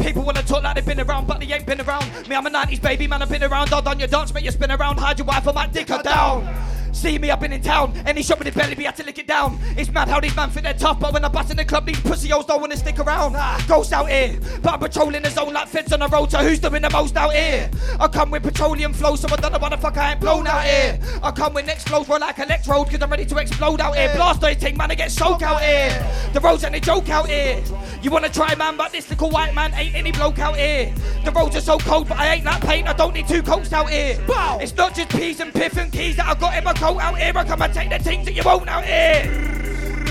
[0.00, 2.28] People wanna talk like they've been around, but they ain't been around.
[2.28, 3.72] Me, I'm a 90s baby, man, I've been around.
[3.72, 4.98] I've done your dance, make you spin around.
[4.98, 6.73] Hide your wife, I might dick her down.
[6.94, 7.92] See me, I've been in town.
[8.06, 9.58] Any shop with a belly, be had to lick it down.
[9.76, 11.84] It's mad how these man think they're tough, but when I bust in the club,
[11.84, 13.34] these pussy hoes don't wanna stick around.
[13.66, 16.30] Ghosts out here, but I'm patrolling the zone like feds on the road.
[16.30, 17.68] So who's doing the most out here?
[18.00, 20.46] I come with petroleum flow, so I don't know why the fuck I ain't blown
[20.46, 20.98] out here.
[21.22, 24.10] I come with next flows, roll like electrode, cause I'm ready to explode out here.
[24.14, 25.90] Blast thing, man, I get soaked out here.
[26.32, 27.62] The roads ain't a joke out here.
[28.02, 30.94] You wanna try, man, but this little white man ain't any bloke out here.
[31.24, 32.88] The roads are so cold, but I ain't that paint.
[32.88, 34.18] I don't need two coats out here.
[34.60, 37.18] It's not just peas and piff and keys that I got in my coat out
[37.18, 37.32] here.
[37.34, 39.24] I come and take the things that you won't out here.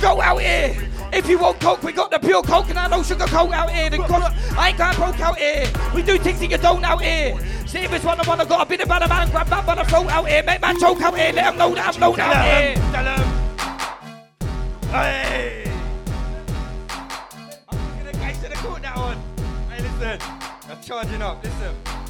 [0.02, 0.76] Go out here.
[1.14, 3.70] If you want coke, we got the pure coke and I no sugar coke out
[3.70, 3.92] here.
[3.92, 5.72] The cost, I ain't going broke out here.
[5.94, 7.38] We do things that you don't out here.
[7.68, 9.76] See if it's one I wanna got a bit of a man, grab man by
[9.76, 12.20] the throat out here, make man choke out here, let them know that I'm known
[12.20, 12.76] out here.
[12.92, 13.22] Tell 'em.
[14.90, 15.72] Hey.
[17.70, 19.18] I'm gonna guys to the court that one.
[19.70, 20.20] Hey, listen.
[20.72, 21.44] I'm charging up.
[21.44, 22.03] Listen.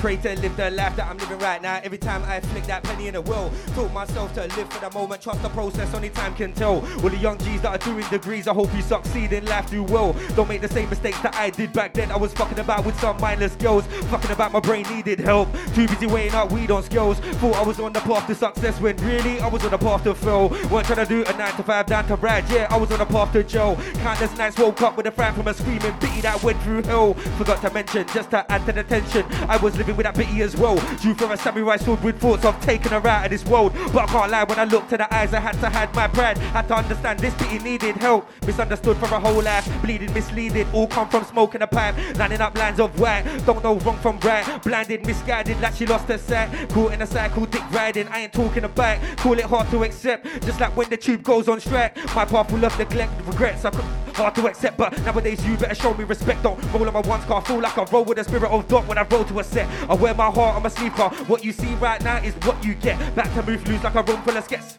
[0.00, 1.78] Pray to live the life that I'm living right now.
[1.84, 4.90] Every time I flick that penny in the will, taught myself to live for the
[4.98, 5.20] moment.
[5.20, 6.76] Trust the process, only time can tell.
[7.02, 9.82] All the young G's that are doing degrees, I hope you succeed in life, do
[9.82, 10.16] well.
[10.36, 12.10] Don't make the same mistakes that I did back then.
[12.10, 15.52] I was fucking about with some mindless girls, fucking about my brain needed help.
[15.74, 17.18] Too busy weighing out weed on skills.
[17.20, 20.04] Thought I was on the path to success when really I was on the path
[20.04, 20.48] to fail.
[20.70, 22.48] Weren't trying to do a nine to five down to ride.
[22.48, 23.76] Yeah, I was on the path to jail.
[23.96, 27.12] Countless nights woke up with a frown from a screaming bitty that went through hell.
[27.36, 30.42] Forgot to mention, just to add to the tension, I was living with that bitty
[30.42, 30.76] as well.
[31.00, 33.72] Drew from a samurai sword with thoughts of taking her out of this world.
[33.92, 36.08] But I can't lie, when I looked to the eyes, I had to hide my
[36.08, 36.38] pride.
[36.38, 38.28] Had to understand this bitty needed help.
[38.46, 40.66] Misunderstood for a whole life, bleeding, misleading.
[40.72, 43.24] All come from smoking a pipe, lining up lines of white.
[43.46, 46.48] Don't know wrong from right, blinded, misguided, like she lost her sight.
[46.70, 48.08] Caught in a cycle, dick riding.
[48.08, 48.98] I ain't talking about.
[49.18, 51.96] Call it hard to accept, just like when the tube goes on strike.
[52.14, 53.64] My path full of neglect, regrets.
[53.64, 53.84] I could,
[54.14, 56.42] hard to accept, but nowadays you better show me respect.
[56.42, 58.86] Don't roll on my ones car, feel like I roll with the spirit of dog
[58.86, 59.68] when I roll to a set.
[59.88, 61.10] I wear my heart on my sleeve car.
[61.26, 63.14] What you see right now is what you get.
[63.14, 64.78] Back to move loose like a room full of skets.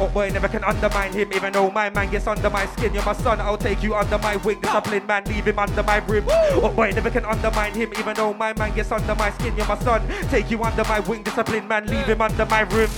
[0.00, 2.92] Oh boy, never can undermine him, even though my man gets under my skin.
[2.92, 4.60] You're my son, I'll take you under my wing.
[4.60, 6.24] Discipline man, leave him under my rib.
[6.28, 9.56] Oh boy, never can undermine him, even though my man gets under my skin.
[9.56, 11.22] You're my son, take you under my wing.
[11.22, 12.90] Discipline man, leave him under my rib.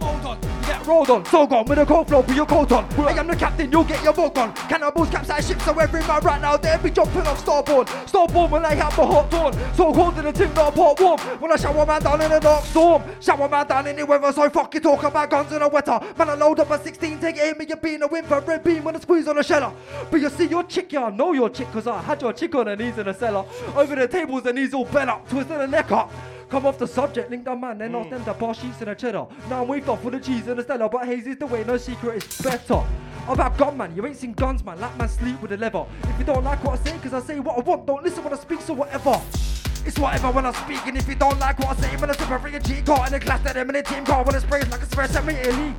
[0.00, 2.84] Hold on, get rolled on, so gone with a cold flow, put your coat on.
[2.98, 4.52] I am the captain, you'll get your vote on.
[4.54, 7.88] Cannibals capsize ships, so every man right now they'll be jumping off starboard.
[8.06, 11.20] Starboard when I have the hot dawn, so cold in the tin, not pot warm.
[11.40, 14.32] When I shower man down in a dark storm, shower man down in the weather,
[14.32, 15.98] so fuck you talk about guns in a wetter.
[16.16, 18.64] Man, I load up a 16, take aim, and you being a win for red
[18.64, 19.72] beam when I squeeze on a sheller.
[20.10, 22.54] But you see your chick, yeah, I know your chick, cause I had your chick
[22.54, 23.44] on her knees in the cellar.
[23.74, 26.10] Over the tables, the knees all bent up, twisting the neck up.
[26.52, 28.10] Come off the subject, link the man, then off hmm.
[28.10, 29.26] them the bar sheets and a cheddar.
[29.48, 31.76] Now I'm waved off with the cheese and the stella, but hazy's the way, no
[31.76, 32.82] secret is better.
[33.28, 35.86] About gun man, you ain't seen guns man, like man sleep with the lever.
[36.04, 38.24] If you don't like what I say, cause I say what I want, don't listen
[38.24, 39.20] when I speak, so whatever.
[39.84, 42.14] It's whatever when I speak, and if you don't like what I say, when I
[42.14, 44.38] separate a G car and a class that them in a team car, when I
[44.38, 45.74] spray like a spray, send me a league.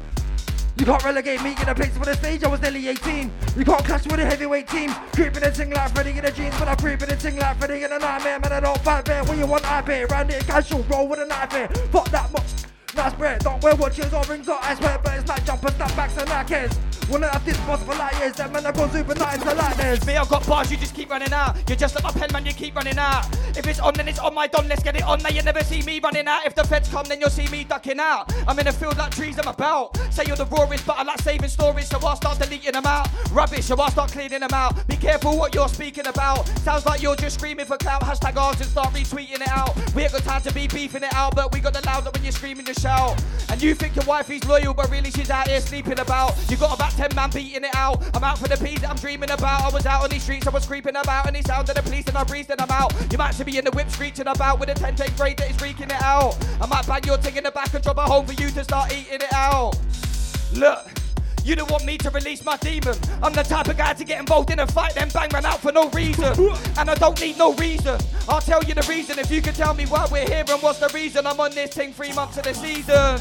[0.75, 3.31] You can't relegate me in a place for the stage, I was nearly 18.
[3.55, 4.91] You can't clash with a heavyweight team.
[5.13, 7.83] Creeping and sing like Freddy in the jeans, but I'm creeping and sing like Freddy
[7.83, 8.39] in a nightmare.
[8.39, 9.23] Man, I don't fight fair.
[9.25, 11.67] When you want I pay, round it casual, roll with a knife here.
[11.91, 12.72] Fuck that much.
[12.95, 16.17] Nice bread, don't wear watches or rings or I swear, but it's like jumpers, snapbacks
[16.17, 16.92] and Nikes.
[17.09, 19.77] Wanna have this boss for like years, that man I gone super nice to like
[19.77, 20.05] this.
[20.05, 21.55] Me, I've got bars, you just keep running out.
[21.67, 23.25] You're just like my pen, man, you keep running out.
[23.55, 25.21] If it's on, then it's on my dom, let's get it on.
[25.21, 26.45] Now you never see me running out.
[26.45, 28.33] If the feds come, then you'll see me ducking out.
[28.47, 29.95] I'm in a field like trees, I'm about.
[30.11, 33.09] Say you're the rawest, but I like saving stories, so I'll start deleting them out.
[33.31, 34.87] Rubbish, so I'll start cleaning them out.
[34.87, 36.47] Be careful what you're speaking about.
[36.59, 38.01] Sounds like you're just screaming for clout.
[38.01, 39.75] Hashtag ours and start retweeting it out.
[39.93, 42.23] We ain't got time to be beefing it out, but we got the louder when
[42.23, 43.21] you're screaming to shout.
[43.49, 46.33] And you think your wife is loyal, but really she's out here sleeping about.
[46.49, 48.03] You got about 10 man beating it out.
[48.15, 49.61] I'm out for the peas that I'm dreaming about.
[49.61, 52.07] I was out on these streets, I was creeping about, and he sounded the police,
[52.07, 52.93] and I breathed and I'm out.
[53.11, 55.49] You might see me in the whip screeching about with a 10 take grade that
[55.49, 56.37] is freaking it out.
[56.61, 58.63] I might bang your thing in the back and drop a hole for you to
[58.63, 59.77] start eating it out.
[60.53, 60.87] Look.
[61.43, 62.95] You don't want me to release my demon.
[63.21, 65.59] I'm the type of guy to get involved in a fight, then bang man out
[65.59, 66.33] for no reason.
[66.77, 67.99] And I don't need no reason.
[68.29, 70.79] I'll tell you the reason if you can tell me why we're here and what's
[70.79, 71.27] the reason.
[71.27, 73.19] I'm on this thing three months of the season.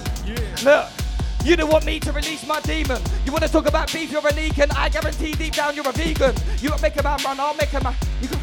[0.65, 1.02] Look.
[1.45, 3.03] You don't want me to release my demon.
[3.27, 4.73] You want to talk about beef, you're a leakin.
[4.77, 6.37] I guarantee deep down you're a vegan.
[6.61, 7.97] You don't make a man run, I'll make a man.
[8.21, 8.39] You can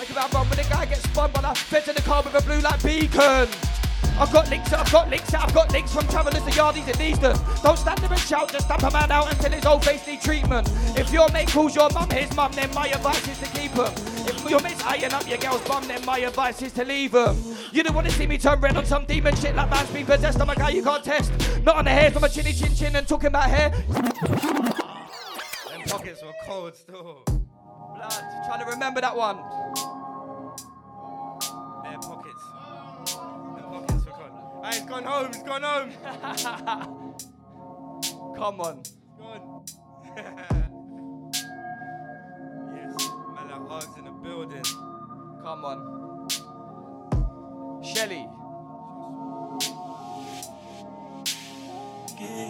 [0.00, 2.22] make a man run when the guy gets spun by I fence in the car
[2.22, 3.48] with a blue light beacon.
[4.20, 7.36] I've got links, I've got links, I've got links from travellers to yardies and Eastern.
[7.62, 10.20] Don't stand there and shout, just stamp a man out until his old face need
[10.20, 10.68] treatment.
[10.96, 13.92] If your mate calls your mum his mum, then my advice is to keep him.
[14.26, 17.36] If your mate's eyeing up your girl's bum, then my advice is to leave him.
[17.72, 20.04] You don't want to see me turn red on some demon shit like man's been
[20.04, 20.40] possessed.
[20.40, 21.32] I'm a guy you can't test.
[21.64, 23.70] Not on the hairs from a chinny chin chin and talking about hair.
[25.86, 27.22] pockets were cold still.
[27.26, 28.24] Blood.
[28.46, 29.36] Trying to remember that one.
[31.84, 32.27] Their pockets.
[34.68, 35.32] Hey, he's gone home.
[35.32, 35.90] He's gone home.
[38.36, 38.82] Come on.
[39.18, 39.64] Gone.
[42.74, 44.62] yes, man, like in the building.
[45.42, 46.28] Come on.
[47.82, 48.28] Shelly.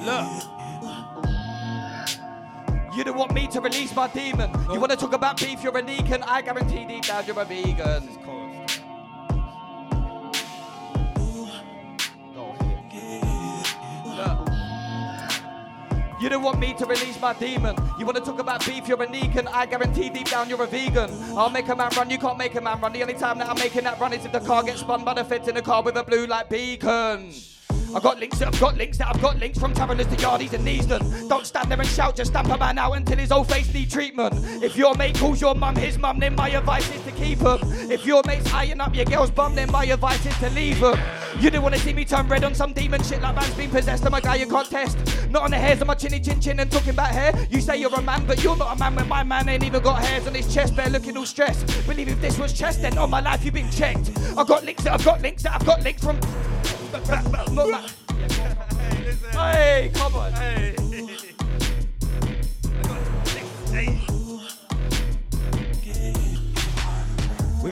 [0.05, 0.27] Look.
[2.97, 4.51] You don't want me to release my demon.
[4.73, 6.25] You want to talk about beef, you're a deacon.
[6.25, 8.09] I guarantee deep down you're a vegan.
[16.21, 17.77] You don't want me to release my demon.
[17.97, 19.47] You want to talk about beef, you're a Negan.
[19.53, 21.11] I guarantee deep down you're a vegan.
[21.37, 22.93] I'll make a man run, you can't make a man run.
[22.93, 25.15] The only time that I'm making that run is if the car gets spun by
[25.15, 27.33] the feds in the car with a blue light beacon.
[27.95, 30.53] I've got links that I've got links that I've got links from Taverners to Yardies
[30.53, 31.29] and Neasden.
[31.29, 33.91] Don't stand there and shout, just stamp a man out until his old face need
[33.91, 34.35] treatment.
[34.63, 37.59] If your mate calls your mum his mum, then my advice is to keep him.
[37.91, 40.99] If your mate's eyeing up your girl's bum, then my advice is to leave him.
[41.41, 43.71] You don't want to see me turn red on some demon shit like man's been
[43.71, 44.05] possessed.
[44.05, 44.99] I'm a guy you can't test.
[45.31, 47.33] Not on the hairs of my chinny chin chin and talking about hair.
[47.51, 49.83] You say you're a man, but you're not a man when my man ain't even
[49.83, 50.77] got hairs on his chest.
[50.77, 51.67] They're looking all stressed.
[51.87, 54.11] Believe if this was chest, then all my life you've been checked.
[54.37, 56.19] I've got links that I've got links that I've got links from.
[59.33, 60.33] Hey, come on.
[60.33, 60.75] Hey.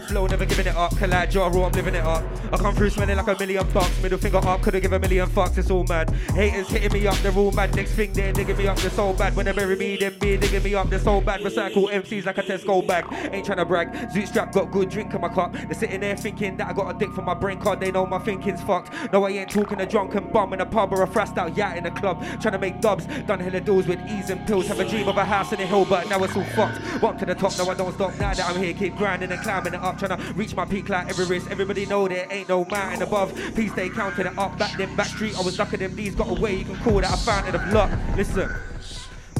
[0.00, 0.96] Flow, never giving it up.
[0.96, 2.24] Collide, jaw raw, I'm living it up.
[2.52, 4.02] I come through smelling like a million bucks.
[4.02, 5.58] Middle finger up, could've give a million fucks.
[5.58, 6.10] It's all mad.
[6.34, 7.74] Haters hitting me up, they're all mad.
[7.74, 9.34] Next thing they're digging me up, they're so bad.
[9.34, 11.40] When they bury me, them be digging me up, they're so bad.
[11.40, 13.04] Recycle MCs like a Tesco bag.
[13.32, 13.92] Ain't trying to brag.
[14.10, 15.52] Zoot strap got good drink in my cup.
[15.52, 17.80] They're sitting there thinking that I got a dick for my brain card.
[17.80, 18.92] They know my thinking's fucked.
[19.12, 21.76] No, I ain't talking a drunken bum in a pub or a thrust out yacht
[21.76, 22.22] in a club.
[22.40, 23.06] Trying to make dubs.
[23.26, 24.66] Done hella deals with ease and pills.
[24.68, 27.00] Have a dream of a house in a hill, but now it's all fucked.
[27.00, 28.74] Bump to the top, no, I don't stop now that I'm here.
[28.74, 29.98] Keep grinding and climbing it up.
[29.98, 31.50] Trying to reach my peak like Everest.
[31.50, 33.34] Everybody know there ain't no mountain above.
[33.54, 34.58] Peace, they counted it up.
[34.58, 35.94] Back then, back street, I was ducking them.
[35.94, 36.56] These got away.
[36.56, 37.90] You can call that a fountain of luck.
[38.16, 38.50] Listen.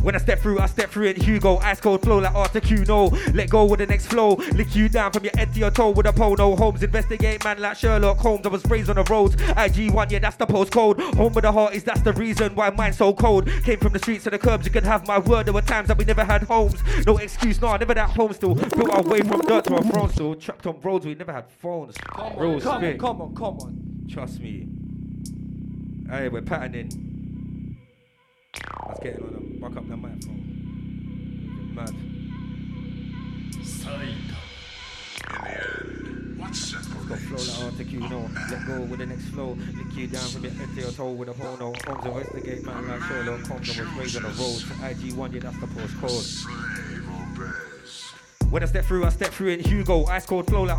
[0.06, 1.20] When I step through, I step through it.
[1.20, 2.84] Hugo, ice cold flow like Arthur Q.
[2.84, 4.34] No, let go with the next flow.
[4.54, 6.36] Lick you down from your head to your toe with a pole.
[6.36, 8.46] No Holmes investigate man like Sherlock Holmes.
[8.46, 9.34] I was raised on the roads.
[9.34, 11.00] IG1, yeah, that's the postcode.
[11.16, 13.48] Home with the heart is that's the reason why mine's so cold.
[13.64, 14.64] Came from the streets to the curbs.
[14.64, 15.46] You can have my word.
[15.46, 16.80] There were times that we never had homes.
[17.04, 18.54] No excuse, no, never that home still.
[18.54, 20.36] Built our way from dirt to a throne still.
[20.36, 21.96] Trapped on roads, we never had phones.
[21.96, 24.06] Come Real on, come on, come on, come on.
[24.08, 24.68] Trust me.
[26.08, 27.05] Hey, we're patterning.
[28.88, 29.58] Let's get on them.
[29.60, 30.42] Buck up the microphone.
[31.68, 31.74] Oh.
[31.74, 31.94] Mad.
[36.36, 38.28] What's Let's go flow like you know.
[38.50, 39.56] Let go with the next flow.
[39.74, 41.74] Lick you down from your head to your toe with a phono.
[41.86, 43.78] Homes investigate man like Sherlock Holmes.
[43.78, 44.62] I was raised on the road.
[44.94, 46.95] IG1, yeah, that's the postcode.
[48.50, 50.04] When I step through, I step through in Hugo.
[50.06, 50.78] Ice cold flow like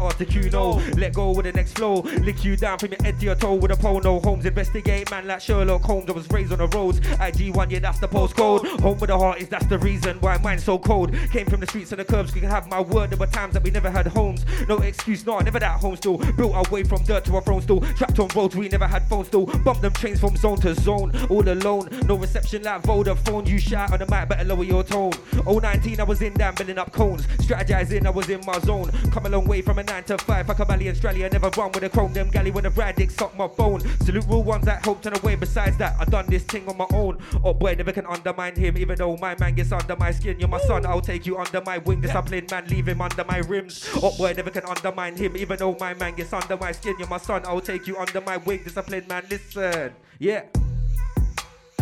[0.52, 0.82] know.
[0.96, 2.02] Let go with the next flow.
[2.02, 4.20] Lick you down from your head to your toe with a polo.
[4.22, 6.10] Homes investigate man like Sherlock Holmes.
[6.10, 7.00] I was raised on the roads.
[7.00, 8.66] IG1, yeah, that's the postcode.
[8.82, 11.14] Home with the heart is that's the reason why mine's so cold.
[11.32, 12.34] Came from the streets and the curbs.
[12.34, 13.10] You can have my word.
[13.10, 14.46] There were times that we never had homes.
[14.68, 16.18] No excuse, no, never that home still.
[16.18, 17.82] Built our way from dirt to a throne still.
[17.82, 19.46] Trapped on roads, we never had phones still.
[19.46, 21.12] Bumped them trains from zone to zone.
[21.30, 21.90] All alone.
[22.06, 23.48] No reception like Vodafone.
[23.48, 25.12] You shout on the mic, better lower your tone.
[25.46, 27.28] 019, I was in down, building up cones.
[27.58, 28.92] Strategizing, I was in my zone.
[29.12, 30.48] Come a long way from a 9 to 5.
[30.48, 32.14] Fuck a Mali and Australia, never run with a chrome.
[32.14, 33.80] Them galley when the rad dick suck my phone.
[34.02, 35.36] Salute real ones that hope turn away.
[35.36, 37.18] Besides that, I done this thing on my own.
[37.44, 38.78] Oh boy, never can undermine him.
[38.78, 40.40] Even though my man gets under my skin.
[40.40, 42.02] You're my son, I'll take you under my wing.
[42.02, 43.90] Disciplined man, leave him under my rims.
[43.96, 45.36] Oh boy, never can undermine him.
[45.36, 46.96] Even though my man gets under my skin.
[47.00, 48.64] You're my son, I'll take you under my wing.
[48.64, 49.94] Disciplined man, listen.
[50.20, 50.44] Yeah.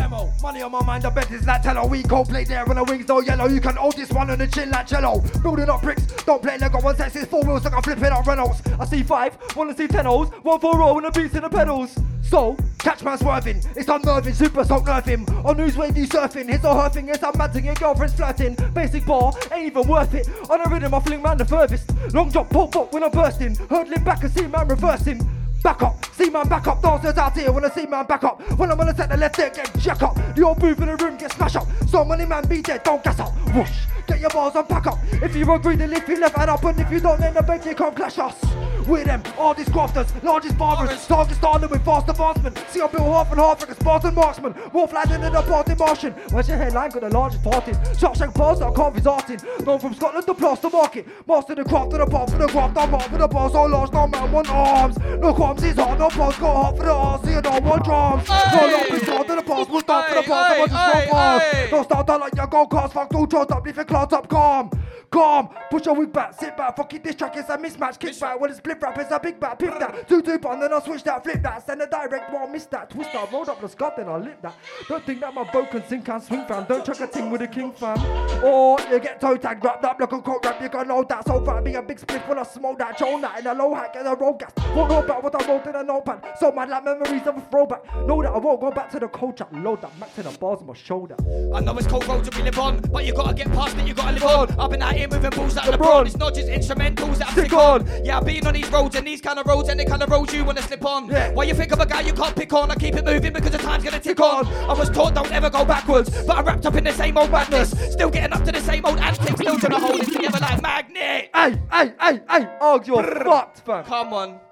[0.08, 1.84] Money on my mind, I bet it's like tello.
[1.86, 3.48] We go play there on the wings, no yellow.
[3.48, 5.20] You can hold this one on the chin like cello.
[5.42, 6.80] Building up bricks, don't play Lego.
[6.80, 8.62] One sexy four wheels, like I'm flipping on Reynolds.
[8.78, 10.28] I see five, wanna see ten O's.
[10.42, 11.98] One for roll and a beats in the pedals.
[12.22, 15.26] So, catch man swerving, it's unnerving, super soak nerve him.
[15.44, 18.56] On news wave you surfing, hits or her thing, it's I'm to your girlfriend's flirting.
[18.74, 20.28] Basic bar, ain't even worth it.
[20.48, 21.92] On a rhythm, I fling man the furthest.
[22.14, 23.56] Long drop, pop, pop when I'm bursting.
[23.56, 25.20] Hurdling back and see man reversing.
[25.66, 28.40] Back up, see man back up, dancers out here when I see man back up.
[28.56, 30.14] When I'm on the set, the left there get jack up.
[30.36, 31.66] The old booth in the room get smash up.
[31.88, 33.32] So many man be dead, don't gas up.
[33.52, 33.72] Whoosh,
[34.06, 35.00] get your bars and pack up.
[35.14, 37.42] If you agree, then lift your left hand up, and if you don't, then the
[37.42, 38.40] bench you can't clash us.
[38.86, 42.56] With them, all these crofters, largest barbers, target started with fast advancement.
[42.68, 44.54] See, I built half and half like a Spartan marksman.
[44.72, 46.12] Wolf landing in a party Martian.
[46.30, 47.76] Where's your headline got the largest parties?
[47.98, 49.66] Shawshank bars that can't be arting.
[49.66, 51.08] Known from Scotland to plaster market.
[51.26, 52.78] Master the craft of the pop for the craft.
[52.78, 54.98] I'm up with the bar so large, no man want arms.
[54.98, 57.26] No qualms, he's hard, no pause, got hot for the.
[57.26, 58.28] See, I don't want drums.
[58.28, 60.60] No long be start to the past, we'll start for the past.
[60.60, 61.54] I'm just Hey, go fast.
[61.54, 61.70] hey.
[61.70, 64.70] Don't start out like your go cast, fuck, trust up, leave your clouds up, calm.
[65.08, 68.18] Calm, push your wig back, sit back, fuck it, this track is a mismatch, kick
[68.18, 70.72] back, when it's split rap, it's a big back, pip that, two two bun, then
[70.72, 73.60] I switch that, flip that, send a direct, won't miss that, twist that, rolled up
[73.60, 74.56] the scut, then I lit that.
[74.88, 77.40] Don't think that my boat can sink and swing fam, don't chuck a ting with
[77.40, 77.96] a king fam.
[78.44, 81.24] Or you get toe tagged, wrapped up like a coat wrap, you can load that,
[81.24, 83.74] so far be a big split full of smoke that, chow that, in a low
[83.74, 84.52] hat, get a roll gas.
[84.74, 87.84] Won't go back I wrote in a notepad, so mad like memories of a throwback.
[88.06, 90.60] Know that I won't go back to the I load that, back to the bars
[90.60, 91.16] on my shoulder.
[91.54, 93.86] I know it's cold roads that we live on, but you gotta get past it,
[93.86, 94.58] you gotta live on.
[94.58, 96.06] I've been out here moving balls like LeBron.
[96.06, 97.86] It's not just instrumentals that I'm sick on.
[98.04, 100.10] Yeah, I've been on these roads and these kind of roads and the kind of
[100.10, 101.08] roads you wanna slip on.
[101.08, 101.32] Yeah.
[101.32, 102.70] Why you think of a guy you can't pick on?
[102.70, 104.46] I keep it moving because the time's gonna tick on.
[104.46, 107.30] I was taught don't ever go backwards, but I'm wrapped up in the same old
[107.30, 107.70] madness.
[107.92, 110.62] Still getting up to the same old antics, still trying to hold it together like
[110.62, 111.30] magnet.
[111.34, 113.84] Hey, hey, hey, hey, Arg, you're fucked, fam.
[113.84, 114.45] Come on.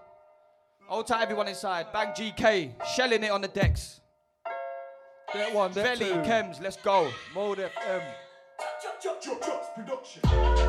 [0.87, 1.87] Hold tight, everyone inside.
[1.93, 4.01] Bang GK, shelling it on the decks.
[5.33, 6.31] That one, that Velli, two.
[6.31, 7.11] Chemz, let's go.
[7.35, 8.03] Mode FM.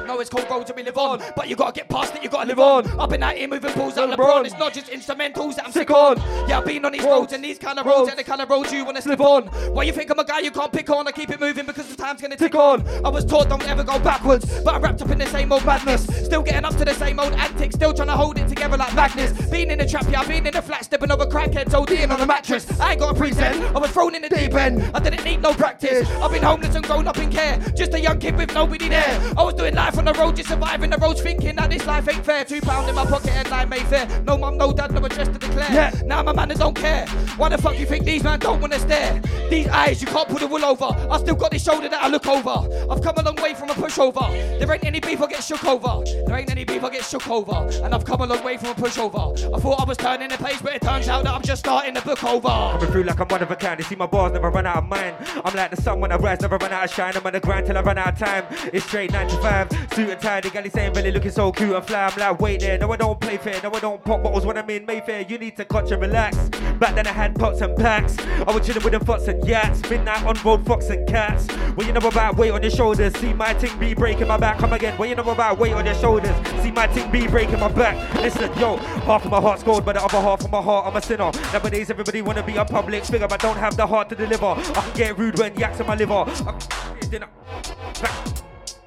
[0.06, 2.30] No, it's called roads to be live on, but you gotta get past it, you
[2.30, 3.00] gotta live, Live on.
[3.00, 4.18] I've been out here moving balls like LeBron.
[4.18, 4.46] LeBron.
[4.46, 6.20] It's not just instrumentals that I'm Sick sick on.
[6.20, 6.50] on.
[6.50, 7.12] Yeah, I've been on these Roads.
[7.20, 9.44] roads and these kind of roads and the kind of roads you wanna slip on.
[9.74, 11.08] Why you think I'm a guy you can't pick on?
[11.08, 12.86] I keep it moving because the time's gonna tick, on.
[13.06, 15.66] I was taught don't ever go backwards, but I'm wrapped up in the same old
[15.66, 16.06] madness.
[16.26, 18.94] Still getting up to the same old antics, still trying to hold it together like
[18.96, 19.34] magnets.
[19.50, 22.20] Been in the trap, yeah, I've been in the flat, stepping over crackheads, ODing on
[22.20, 22.80] the mattress.
[22.80, 24.82] I ain't got a pretend, I was thrown in the deep end.
[24.94, 26.10] I didn't need no practice.
[26.22, 29.34] I've been homeless and grown up in care, just a young kid with nobody there.
[29.38, 32.08] I was doing life on the road, just surviving the roads, thinking that this life
[32.08, 32.46] ain't fair.
[32.46, 34.08] Two pound in my pocket, headline Mayfair.
[34.26, 35.72] No mum, no dad, no address to declare.
[35.72, 35.92] Yeah.
[36.06, 37.08] Now my man don't care.
[37.38, 39.22] Why the fuck you think these man don't wanna stare?
[39.50, 40.86] These eyes, you can't put the wool over.
[40.86, 42.68] I still got this shoulder that I look over.
[42.90, 44.60] I've come a long way from a pushover.
[44.60, 46.04] There ain't any beef I get shook over.
[46.26, 47.68] There ain't any beef I get shook over.
[47.84, 49.34] And I've come a long way from a pushover.
[49.54, 51.94] I thought I was turning the page, but it turns out that I'm just starting
[51.94, 52.48] the book over.
[52.48, 53.80] Coming through like I'm one of a kind.
[53.80, 55.14] You see my bars never run out of mine.
[55.44, 57.16] I'm like the sun when I rise, never run out of shine.
[57.16, 58.46] I'm on the grind till I run out of time.
[58.74, 59.70] It's straight 9 to 5.
[59.94, 62.08] Suit and tie, the galley saying really looking so cute and fly.
[62.08, 62.78] I'm like, wait there.
[62.78, 63.60] No, I don't play fair.
[63.62, 65.22] No, I don't pop bottles when I'm in Mayfair.
[65.22, 66.38] You need to catch and relax.
[66.80, 68.18] Back then I had pots and packs.
[68.20, 69.90] I was chilling with them fox and yats.
[69.90, 71.52] Midnight on road, fox and cats.
[71.76, 73.16] What you know about weight on your shoulders?
[73.18, 74.60] See my ting be breaking my back.
[74.60, 74.98] Come again.
[74.98, 76.36] What you know about weight on your shoulders?
[76.62, 77.96] See my ting be breaking my back.
[78.16, 80.96] Listen, yo, half of my heart's gold, but the other half of my heart, I'm
[80.96, 81.32] a sinner.
[81.54, 84.48] Nowadays, everybody wanna be a public figure, but don't have the heart to deliver.
[84.48, 86.14] I can get rude when yaks in my liver.
[86.14, 86.60] I
[87.00, 87.26] can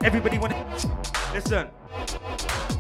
[0.02, 0.64] Everybody wanna
[1.34, 2.77] listen.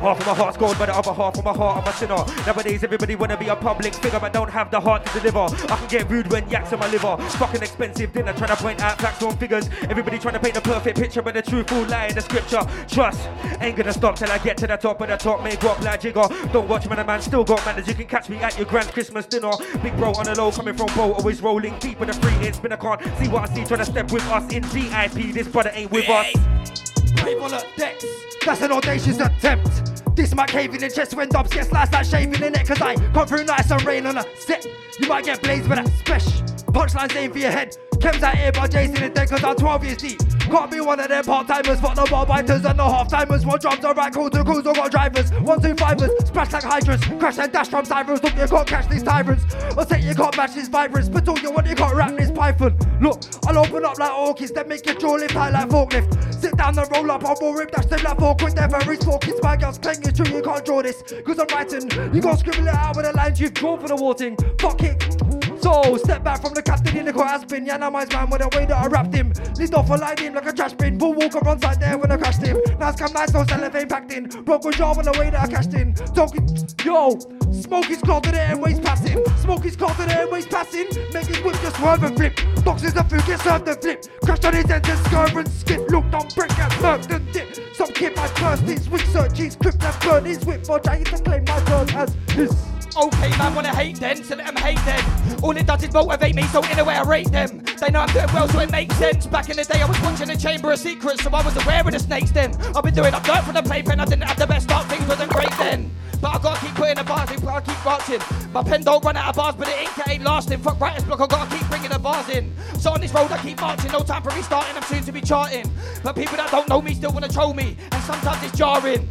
[0.00, 2.24] Half of my heart's gone, but the other half of my heart, I'm a sinner.
[2.46, 5.46] Nowadays, everybody wanna be a public figure, but don't have the heart to deliver.
[5.72, 7.16] I can get rude when yaks in my liver.
[7.38, 9.68] Fucking expensive dinner, trying to point out facts on figures.
[9.88, 12.60] Everybody trying to paint a perfect picture, but the truth will lie in the scripture.
[12.88, 13.28] Trust,
[13.60, 15.42] ain't gonna stop till I get to the top of the top.
[15.42, 16.28] Make up like jigger.
[16.52, 17.88] Don't watch man, a man still got manners.
[17.88, 19.52] You can catch me at your grand Christmas dinner.
[19.82, 22.54] Big bro on the low, coming from bro, always rolling deep with a free hit
[22.54, 22.76] spin.
[22.76, 25.32] Can't see what I see, trying to step with us in VIP.
[25.32, 26.95] This brother ain't with us.
[27.16, 28.04] The decks.
[28.44, 30.16] That's an audacious attempt.
[30.16, 32.66] This might cave in the chest when Dobbs get sliced like shaving in it.
[32.66, 34.66] Cause I come through nice and rain on a set.
[34.98, 36.55] You might get blazed with that special.
[36.76, 37.74] Punchlines aim for your head.
[38.00, 40.18] Chemz's out here by Jason is dead cause I'm 12 years deep.
[40.40, 43.46] Can't be one of them part timers, fuck the bar biters and the half timers.
[43.46, 45.32] One drums, alright, cool to cruise, I got drivers.
[45.40, 47.06] One, two, fivers, splash like hydrants.
[47.06, 48.22] Crash and dash from sirens.
[48.22, 49.44] Look, you can't catch these tyrants.
[49.74, 51.08] Or say you can't match these vibrants.
[51.08, 52.76] But all you want, you can't rap this python.
[53.00, 56.34] Look, I'll open up like orchids, then make your jaw lift high like forklift.
[56.34, 59.02] Sit down and roll up, I'll roll rip, dash them like four quick, never reach
[59.02, 59.40] four kids.
[59.42, 61.02] My girls playing it's true, you can't draw this.
[61.24, 63.96] Cause I'm writing, you gotta scribble it out with the lines you've drawn for the
[63.96, 64.36] warting.
[64.58, 65.35] Fuck it.
[65.66, 67.66] So, step back from the captain in the car has been.
[67.66, 69.32] Yeah, now my man with the way that I wrapped him.
[69.58, 70.96] Lead off a line him like a trash bin.
[70.96, 72.56] Bull walker on side there when I crashed him.
[72.64, 74.28] It's come nice, no cellophane packed in.
[74.44, 75.92] Broke a jaw with the way that I cashed in.
[76.14, 76.46] Talking,
[76.84, 77.18] yo,
[77.50, 79.18] smoke his cloth to the airways passing.
[79.38, 80.86] Smoke his cloth to the airways passing.
[81.12, 82.38] Make his whip just swerve and flip.
[82.64, 84.04] Boxes of food get served and flip.
[84.22, 85.90] Crashed on his engine, scurve and skip.
[85.90, 87.74] Looked on brick and murked and dip.
[87.74, 91.02] Some kid might curse his wig search his crypt and burn his whip for trying
[91.02, 92.75] to claim my turn as his.
[92.96, 95.04] Okay, man, wanna hate then, so let them hate then.
[95.42, 97.62] All it does is motivate me, so in a way I rate them.
[97.78, 99.26] They know I'm doing well, so it makes sense.
[99.26, 101.82] Back in the day, I was watching the Chamber of Secrets, so I was aware
[101.82, 102.54] of the snakes then.
[102.74, 105.06] I've been doing up dirt from the and I didn't have the best start, things
[105.06, 105.90] wasn't great then.
[106.22, 108.20] But I gotta keep putting the bars in, I keep marching.
[108.54, 110.60] My pen don't run out of bars, but the ink ain't lasting.
[110.60, 112.50] Fuck writer's block, I gotta keep bringing the bars in.
[112.78, 115.20] So on this road, I keep marching, no time for restarting, I'm soon to be
[115.20, 115.70] charting.
[116.02, 119.06] But people that don't know me still wanna troll me, and sometimes it's jarring.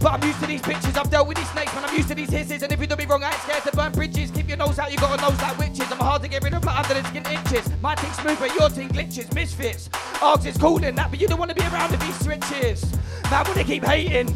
[0.00, 1.84] But I'm used to these bitches, I've dealt with these snakes, man.
[1.84, 2.62] I'm used to these hisses.
[2.62, 4.30] And if you do me wrong, I ain't scared to burn bridges.
[4.30, 5.92] Keep your nose out, you got a nose like witches.
[5.92, 7.70] I'm hard to get rid of, but under the skin itches.
[7.82, 9.88] My thing smooth, but your thing glitches, misfits.
[10.20, 12.90] Args is cooling that, but you don't wanna be around if these switches.
[13.30, 14.34] Man, when they keep hating.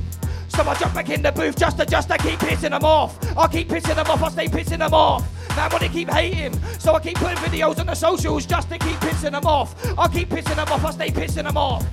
[0.49, 3.19] So I jump back in the booth just to just to keep pissing them off.
[3.37, 5.27] I'll keep pissing them off, I'll stay pissing them off.
[5.57, 8.79] Now when they keep hating, so I keep putting videos on the socials just to
[8.79, 9.75] keep pissing them off.
[9.99, 11.85] I'll keep pissing them off, I'll stay pissing them off.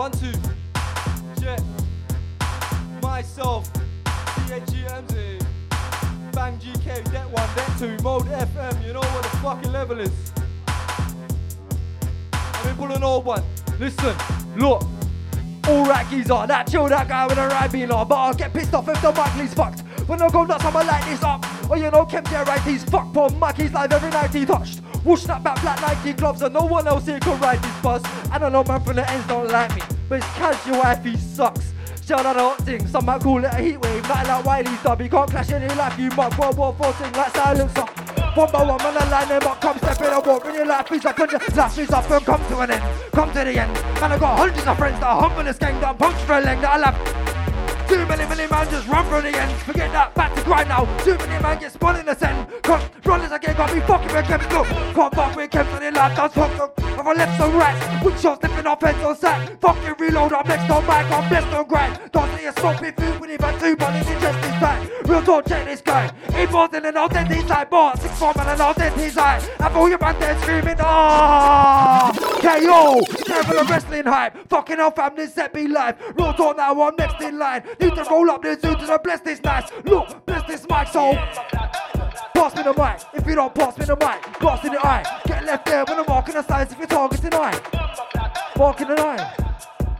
[0.00, 0.32] One, two.
[1.42, 1.60] Check.
[3.02, 3.70] Myself,
[4.48, 5.44] THGMZ.
[6.32, 8.02] Bang GK, that one, that two.
[8.02, 10.32] Mode FM, you know what the fucking level is.
[12.32, 13.42] Let me pull an old one.
[13.78, 14.16] Listen,
[14.56, 14.84] look.
[15.68, 18.08] All right, geezer, that chill that guy with a right beaner.
[18.08, 19.80] But I'll get pissed off if the mic leaves fucked.
[20.08, 21.44] When I go nuts, I'ma light this up.
[21.72, 23.14] Oh, you know, Kemp, yeah, right, he's fucked.
[23.14, 24.80] Paul he's live every night he touched.
[25.04, 28.02] Whoosh, snap back, black Nike gloves, and no one else here can ride this bus.
[28.32, 29.82] I don't know, man, from the ends don't like me.
[30.08, 31.72] But it's casual wife, he sucks.
[32.04, 34.02] Shout out a hot thing, some might call it a heat wave.
[34.08, 36.36] Nothing like Wiley's dub, he can't clash any life, you mug.
[36.36, 37.82] World War 4 thing like silencer.
[38.34, 40.44] One by one, man, I line them up, come step in and walk.
[40.44, 43.12] When your life is up, when your life is up and come to an end.
[43.12, 43.72] Come to the end.
[44.00, 46.32] Man, I got hundreds of friends that are humble as gang, that I'm punched for
[46.32, 47.39] a leg, that I love.
[47.90, 49.50] Too many, many man just run from the end.
[49.62, 50.84] Forget that, back to grind now.
[51.02, 52.48] Too many man get spun in the send.
[52.62, 54.52] Come, brothers again, got me fucking with.
[54.52, 56.70] Look, can't fuck with Kemp in left, that's fuck them.
[57.00, 59.60] If I left some rats, with shots slipping off heads on sack.
[59.60, 61.98] Fucking reload, I'm next on mic, I'm blessed on grind.
[62.12, 64.20] Don't see a smoking food with even two, but it's this
[64.60, 65.08] fact.
[65.08, 66.12] Real talk, check this guy.
[66.36, 69.42] He balls in an authentic side, bar, six four man, an authentic side.
[69.58, 72.12] Have all your man there screaming, ah!
[72.40, 73.00] KO!
[73.28, 74.48] Level of wrestling hype.
[74.48, 75.96] Fucking hell, fam, this set be live.
[76.16, 77.62] Real talk now, I'm next in line.
[77.80, 79.70] Need to roll up this dude to bless this nice.
[79.84, 81.14] Look, bless this mic, so.
[82.34, 83.00] Pass me the mic.
[83.14, 85.02] If you don't pass me the mic, blast in the eye.
[85.26, 87.58] Get left there when I'm walking the sides if you're targeting eye.
[88.56, 89.34] Walking the eye.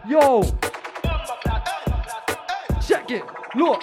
[0.07, 0.43] Yo.
[2.87, 3.25] Check it.
[3.55, 3.83] Look.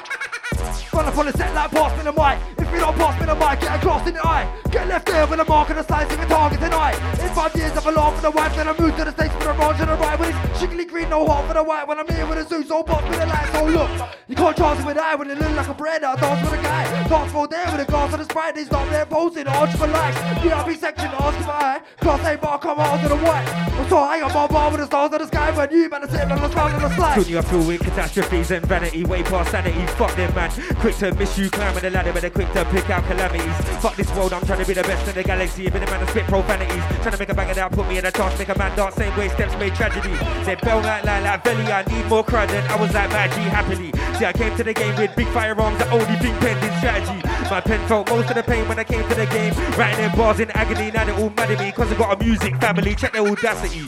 [0.94, 2.40] Run up on the set like pass me the mic.
[2.58, 4.46] If you don't pass me the mic, get a glass in the eye.
[4.72, 6.94] Get left there with a mark and the slice if you're targeting eye.
[7.22, 9.46] In five years, I've alarm for the wife, then I move to the states for
[9.46, 10.20] the ranch and the right.
[10.20, 11.88] When it's shiggly green, no heart for the white.
[11.88, 13.50] When I'm here with a zoo, so box with the light.
[13.54, 13.90] So look,
[14.28, 16.04] you can't chance it with eye when it look like a bread.
[16.04, 17.08] I dance with a guy.
[17.08, 18.56] Dance for there with a glass of the sprite.
[18.56, 20.18] They stop there posing, arch for likes.
[20.44, 21.82] VIP section, ask for eye.
[22.02, 23.48] Class A bar, come out to the white.
[23.48, 25.52] I'm so high on my bar with the stars of the sky.
[25.52, 27.22] When you better sit on the stars on the slide.
[27.22, 29.86] Soon you are with catastrophes and vanity, way past sanity.
[29.94, 30.47] Fuck them, man.
[30.80, 33.56] Quick to miss you, climbing the ladder, but they're quick to pick out calamities.
[33.82, 35.70] Fuck this world, I'm trying to be the best in the galaxy.
[35.70, 36.84] Been a man to spit profanities.
[37.02, 38.76] Trying to make a bang of that, put me in a chance, make a man
[38.76, 38.96] dance.
[38.96, 40.14] Same way steps made tragedy.
[40.46, 41.72] They bell like like like belly.
[41.72, 43.92] I need more crowd than I was like Maggie happily.
[44.18, 47.22] See, I came to the game with big firearms that only big pending strategy.
[47.50, 49.54] My pen felt most of the pain when I came to the game.
[49.78, 51.72] Writing in bars in agony, now they're all mad at me.
[51.72, 53.88] Cause I got a music family, check their audacity.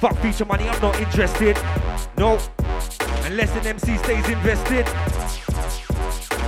[0.00, 1.56] Fuck feature money, I'm not interested.
[2.16, 2.38] No,
[3.24, 4.86] unless an MC stays invested.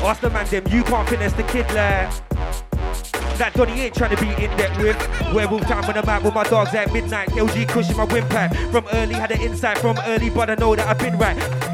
[0.02, 2.11] Ask the man them, you can't finesse the kid like.
[3.39, 4.98] That Donny ain't trying to be in debt with.
[5.32, 7.28] Werewolf time when I'm out with my dogs at midnight.
[7.31, 8.55] LG cushion my windpipe.
[8.70, 11.70] From early had an insight from early, but I know that I've been right.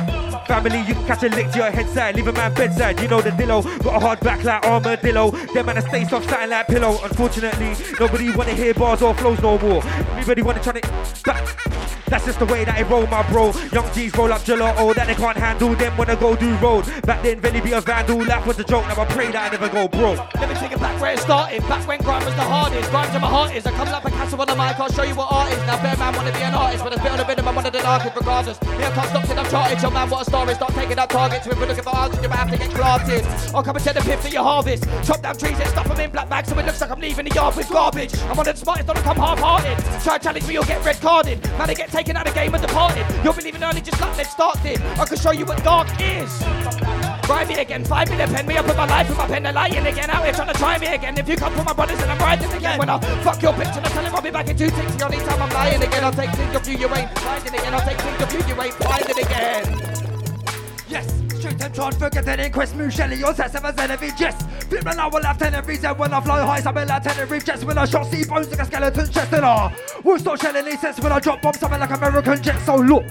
[0.46, 3.00] Family, you can catch a lick to your head side, leave a man bedside.
[3.00, 5.30] You know the dillo, got a hard back like armadillo.
[5.30, 6.98] Them man a stay soft, something like pillow.
[7.02, 9.82] Unfortunately, nobody wanna hear bars or flows no more.
[10.16, 11.75] Everybody wanna try to.
[12.06, 13.52] That's just the way that I roll, my bro.
[13.72, 15.74] Young G's roll up gelato that they can't handle.
[15.74, 16.86] Them when I go do road.
[17.02, 18.18] Back then, Velli be a vandal.
[18.18, 18.86] Laugh was a joke.
[18.86, 20.14] Now I pray that I never go bro.
[20.34, 21.62] Let me take it back where it started.
[21.68, 22.90] Back when grime was the hardest.
[22.90, 23.66] Grime's where my heart is.
[23.66, 24.78] I come like Picasso on the mic.
[24.78, 25.58] I'll show you what art is.
[25.66, 27.48] Now, fair man wanna be an artist, but a bit on the rhythm.
[27.48, 28.58] I'm one of the darkest, regardless.
[28.62, 29.82] Yeah, I can't stop I'm charted.
[29.82, 30.56] Your man, what a is.
[30.56, 31.46] Start taking up targets.
[31.46, 33.24] If we're looking for answers, you might have to get planted.
[33.54, 34.84] I'll come and take the pip for your harvest.
[35.04, 37.26] Chop down trees and stuff them in black bags so it looks like I'm leaving
[37.26, 38.14] the yard with garbage.
[38.30, 40.02] I'm one of the smartest, don't come half-hearted.
[40.02, 41.42] Try and challenge me, you'll get red carded.
[41.58, 43.06] Man, they get taken out of game and departed.
[43.24, 44.78] You'll be leaving early just like they started.
[45.00, 46.30] I can show you what dark is.
[47.26, 49.52] Ride me again, five minute pen me, I put my life in my pen, they're
[49.52, 50.10] lying again.
[50.10, 51.16] Out here trying to try me again.
[51.16, 52.78] If you come for my brothers, then I'm riding again.
[52.78, 54.94] When I fuck your bitch and I tell him I'll be back in two ticks.
[54.94, 57.74] The only time I'm lying again, I'll take things of you, you ain't finding again.
[57.74, 59.64] I'll take things of you, you ain't finding again.
[60.88, 64.42] Yes, straight and charge, forgetting inquest, move Shelly, your set seven Zenevie, yes.
[64.64, 67.64] Flip my now, will have Tenerife, and when I fly high, in like Tenerife, jets,
[67.64, 70.80] when I shot sea bones like a skeleton chest, and ah, won't stop shelling these
[70.80, 73.04] sets when I drop bombs, something like American jets, so look.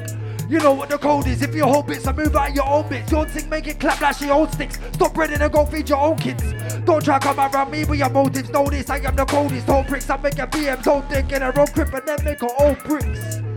[0.47, 1.41] You know what the code is.
[1.41, 3.11] If your whole bits, I move out your own bits.
[3.11, 4.77] Your thing make it clap like your own sticks.
[4.93, 6.43] Stop breading and go feed your own kids.
[6.85, 8.49] Don't try come around me with your motives.
[8.49, 9.65] Know this, I am the coldest.
[9.87, 12.49] Bricks, I make a BM, don't think in a road crib and then make her
[12.59, 13.54] own bricks.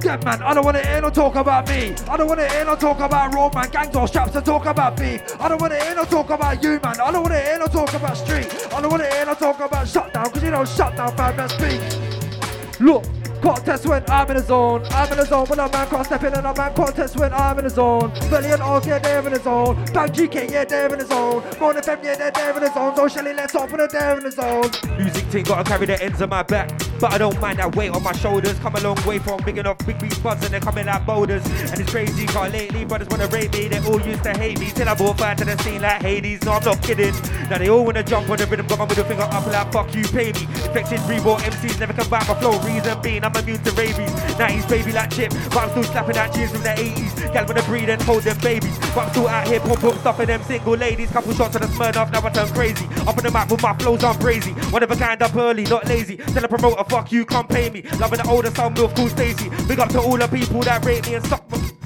[0.00, 1.94] Dead man, I don't wanna hear no talk about me.
[2.08, 4.96] I don't wanna hear no talk about road man, gangs or straps and talk about
[4.96, 5.20] beef.
[5.38, 6.98] I don't wanna hear no talk about you man.
[6.98, 8.48] I don't wanna hear no talk about street.
[8.72, 11.48] I don't wanna hear no talk about shutdown, cause you don't shut down fam man
[11.50, 12.80] speak.
[12.80, 13.04] Look,
[13.40, 14.84] contest when I'm in the zone.
[14.90, 17.32] I'm in the zone when a man can't step in and a man contest when
[17.32, 18.10] I'm in the zone.
[18.30, 19.76] Velli and yeah, they're in the zone.
[19.92, 21.42] Bang GK, yeah, they're in the zone.
[21.60, 22.96] Mode FM, yeah, they're in the zone.
[22.96, 24.70] So Shelly, let's open the there in the zone.
[24.98, 26.70] Music team gotta carry the ends of my back.
[27.00, 28.58] But I don't mind that weight on my shoulders.
[28.58, 31.44] Come a long way from big enough big beat buds and they're coming like boulders.
[31.70, 33.68] And it's crazy, cause lately brothers wanna rate me.
[33.68, 36.44] They all used to hate me till I brought fire to the scene like Hades.
[36.44, 37.14] No, I'm not kidding.
[37.48, 39.94] Now they all wanna jump on the rhythm, got my middle finger up like fuck
[39.94, 40.42] you, pay me.
[40.42, 42.58] Infected reborn MCs never come back my flow.
[42.60, 44.10] Reason being I'm immune to rabies.
[44.40, 47.32] 90s baby like chip, but I'm still slapping out cheers from the 80s.
[47.32, 48.78] Gal wanna breed and hold them babies.
[48.94, 51.10] But I'm still out here pump pump stuffing them single ladies.
[51.10, 52.86] Couple shots of the Smirnoff, now I turn crazy.
[53.06, 54.52] Up on the map with my flows, I'm crazy.
[54.72, 56.16] One of a kind up early, not lazy.
[56.16, 57.82] Tell a promoter, fuck you, come pay me.
[57.98, 59.50] Loving the older son, milk, cool Stacy.
[59.66, 61.44] Big up to all the people that rate me and suck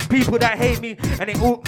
[0.08, 0.96] people that hate me.
[1.20, 1.62] And they all.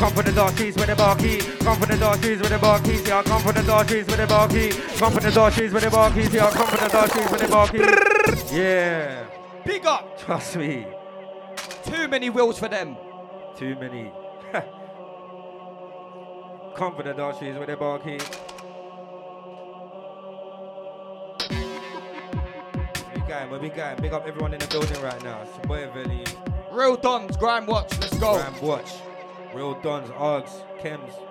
[0.00, 1.36] Come from the dark trees with the bar key.
[1.62, 3.06] Come from the dark trees with the bar keys.
[3.06, 4.70] Yeah, come from the dark trees with the bar key.
[4.96, 6.32] Come from the dark trees with the bar keys.
[6.32, 8.50] Yeah, come from the dark trees with the bar keys.
[8.50, 9.26] Yeah.
[9.62, 10.18] Big up.
[10.18, 10.86] Trust me.
[11.84, 12.96] Too many wheels for them.
[13.58, 14.10] Too many.
[16.74, 18.18] come from the dark trees with the bar key.
[23.14, 24.00] We going, where we going?
[24.00, 25.42] Big up everyone in the building right now.
[25.42, 25.90] It's boy
[26.72, 28.38] Real Dons, Grime Watch, let's go.
[28.38, 28.92] Grime Watch.
[29.54, 31.29] Real Dons, Args, Chemz.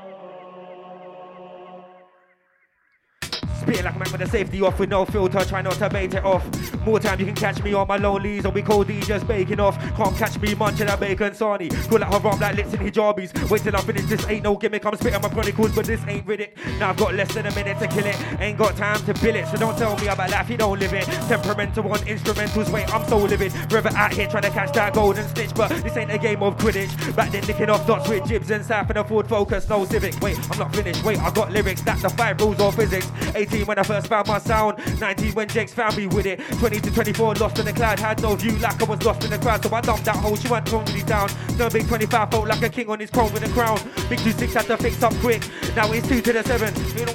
[3.70, 6.12] Spitting like a man with the safety off with no filter, try not to bait
[6.16, 6.44] it off.
[6.84, 9.60] More time you can catch me on my lonelies, or we call D just baking
[9.60, 9.78] off.
[9.96, 11.70] Can't catch me munching that bacon sarnie.
[11.88, 13.52] Cool like haram like lips and hijabis.
[13.52, 14.84] Wait till I finish, this ain't no gimmick.
[14.88, 16.58] I'm spitting my chronicles, but this ain't Riddick.
[16.80, 18.18] Now I've got less than a minute to kill it.
[18.40, 20.94] Ain't got time to bill it, so don't tell me about life, you don't live
[20.94, 21.04] it.
[21.04, 23.52] Temperamental on instrumentals, wait, I'm so livid.
[23.70, 26.58] Forever out here trying to catch that golden stitch, but this ain't a game of
[26.58, 27.16] Quidditch.
[27.16, 30.20] Back then nicking off dots with jibs and sap a Ford Focus, no Civic.
[30.22, 33.12] Wait, I'm not finished, wait, I got lyrics, that's the five rules of physics.
[33.36, 36.80] 18 when I first found my sound, 19 when Jakes found me with it, 20
[36.80, 39.38] to 24 lost in the cloud, had no view like I was lost in the
[39.38, 41.30] crowd, so I dumped that hole, she went totally down.
[41.58, 43.80] No big 25 felt like a king on his throne with a crown.
[44.10, 45.44] Big 2-6 had to fix up quick,
[45.76, 46.74] now it's 2 to the 7.
[46.98, 47.06] You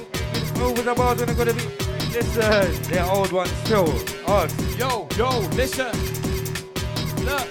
[0.63, 1.61] over the bars when I'm gonna be.
[2.13, 3.89] Listen, they're old ones still.
[4.27, 4.77] Us.
[4.77, 5.91] Yo, yo, listen.
[7.25, 7.47] Look.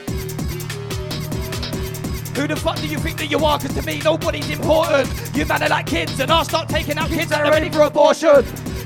[2.36, 3.58] Who the fuck do you think that you are?
[3.58, 5.08] Cause to me, nobody's important.
[5.36, 7.82] You man are like kids, and I'll start taking out kids that are ready for
[7.82, 8.44] abortion.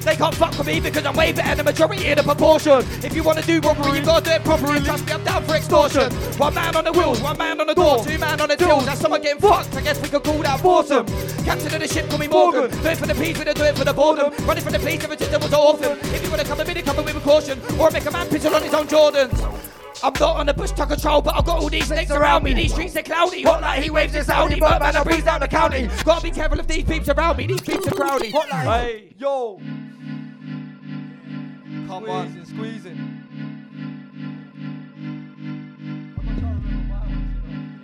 [0.09, 2.79] They can't fuck with me because I'm way better than the majority in the proportion.
[3.05, 4.81] If you wanna do robbery, you gotta do it properly.
[4.81, 6.11] Trust me, I'm down for extortion.
[6.39, 8.87] One man on the wheels, one man on the door, two man on the tills.
[8.87, 9.77] That's someone getting fucked.
[9.77, 11.05] I guess we could call that boredom.
[11.45, 12.71] Captain of the ship, call me Morgan.
[12.71, 14.33] Do it for the peace, we don't do it for the boredom.
[14.47, 15.99] Running from the police, never there was orphan.
[16.15, 17.61] If you wanna come with me, then come with caution.
[17.79, 19.37] Or make a man picture on his own Jordans.
[20.03, 22.55] I'm not on the bush to control, but I've got all these snakes around me.
[22.55, 24.59] These streets are cloudy, hot like he waves in Saudi.
[24.59, 25.91] But man, I breeze down the county.
[26.03, 27.47] Gotta be careful of these peeps around me.
[27.47, 28.33] These peeps are crowdy.
[28.33, 29.61] Hot like hey, yo.
[31.89, 32.99] Come on, squeezing.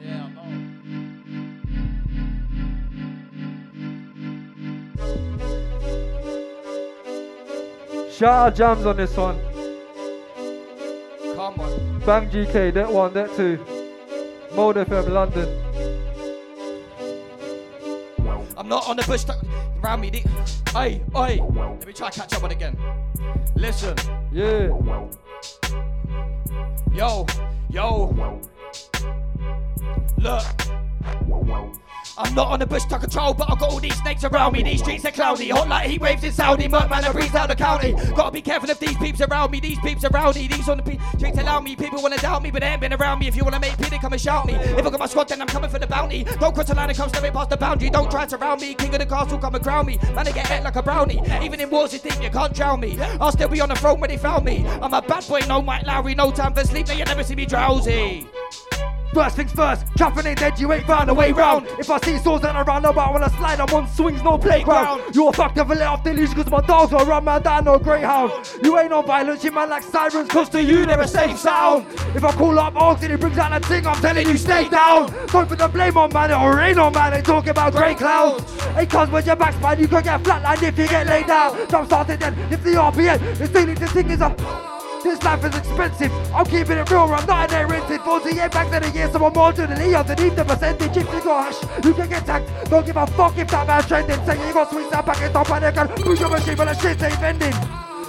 [0.02, 0.28] Yeah, I
[7.96, 8.10] know.
[8.10, 9.40] Shout out jams on this one.
[11.34, 12.00] Come on.
[12.00, 13.58] Bang GK, that one, that two.
[14.54, 15.48] Mode FM London.
[18.64, 19.36] I'm not on the bush to
[19.82, 20.08] around me.
[20.08, 20.24] The-
[20.72, 21.02] Hey.
[21.14, 22.74] Let me try catch up on again.
[23.54, 23.94] Listen.
[24.32, 24.68] Yeah.
[26.90, 27.26] Yo,
[27.68, 28.40] yo.
[30.16, 30.44] Look.
[32.16, 34.62] I'm not on the bush to control, but I've got all these snakes around me.
[34.62, 36.68] These streets are cloudy, hot like heat waves in Saudi.
[36.68, 37.92] Murk man, I breeze out the county.
[38.14, 39.58] Gotta be careful of these peeps around me.
[39.58, 40.46] These peeps around me.
[40.46, 41.74] These on the pe- streets allow me.
[41.74, 43.26] People wanna doubt me, but they ain't been around me.
[43.26, 44.54] If you wanna make pity, come and shout me.
[44.54, 46.22] If I got my squad, then I'm coming for the bounty.
[46.24, 47.90] Don't cross the line and come straight past the boundary.
[47.90, 48.74] Don't try to surround me.
[48.74, 49.98] King of the castle, come and crown me.
[50.14, 51.20] Man, I get hit like a brownie.
[51.42, 52.96] Even in wars, you think you can't drown me.
[53.20, 54.64] I'll still be on the throne when they found me.
[54.80, 56.86] I'm a bad boy, no Mike Lowrey, no time for sleep.
[56.86, 58.28] Now you never see me drowsy.
[59.14, 61.68] First things first, trapping ain't dead, you ain't found a way round.
[61.78, 64.36] If I see swords and I run about when I slide, I'm on swings, no
[64.36, 65.14] playground.
[65.14, 67.78] You're fucked never let off the leash cause my dogs will run man down, no
[67.78, 68.32] greyhound.
[68.60, 71.86] You ain't on violence, you man like sirens, cause to you a safe sound.
[72.16, 74.68] If I call up Oaks and he brings out that thing, I'm telling you stay
[74.68, 75.12] down.
[75.28, 78.42] Don't put the blame on man, or ain't on man, they talking about grey clouds.
[78.74, 81.68] Hey cuz when your back's man, you could get flatlined if you get laid down.
[81.68, 84.73] Jump started then, if the RPN is feeling the thing is a
[85.04, 86.12] this life is expensive.
[86.34, 88.00] I'm keeping it real, I'm not in there rented.
[88.00, 90.96] 48 back then a year, someone more to the underneath the percentage.
[90.96, 92.70] If you you can get tagged.
[92.70, 94.24] Don't give a fuck if that man's trending.
[94.24, 97.02] Say you got sweets that packet, don't panic and push your machine, but the shit
[97.02, 97.54] ain't vending.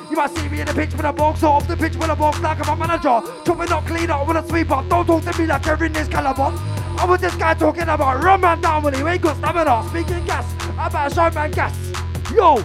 [0.10, 2.10] You might see me in the pitch with a box, or off the pitch with
[2.10, 3.22] a box like I'm a manager.
[3.44, 4.84] Chopping up clean up with a sweeper.
[4.88, 6.54] Don't talk to me like you're in this caliber.
[6.98, 9.84] I was this guy talking about run man down when he ain't got stamina.
[9.90, 10.46] Speaking gas,
[10.78, 11.76] I'm show man gas.
[12.34, 12.64] Yo,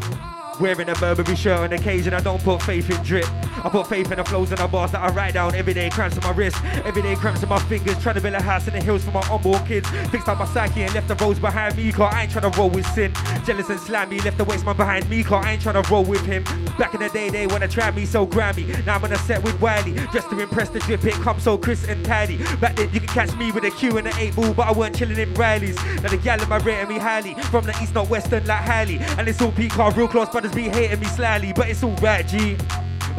[0.60, 3.24] Wearing a Burberry shirt on occasion, I don't put faith in drip.
[3.64, 5.88] I put faith in the flows and the bars that I write down every day.
[5.88, 8.00] Cramps on my wrist, every day cramps on my fingers.
[8.02, 9.88] Trying to build a house in the hills for my unborn kids.
[10.10, 12.58] Fixed up my psyche and left the roads behind me, cause I ain't trying to
[12.58, 13.12] roll with sin.
[13.46, 16.04] Jealous and slimy, left the waste man behind me, cause I ain't trying to roll
[16.04, 16.44] with him.
[16.78, 18.64] Back in the day, they wanna try me so grimy.
[18.84, 21.02] Now I'm on a set with Wiley, just to impress the drip.
[21.06, 22.36] It comes so crisp and tidy.
[22.60, 24.72] Back then, you could catch me with a Q and an 8 ball, but I
[24.72, 25.76] weren't chilling in Riley's.
[26.02, 27.34] Now the gal in my rating me highly.
[27.44, 28.98] From the east, not western, like Hailey.
[29.18, 32.26] And it's all peak car, real close brothers be hating me slightly, but it's alright,
[32.26, 32.56] G.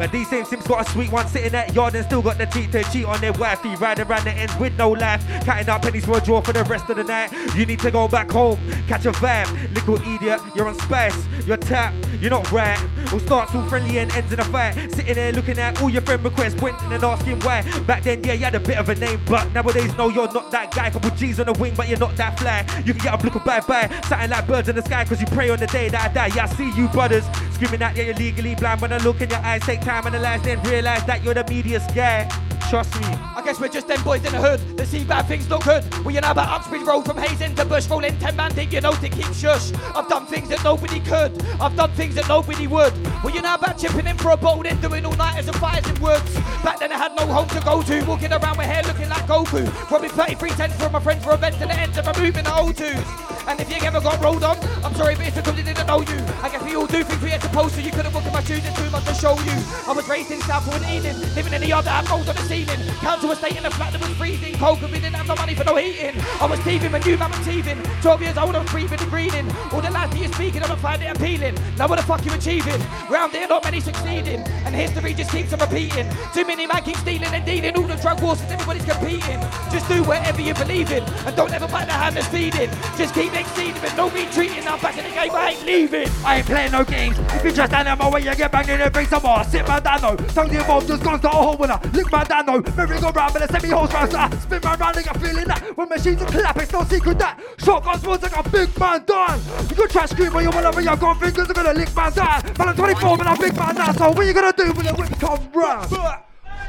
[0.02, 2.46] But these same sims got a sweet one sitting at yard and still got the
[2.46, 3.76] teeth to cheat on their wifey.
[3.76, 5.24] Riding around the ends with no life.
[5.44, 7.30] Counting out pennies for a draw for the rest of the night.
[7.54, 8.58] You need to go back home,
[8.88, 9.46] catch a vibe.
[9.76, 11.16] Little idiot, you're on spice,
[11.46, 12.80] you're tapped, you're not right.
[13.12, 14.74] All starts all friendly and ends in a fight.
[14.92, 17.62] Sitting there looking at all your friend requests, pointing and asking why.
[17.82, 20.50] Back then, yeah, you had a bit of a name, but nowadays, no, you're not
[20.50, 20.90] that guy.
[20.90, 22.66] Couple G's on the wing, but you're not that fly.
[22.84, 25.20] You can get a look of bye bye, something like birds in the sky, cause
[25.20, 26.34] you pray on the day that I die.
[26.34, 27.24] Yeah, I see you, brothers,
[27.62, 28.80] screaming out, yeah, you're legally blind.
[28.80, 31.86] When I look in your eyes, take time, analyze, then realize that you're the media's
[31.94, 32.28] guy.
[32.70, 33.06] Trust me.
[33.06, 35.84] I guess we're just them boys in the hood that see bad things look good.
[36.04, 38.92] We know about Uxbridge Road from Hazen to Bush, rolling 10 man think you know
[38.92, 39.72] to keep shush.
[39.94, 42.92] I've done things that nobody could, I've done things that nobody would.
[43.22, 45.86] Well, you know about chipping in for a bowl, then doing all nighters and fires
[45.88, 46.34] in woods.
[46.62, 49.26] Back then I had no home to go to, walking around with hair looking like
[49.26, 49.90] Goku.
[49.90, 52.50] Robbing 33 cents from my friends for events and the ends of a removing the
[52.50, 53.48] O2s.
[53.48, 56.00] And if you ever got rolled on, I'm sorry, but it's because they didn't know
[56.00, 56.18] you.
[56.42, 57.82] I guess we all do things we ain't supposed to.
[57.82, 59.56] You couldn't walk in my shoes, it's too much to show you.
[59.88, 62.42] I was raised in Southwood Ealing, living in the yard that had mold on the
[62.52, 62.80] ceiling.
[63.00, 65.54] Council estate in a flat that was freezing cold because we didn't have no money
[65.54, 66.14] for no heating.
[66.40, 67.78] I was teething when you man was teething.
[68.02, 69.46] 12 years old, I was breathing and breathing.
[69.72, 71.56] All the lads that you're speaking, I don't find it appealing.
[71.78, 72.80] Now what the fuck you achieving?
[73.08, 74.40] Round here, not many succeeding.
[74.64, 76.06] And history just keeps on repeating.
[76.34, 77.74] Too many man keep stealing and dealing.
[77.76, 79.40] All the drug wars, and everybody's competing.
[79.72, 81.02] Just do whatever you believe in.
[81.26, 82.70] And don't ever bite the hand that's feeding.
[82.98, 84.64] Just keep exceeding, but don't be treating.
[84.64, 86.08] Now back in the game, I ain't leaving.
[86.24, 87.16] I ain't playing no games.
[87.36, 89.42] If you just stand in my way, you get banged in the face some more.
[89.44, 90.16] Sit my dano.
[90.36, 91.80] Tongue involved, just gonna start a hole winner.
[91.92, 92.41] Lick my dano.
[92.46, 94.34] Merry go round, but a semi hose round.
[94.40, 95.76] Spin my round, like I'm feeling that.
[95.76, 97.40] When machines are clap, it's no secret that.
[97.58, 99.40] Shotguns was like a big man done.
[99.68, 102.10] You can try scream when you wanna, but your gun fingers are gonna lick my
[102.10, 102.42] down.
[102.56, 103.92] But I'm 24, but I'm big man now.
[103.92, 105.90] So what you gonna do when the whip come round?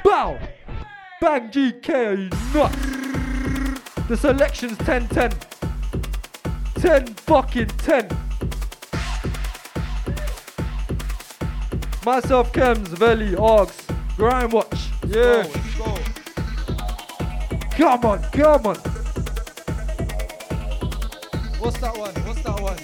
[0.04, 0.40] Bow.
[1.20, 3.04] Bang GK, nuts?
[4.08, 5.32] The selection's 10 10.
[6.76, 8.10] 10 fucking 10.
[12.06, 13.88] Myself, Chemz, Velli, Args,
[14.18, 14.93] Grime Watch.
[15.14, 15.44] Yeah.
[17.78, 18.76] Come on, come on.
[21.60, 22.16] What's that one?
[22.26, 22.80] What's that one?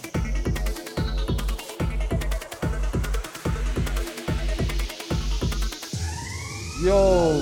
[6.83, 7.41] Yo.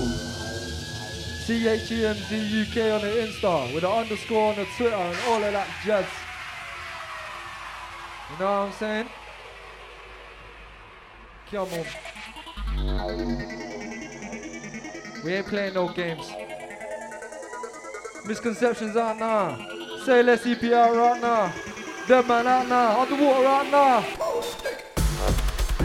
[1.44, 5.68] C-H-E-M-Z UK on the Insta with an underscore on the Twitter and all of that
[5.84, 6.06] jazz.
[8.32, 9.10] You know what I'm saying?
[11.52, 11.68] Come
[12.78, 13.87] on.
[15.24, 16.32] We ain't playing no games.
[18.26, 19.58] Misconceptions out now.
[20.06, 21.54] Say less EPR right now.
[22.08, 23.02] Dead man out now.
[23.02, 24.00] Underwater right now.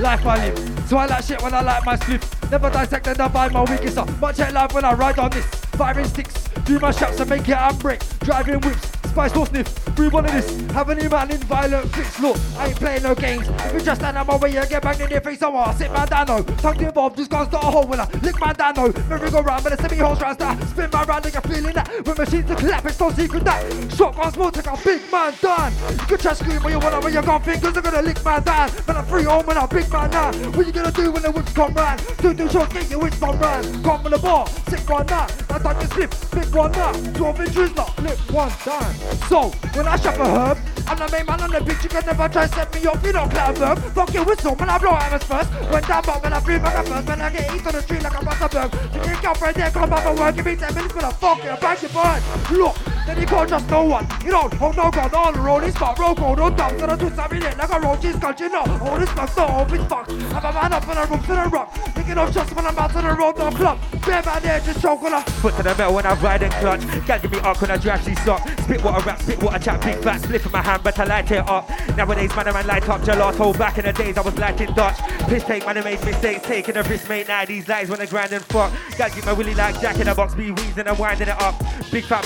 [0.01, 0.89] Life I live.
[0.89, 2.25] So I like shit when I like my slip.
[2.51, 4.09] Never dissect and divide my weakest up.
[4.21, 5.47] Much hate life when I ride on this.
[5.47, 6.49] Firing sticks.
[6.65, 8.01] Do my shots and make it and break.
[8.21, 9.02] Driving whips.
[9.13, 9.83] Spice or sniff.
[10.11, 10.49] One of this.
[10.73, 12.19] Have any man in violent fits.
[12.19, 13.47] Look, I ain't playing no games.
[13.47, 15.39] If you just stand out my way, you get banged in your face.
[15.39, 16.43] So I sit man down no.
[16.43, 18.93] Tongue involved, just gonna start a hole when I lick man down no.
[19.11, 20.63] Merry go round, but a semi hose round start.
[20.69, 21.89] Spin my round like a feeling that.
[22.07, 23.93] When machines are clap, it's no secret that.
[23.95, 25.73] Shotgun smoke, take a big man down.
[25.91, 28.43] You can try scream when you wanna, when you got fingers, are gonna lick man
[28.43, 28.71] down.
[28.87, 30.33] But I'm free home and I'm big man now.
[30.33, 32.01] What you gonna do when the whips come round?
[32.19, 33.85] Two two shots, get your whips from round.
[33.85, 35.27] Come on the bar, sick one now.
[35.51, 36.93] I time you slip, big one now.
[37.13, 39.02] 12 inches not, flip one time.
[39.29, 42.05] So, when I shop a herb, I'm the main man on the beach, you can
[42.05, 43.79] never try to set me up, you don't clap verb.
[43.95, 45.51] Fuck your whistle when I blow hammers first.
[45.71, 47.83] When down but when I feel like a first, when I get east on the
[47.83, 48.95] street like a Butterberg.
[48.95, 51.13] You can come right there, come up and work, give me 10 minutes, but I
[51.13, 52.23] fuck you, I back your bird.
[52.51, 52.77] Look,
[53.07, 54.07] then you can't just no one.
[54.25, 56.97] You don't hold no gun on the road, it's got roll code, no so I
[56.97, 58.65] do something in like a it's got you know.
[58.83, 60.09] All this fuck, so open fuck.
[60.11, 61.75] I'm a man up on the roof to the rock.
[61.95, 63.79] Thinking of shots when I'm out to the road, no club.
[64.05, 65.23] Bare man there, just on a.
[65.23, 66.81] Foot to the metal when I ride and clutch.
[67.07, 68.51] Can't give me up when I drive these socks.
[68.65, 71.31] Spit I rap, spit I chat, big fat split in my hand, but I light
[71.31, 71.69] it up.
[71.97, 73.57] Nowadays, man, I man light up gelato.
[73.59, 74.99] Back in the days, I was lighting Dutch.
[75.29, 77.29] Piss take, man, I made mistakes, taking a risk, mate.
[77.29, 78.73] Now these lies when I grind and fuck.
[78.97, 81.59] Gotta get my willy like Jack in a box, be wheezing and winding it up.
[81.91, 82.25] Big fat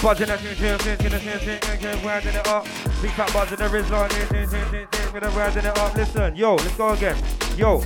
[0.66, 1.18] buzz in the
[2.04, 2.64] winding it up.
[3.00, 3.90] Big fat buzz in the wrist,
[5.12, 5.94] with a winding it up.
[5.94, 7.16] Listen, yo, let's go again.
[7.56, 7.82] Yo,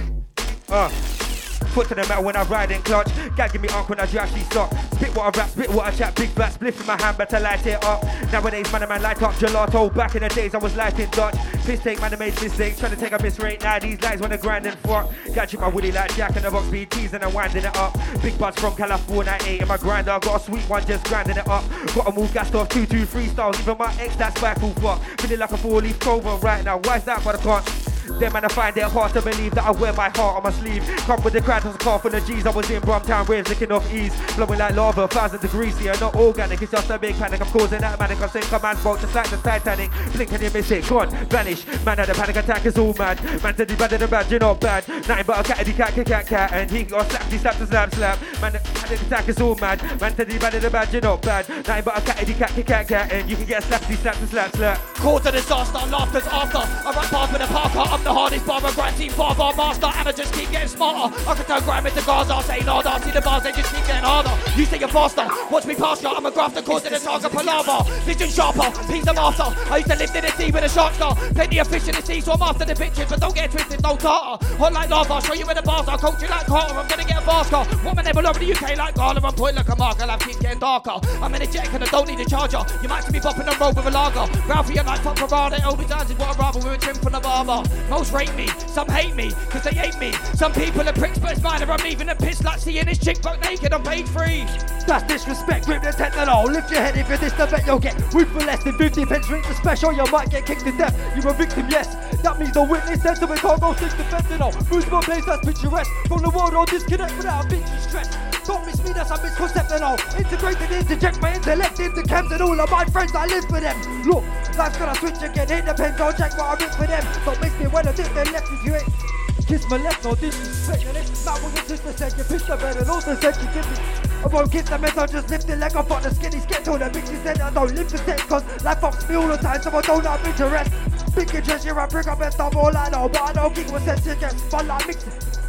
[0.71, 1.30] uh.
[1.69, 3.09] Foot to the metal when I ride in clutch.
[3.37, 4.75] Gag give me unk when I she stop.
[4.95, 6.15] Spit what I rap, spit what I chat.
[6.17, 8.03] Big fat spliff in my hand, better light it up.
[8.33, 9.95] Nowadays, man, a man light up gelato.
[9.95, 11.37] Back in the days, I was lighting Dutch.
[11.65, 12.79] Piss take, man, I made mistakes.
[12.81, 13.63] Trying to take a miss rate.
[13.63, 15.11] Now these lights wanna grind and fuck.
[15.33, 17.97] Catching my woody like Jack in the box, BTs, and I'm winding it up.
[18.21, 20.19] Big buzz from California, 8 in my grinder.
[20.21, 21.65] Got a sweet one, just grinding it up.
[21.95, 23.61] Got a move gassed off 2 2 freestyles.
[23.61, 25.01] Even my ex, that's spiteful fuck.
[25.21, 26.79] Feeling like a four leaf clover right now.
[26.79, 27.91] Why's that, but I can't?
[28.19, 30.51] Them man, I find it hard to believe that I wear my heart on my
[30.51, 30.85] sleeve.
[31.07, 32.47] Come with the crowd, a car full of G's.
[32.47, 34.15] I was in Brumtown, waves licking off ease.
[34.37, 35.95] Blowing like lava, thousand degrees here.
[36.01, 37.41] Not organic, it's just a big panic.
[37.41, 38.21] I'm causing that manic.
[38.21, 39.91] I'm saying command boat just like the Titanic.
[40.13, 41.67] Blink and you miss it, gone, vanish.
[41.85, 43.23] Man, had a panic attack is all mad.
[43.43, 44.87] Man said he better than bad, you're not bad.
[44.89, 46.53] Nothing but a catty cat, cat, cat, cat.
[46.53, 48.19] And he got slapped, he slapped, slap, slap.
[48.41, 50.01] Man, the panic attack is all mad.
[50.01, 51.49] Man said he better than bad, you're not bad.
[51.49, 53.13] Nothing but a catty cat, cat, cat, cat.
[53.13, 54.79] And you can get slapped, he slapped, slap, slap.
[54.95, 56.59] Cause of disaster, laughter's after.
[56.59, 60.33] I rap bars with a parker, I'm the hardest barber, grand team bar master, just
[60.33, 61.40] keep getting smarter.
[61.41, 64.33] Can turn grime into Gaza, say nada, see the bars, they just keep getting harder.
[64.57, 67.85] You say you're faster, watch me pass ya, I'm a grafter, causing a target palaver.
[68.05, 69.49] Vision sharper, piece of master.
[69.71, 71.15] I used to live in the sea with a shark star.
[71.15, 73.83] Plenty of fish in the sea, so I'm after the bitches, but don't get twisted,
[73.83, 74.45] no tartar.
[74.59, 77.05] Hot like lava, show you where the bars are, coach you like Carter, I'm gonna
[77.05, 77.85] get a basket.
[77.85, 80.59] Woman never over the UK like Garland, I'm point like a marker, life keeps getting
[80.59, 81.01] darker.
[81.23, 82.63] I'm energetic and I don't need a charger.
[82.83, 84.27] You might see me popping a road with a lager.
[84.47, 87.13] Ralphie and like fuck Ferrari, Obi Dance is what I rather with a trim from
[87.13, 87.69] the barber.
[87.89, 90.13] Most rate me, some hate me, cause they hate me.
[90.35, 93.23] Some people are pricks, but it's mine, I'm leaving a piss like seeing this chick
[93.23, 94.45] buck naked on page three.
[94.87, 96.45] That's disrespect, grip the techno.
[96.45, 99.07] Lift your head if you're this, the bet you'll get weed for less than 50
[99.07, 99.27] pence.
[99.27, 100.97] Drink the special, you might get kicked to death.
[101.15, 101.95] You're a victim, yes.
[102.23, 104.53] That means the witness we can't go stick the fentanyl.
[104.71, 105.91] Moves to a place that's picturesque.
[106.09, 108.11] From the world, I'll disconnect without a bit of stress.
[108.47, 109.83] Don't miss me, that's a misconception.
[110.19, 113.77] Integrated, interject my intellect into chems and all of my friends, I live for them.
[114.03, 114.25] Look,
[114.59, 117.05] life's gonna switch again, it depends, I'll check what I rip for them.
[117.25, 119.20] Don't miss me when I dip then left if you ain't.
[119.51, 122.15] Kiss my left, no disrespect, it's not what your sister said.
[122.17, 124.23] You pitched the bed and also you give me.
[124.23, 126.79] I won't kiss the mess, I'll just lift it like I fuck the skinny on
[126.79, 129.61] the bitches then I don't live the set cause life fucks me all the time
[129.61, 131.17] so I don't have interest.
[131.17, 133.75] Big interest, here I bring up best of all I know, but I don't give
[133.75, 135.40] a sense to get fun like mixing.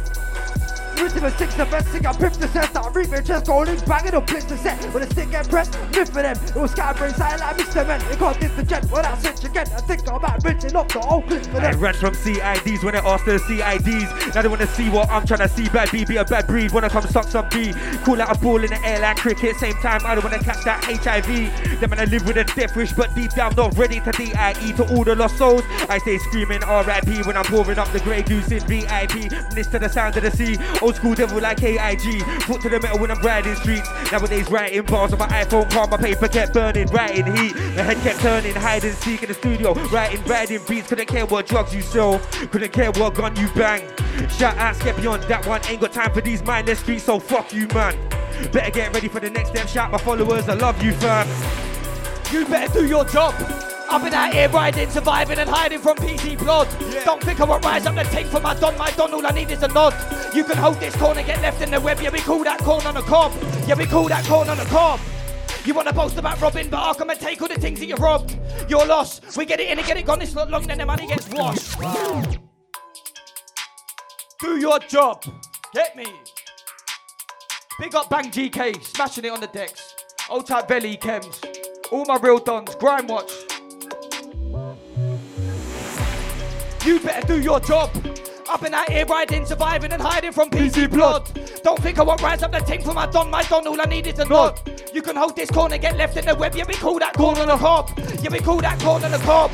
[1.00, 4.14] Rhythm and six the best thing I pimp the set Start reaping just going banging
[4.14, 7.14] up blitz the set When the stick get pressed, lift for them It was brain
[7.14, 7.86] side like Mr.
[7.86, 11.00] Men It can't jet when I switch again I think I'm about rinsing off the
[11.00, 14.34] whole clip for I them ran from CIDs when I asked the CIDs.
[14.34, 15.68] Now they wanna see what I'm trying to see.
[15.68, 16.72] Bad B, be a bad breed.
[16.72, 17.72] Wanna come suck some D.
[18.04, 19.56] Cool out a ball in the air like cricket.
[19.56, 21.80] Same time, I don't wanna catch that HIV.
[21.80, 24.72] Them and I live with a death wish, but deep down not ready to DIE
[24.76, 25.62] to all the lost souls.
[25.88, 29.28] I stay screaming RIP when I'm pouring up the grey goose in VIP.
[29.54, 30.56] This to the sound of the sea.
[30.82, 32.22] Old school devil like AIG.
[32.42, 33.88] Foot to the metal when I'm riding streets.
[34.10, 37.54] Nowadays writing bars on my iPhone car, my paper kept burning, writing heat.
[37.54, 39.74] My head kept turning, hide and seek in the studio.
[39.90, 42.18] Writing, writing beats, couldn't care what drugs you sell,
[42.50, 43.88] couldn't care what gun you bang.
[44.28, 47.68] Shout out Skepion, that one ain't got time for these mindless streets, so fuck you,
[47.68, 47.96] man.
[48.50, 49.68] Better get ready for the next step.
[49.68, 51.28] Shout my followers, I love you, fam.
[52.32, 53.34] You better do your job.
[53.92, 56.66] I've been out here riding, surviving and hiding from PC blood.
[57.04, 59.32] Don't think I won't rise up the tank for my don, my don, all I
[59.32, 59.94] need is a nod.
[60.34, 62.86] You can hold this corner, get left in the web, yeah, we call that corn
[62.86, 63.32] on a cob.
[63.66, 64.98] Yeah, we call that corn on a cob.
[65.66, 67.96] You wanna boast about robbing, but I'll come and take all the things that you
[67.96, 68.38] robbed.
[68.66, 69.36] You're lost.
[69.36, 70.22] We get it in and get it gone.
[70.22, 71.78] It's not long, then the money gets washed.
[74.40, 75.22] Do your job.
[75.74, 76.06] Get me.
[77.78, 79.94] Big up Bang GK, smashing it on the decks.
[80.30, 81.44] Old type Velli Chemz.
[81.90, 83.30] All my real dons, grind watch.
[86.84, 87.90] You better do your job.
[88.50, 91.30] I've been out here riding, surviving and hiding from PC blood.
[91.62, 93.68] Don't think I won't rise up the team for my don, my don.
[93.68, 94.60] All I need is a nod.
[94.92, 96.56] You can hold this corner, get left in the web.
[96.56, 97.90] Yeah, we call that corn on a cob.
[98.20, 99.52] Yeah, we call that corn on a cob.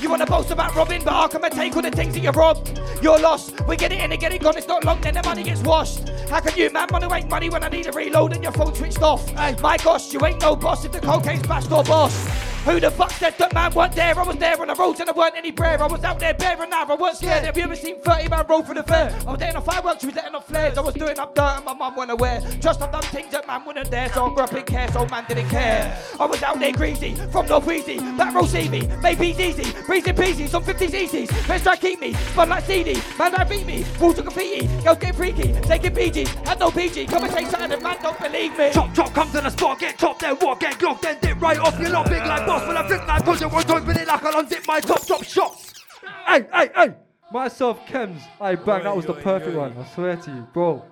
[0.00, 2.30] You wanna boast about robbing, but I'll come and take all the things that you
[2.30, 2.80] robbed.
[3.02, 3.60] You're lost.
[3.66, 4.56] We get it in and get it gone.
[4.56, 6.08] It's not long, then the money gets washed.
[6.30, 8.74] How can you, man, wanna make money when I need a reload and your phone
[8.74, 9.28] switched off?
[9.32, 12.53] Hey, my gosh, you ain't no boss if the cocaine's bashed or boss.
[12.64, 14.18] Who the fuck said that man weren't there?
[14.18, 15.82] I was there on the roads and there weren't any prayer.
[15.82, 17.44] I was out there bearing knife, I wasn't scared.
[17.44, 19.14] Have you ever seen 30 man roll for the fair?
[19.26, 20.78] I was there on fireworks, she was letting off flares.
[20.78, 22.40] I was doing up dirt and my mum wasn't aware.
[22.60, 25.04] Just I've done things that man wouldn't dare, so I grew up in care, so
[25.08, 25.94] man didn't care.
[26.18, 30.12] I was out there greasy, from North Easy, back row see me, baby's easy, breezy
[30.12, 31.46] peasy, some 50s easies.
[31.46, 34.96] Best try keep me, spun like CD, man try beat me, walls to graffiti, girls
[34.98, 38.56] get freaky, taking PGs, had no PG, come and say something and man don't believe
[38.56, 38.70] me.
[38.72, 41.58] Chop, chop, come to the spot, get chopped, then walk, get glocked, then dip right
[41.58, 41.78] off.
[41.78, 44.08] You're not big like boss, but I flip like cause you one time with it
[44.08, 45.84] like I'll undip my top, drop shots.
[46.26, 46.94] Hey, hey, hey.
[47.32, 50.84] Myself, Chemz, I bang, that was the perfect one, I swear to you, bro.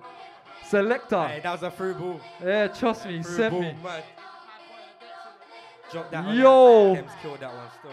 [0.65, 1.27] Selector.
[1.27, 2.21] Hey, that was a through ball.
[2.43, 3.75] Yeah, trust me, he Through sent ball, me.
[3.83, 4.03] man.
[5.91, 6.35] Drop that one.
[6.35, 6.95] Yo.
[6.95, 7.91] Chemz killed that one still.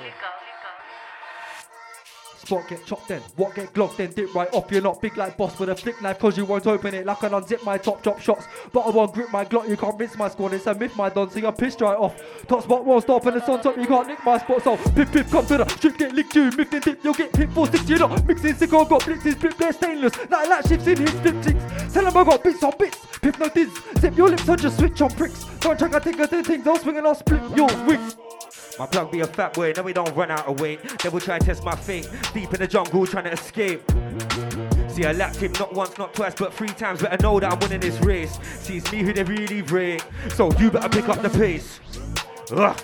[2.51, 4.72] Spot get chopped then, what get glocked then, dip right off.
[4.72, 7.22] You're not big like boss with a flick knife, cause you won't open it like
[7.22, 8.44] an unzip my top drop shots.
[8.72, 10.55] But I won't grip my glock, you can't rinse my squad.
[10.55, 12.20] It's a myth, my so you're pissed right off.
[12.48, 14.64] Top spot won't stop, and it's on top, you can't nick my spot.
[14.64, 17.36] So, pip pip, come to the strip, get licked you, miffed and dip, you'll get
[17.36, 17.89] hit for six.
[17.89, 20.18] You're not mixing sick, I've got blitzes, flip, they're stainless.
[20.18, 21.94] Like that shifts in his flip chicks.
[21.94, 23.70] Tell him I got bits on bits, pip no diz.
[24.01, 25.44] Zip your lips on just switch on pricks.
[25.60, 28.16] Don't check, I think I do things, I'll swing and I'll split your wings.
[28.78, 30.80] My plug be a fat boy, no we don't run out of weight.
[31.12, 32.09] Will try to test my fate.
[32.32, 33.82] Deep in the jungle trying to escape.
[34.88, 37.02] See, I lapped him not once, not twice, but three times.
[37.02, 38.38] Better know that I'm winning this race.
[38.60, 40.05] See, it's me who they really rate.
[40.34, 41.80] So you better pick up the pace.
[42.52, 42.76] Ugh.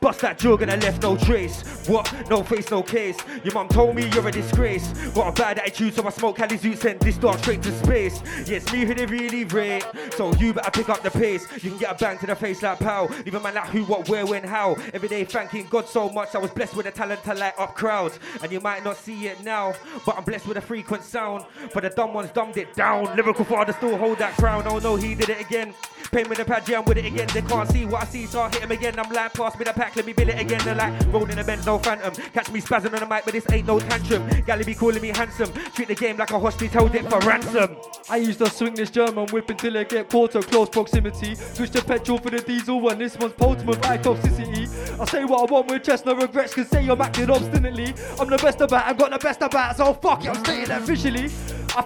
[0.00, 1.86] Bust that jug and I left no trace.
[1.88, 2.12] What?
[2.30, 3.16] No face, no case.
[3.44, 4.92] Your mum told me you're a disgrace.
[5.10, 8.22] Got a bad attitude, so I smoke Cali Zoot, sent this dog straight to space.
[8.46, 9.84] Yes, me who they really rate.
[10.16, 11.46] So you better pick up the pace.
[11.62, 13.08] You can get a bang to the face like pow.
[13.26, 14.76] A man like who, what, where, when, how.
[14.92, 16.34] Every day thanking God so much.
[16.34, 18.18] I was blessed with the talent to light up crowds.
[18.42, 19.74] And you might not see it now,
[20.06, 21.44] but I'm blessed with a frequent sound.
[21.70, 23.16] For the dumb ones, dumbed it down.
[23.16, 24.64] Lyrical father still hold that crown.
[24.66, 25.74] Oh no, he did it again.
[26.10, 27.28] Pay me the pad, I'm with it again.
[27.34, 28.98] They can't see what I see, so I hit him again.
[28.98, 30.60] I'm like, pass me the pack, let me build it again.
[30.64, 32.14] They're like, rolling a Benz, no phantom.
[32.32, 34.28] Catch me spazzing on the mic, but this ain't no tantrum.
[34.46, 35.52] Gally be calling me handsome.
[35.74, 37.76] Treat the game like a hostage, held it for ransom.
[38.08, 41.34] I used to swing this German whip until I get caught to close proximity.
[41.34, 42.98] Switch the petrol for the diesel one.
[42.98, 44.68] This one's potent with high toxicity.
[45.00, 46.54] I say what I want with chest, no regrets.
[46.54, 47.94] Can say I'm acting obstinately.
[48.18, 50.82] I'm the best about, I've got the best about, so fuck it, I'm stating that
[50.82, 51.30] officially.
[51.70, 51.84] I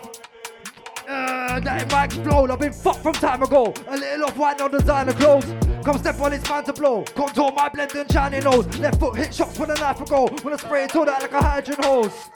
[1.12, 2.50] uh, that it might explode.
[2.50, 3.74] I've been fucked from time ago.
[3.88, 5.44] A little off white, no designer clothes.
[5.84, 7.02] Come step on it's man to blow.
[7.02, 8.66] Contour my blend and shiny nose.
[8.78, 10.28] Left foot hit shots with a knife ago.
[10.44, 12.30] I spray it all that like a hydrogen hose.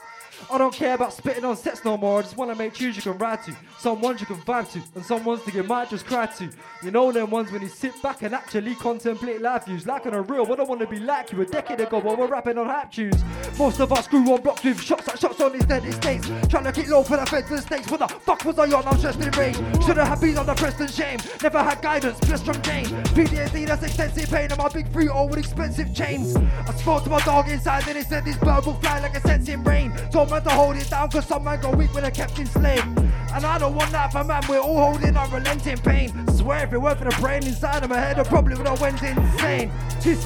[0.49, 2.19] I don't care about spitting on sets no more.
[2.19, 4.81] I just wanna make tunes you can ride to, some ones you can vibe to,
[4.95, 6.49] and some ones that you might just cry to.
[6.81, 9.85] You know them ones when you sit back and actually contemplate life views.
[9.85, 12.57] Like on a real, I wanna be like you a decade ago while we're rapping
[12.57, 13.21] on hype tunes.
[13.59, 16.27] Most of us grew on blocks with shots like shots on these dead estates.
[16.47, 17.91] Trying to keep low for the feds and states.
[17.91, 18.87] What the fuck was I on?
[18.87, 19.55] I'm just in rage.
[19.85, 21.19] Should have been on the Preston shame.
[21.43, 22.85] Never had guidance, blessed from Jane.
[22.85, 24.49] PTSD, that's extensive pain.
[24.49, 26.35] And my big three all with expensive chains.
[26.35, 29.21] I spoke to my dog inside, and he said this bird will fly like a
[29.21, 29.93] sensing rain.
[30.11, 32.99] Told man to hold it down, cause some man go weak when they're kept enslaved.
[33.33, 36.27] And I don't want that for man, we're all holding unrelenting pain.
[36.29, 38.79] Swear if it weren't for the brain inside of my head, I probably would have
[38.79, 39.71] went insane.
[40.01, 40.25] This,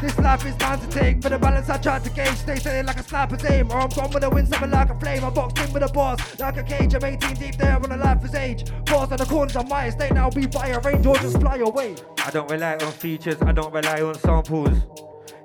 [0.00, 1.22] this life is bound to take.
[1.22, 3.70] For the balance I tried to gauge, stay steady like a sniper's aim.
[3.70, 5.24] Or I'm gone with the wind, something like a flame.
[5.24, 6.94] I'm boxed in with the bars, like a cage.
[6.94, 8.64] I'm 18 deep there when the life is age.
[8.86, 11.56] Bars on the corners of my estate, now be by a range or just fly
[11.58, 11.96] away.
[12.24, 14.76] I don't rely on features, I don't rely on samples.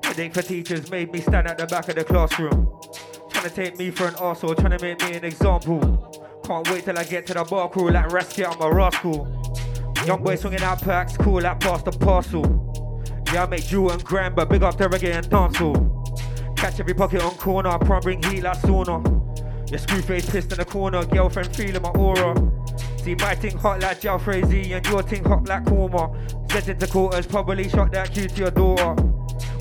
[0.04, 2.70] Headache for teachers made me stand at the back of the classroom.
[3.36, 6.42] Trying to take me for an asshole, trying to make me an example.
[6.46, 9.28] Can't wait till I get to the bar crew like Rasky, I'm a rascal.
[10.06, 13.04] Young boy swinging out packs, cool like past the parcel.
[13.34, 16.56] Yeah, I make Drew and Graham, but big up the reggae and dancehall.
[16.56, 19.04] Catch every pocket on corner, prom bring heat like sauna.
[19.70, 22.36] Your screw face pissed in the corner, girlfriend feeling my aura.
[23.04, 26.52] See my thing hot like Jalfrezi and your thing hot like Korma.
[26.52, 28.96] Sent into quarters, probably shot that cue to your daughter.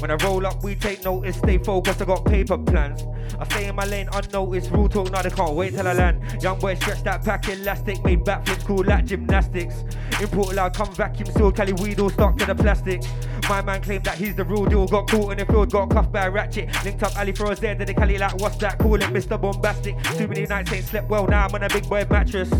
[0.04, 3.04] When I roll up, we take notice, stay focused, I got paper plans.
[3.40, 6.42] I stay in my lane unnoticed, rule talk, now they can't wait till I land.
[6.42, 9.82] Young boy stretch that pack elastic, made backflips cool like gymnastics.
[10.20, 13.02] Import loud, come vacuum sealed, Cali weed all stuck to the plastic.
[13.48, 16.12] My man claimed that he's the real deal, got caught in the field, got cuffed
[16.12, 16.68] by a ratchet.
[16.84, 18.78] Linked up Ali for a Z, did the Cali like, what's that?
[18.78, 19.40] Call it Mr.
[19.40, 19.98] Bombastic.
[20.18, 22.50] Too many nights ain't slept well, now I'm on a big boy mattress.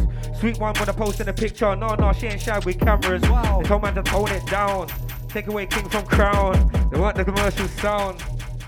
[0.41, 3.21] Sweet one wanna post in a picture, no, no, she ain't shy with cameras.
[3.29, 3.61] Wow.
[3.61, 4.89] They told man to tone it down.
[5.35, 6.71] Take away King from Crown.
[6.93, 8.21] They want the commercial sound.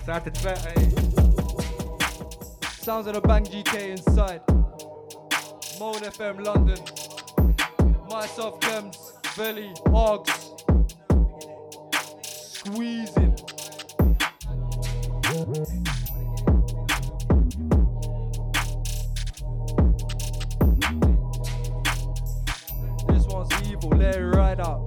[0.05, 0.89] So I have to try, hey.
[2.83, 4.41] Sounds of the Bang GK inside.
[5.79, 6.77] Mode FM London.
[8.09, 10.57] Myself, Chemz, Velli, Args.
[12.25, 13.33] Squeezing.
[23.07, 24.86] This one's evil, let it ride out.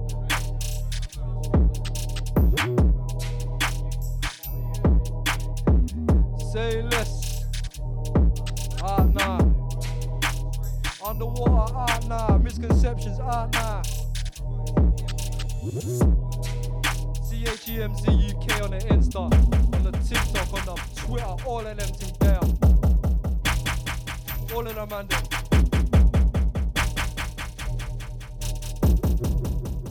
[6.51, 7.45] Say less.
[8.83, 9.39] Ah, nah.
[11.07, 12.37] Underwater, ah, nah.
[12.39, 13.81] Misconceptions, ah, nah.
[17.31, 22.17] CHEMZ UK on the Insta, on the TikTok, on the Twitter, all of them things
[22.19, 22.39] there.
[24.53, 25.07] All of them, them.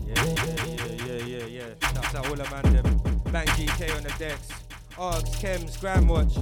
[0.06, 2.18] Yeah, yeah, yeah, yeah, yeah, yeah.
[2.18, 2.84] Out all man them.
[3.32, 4.69] Bang GK on the decks.
[5.00, 6.36] Args, Chemz, Gramwatch.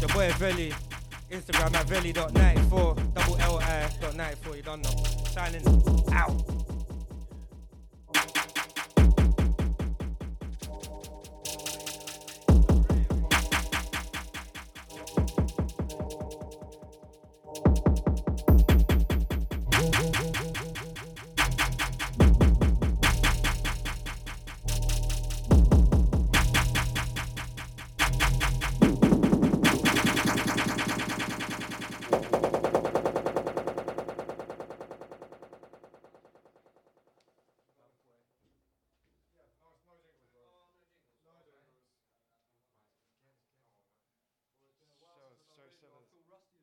[0.00, 0.74] Your boy Velli.
[1.30, 3.14] Instagram at velli.94.
[3.14, 4.56] Double L I dot 94.
[4.56, 4.90] You don't know.
[5.30, 5.62] Signing
[6.12, 6.69] out.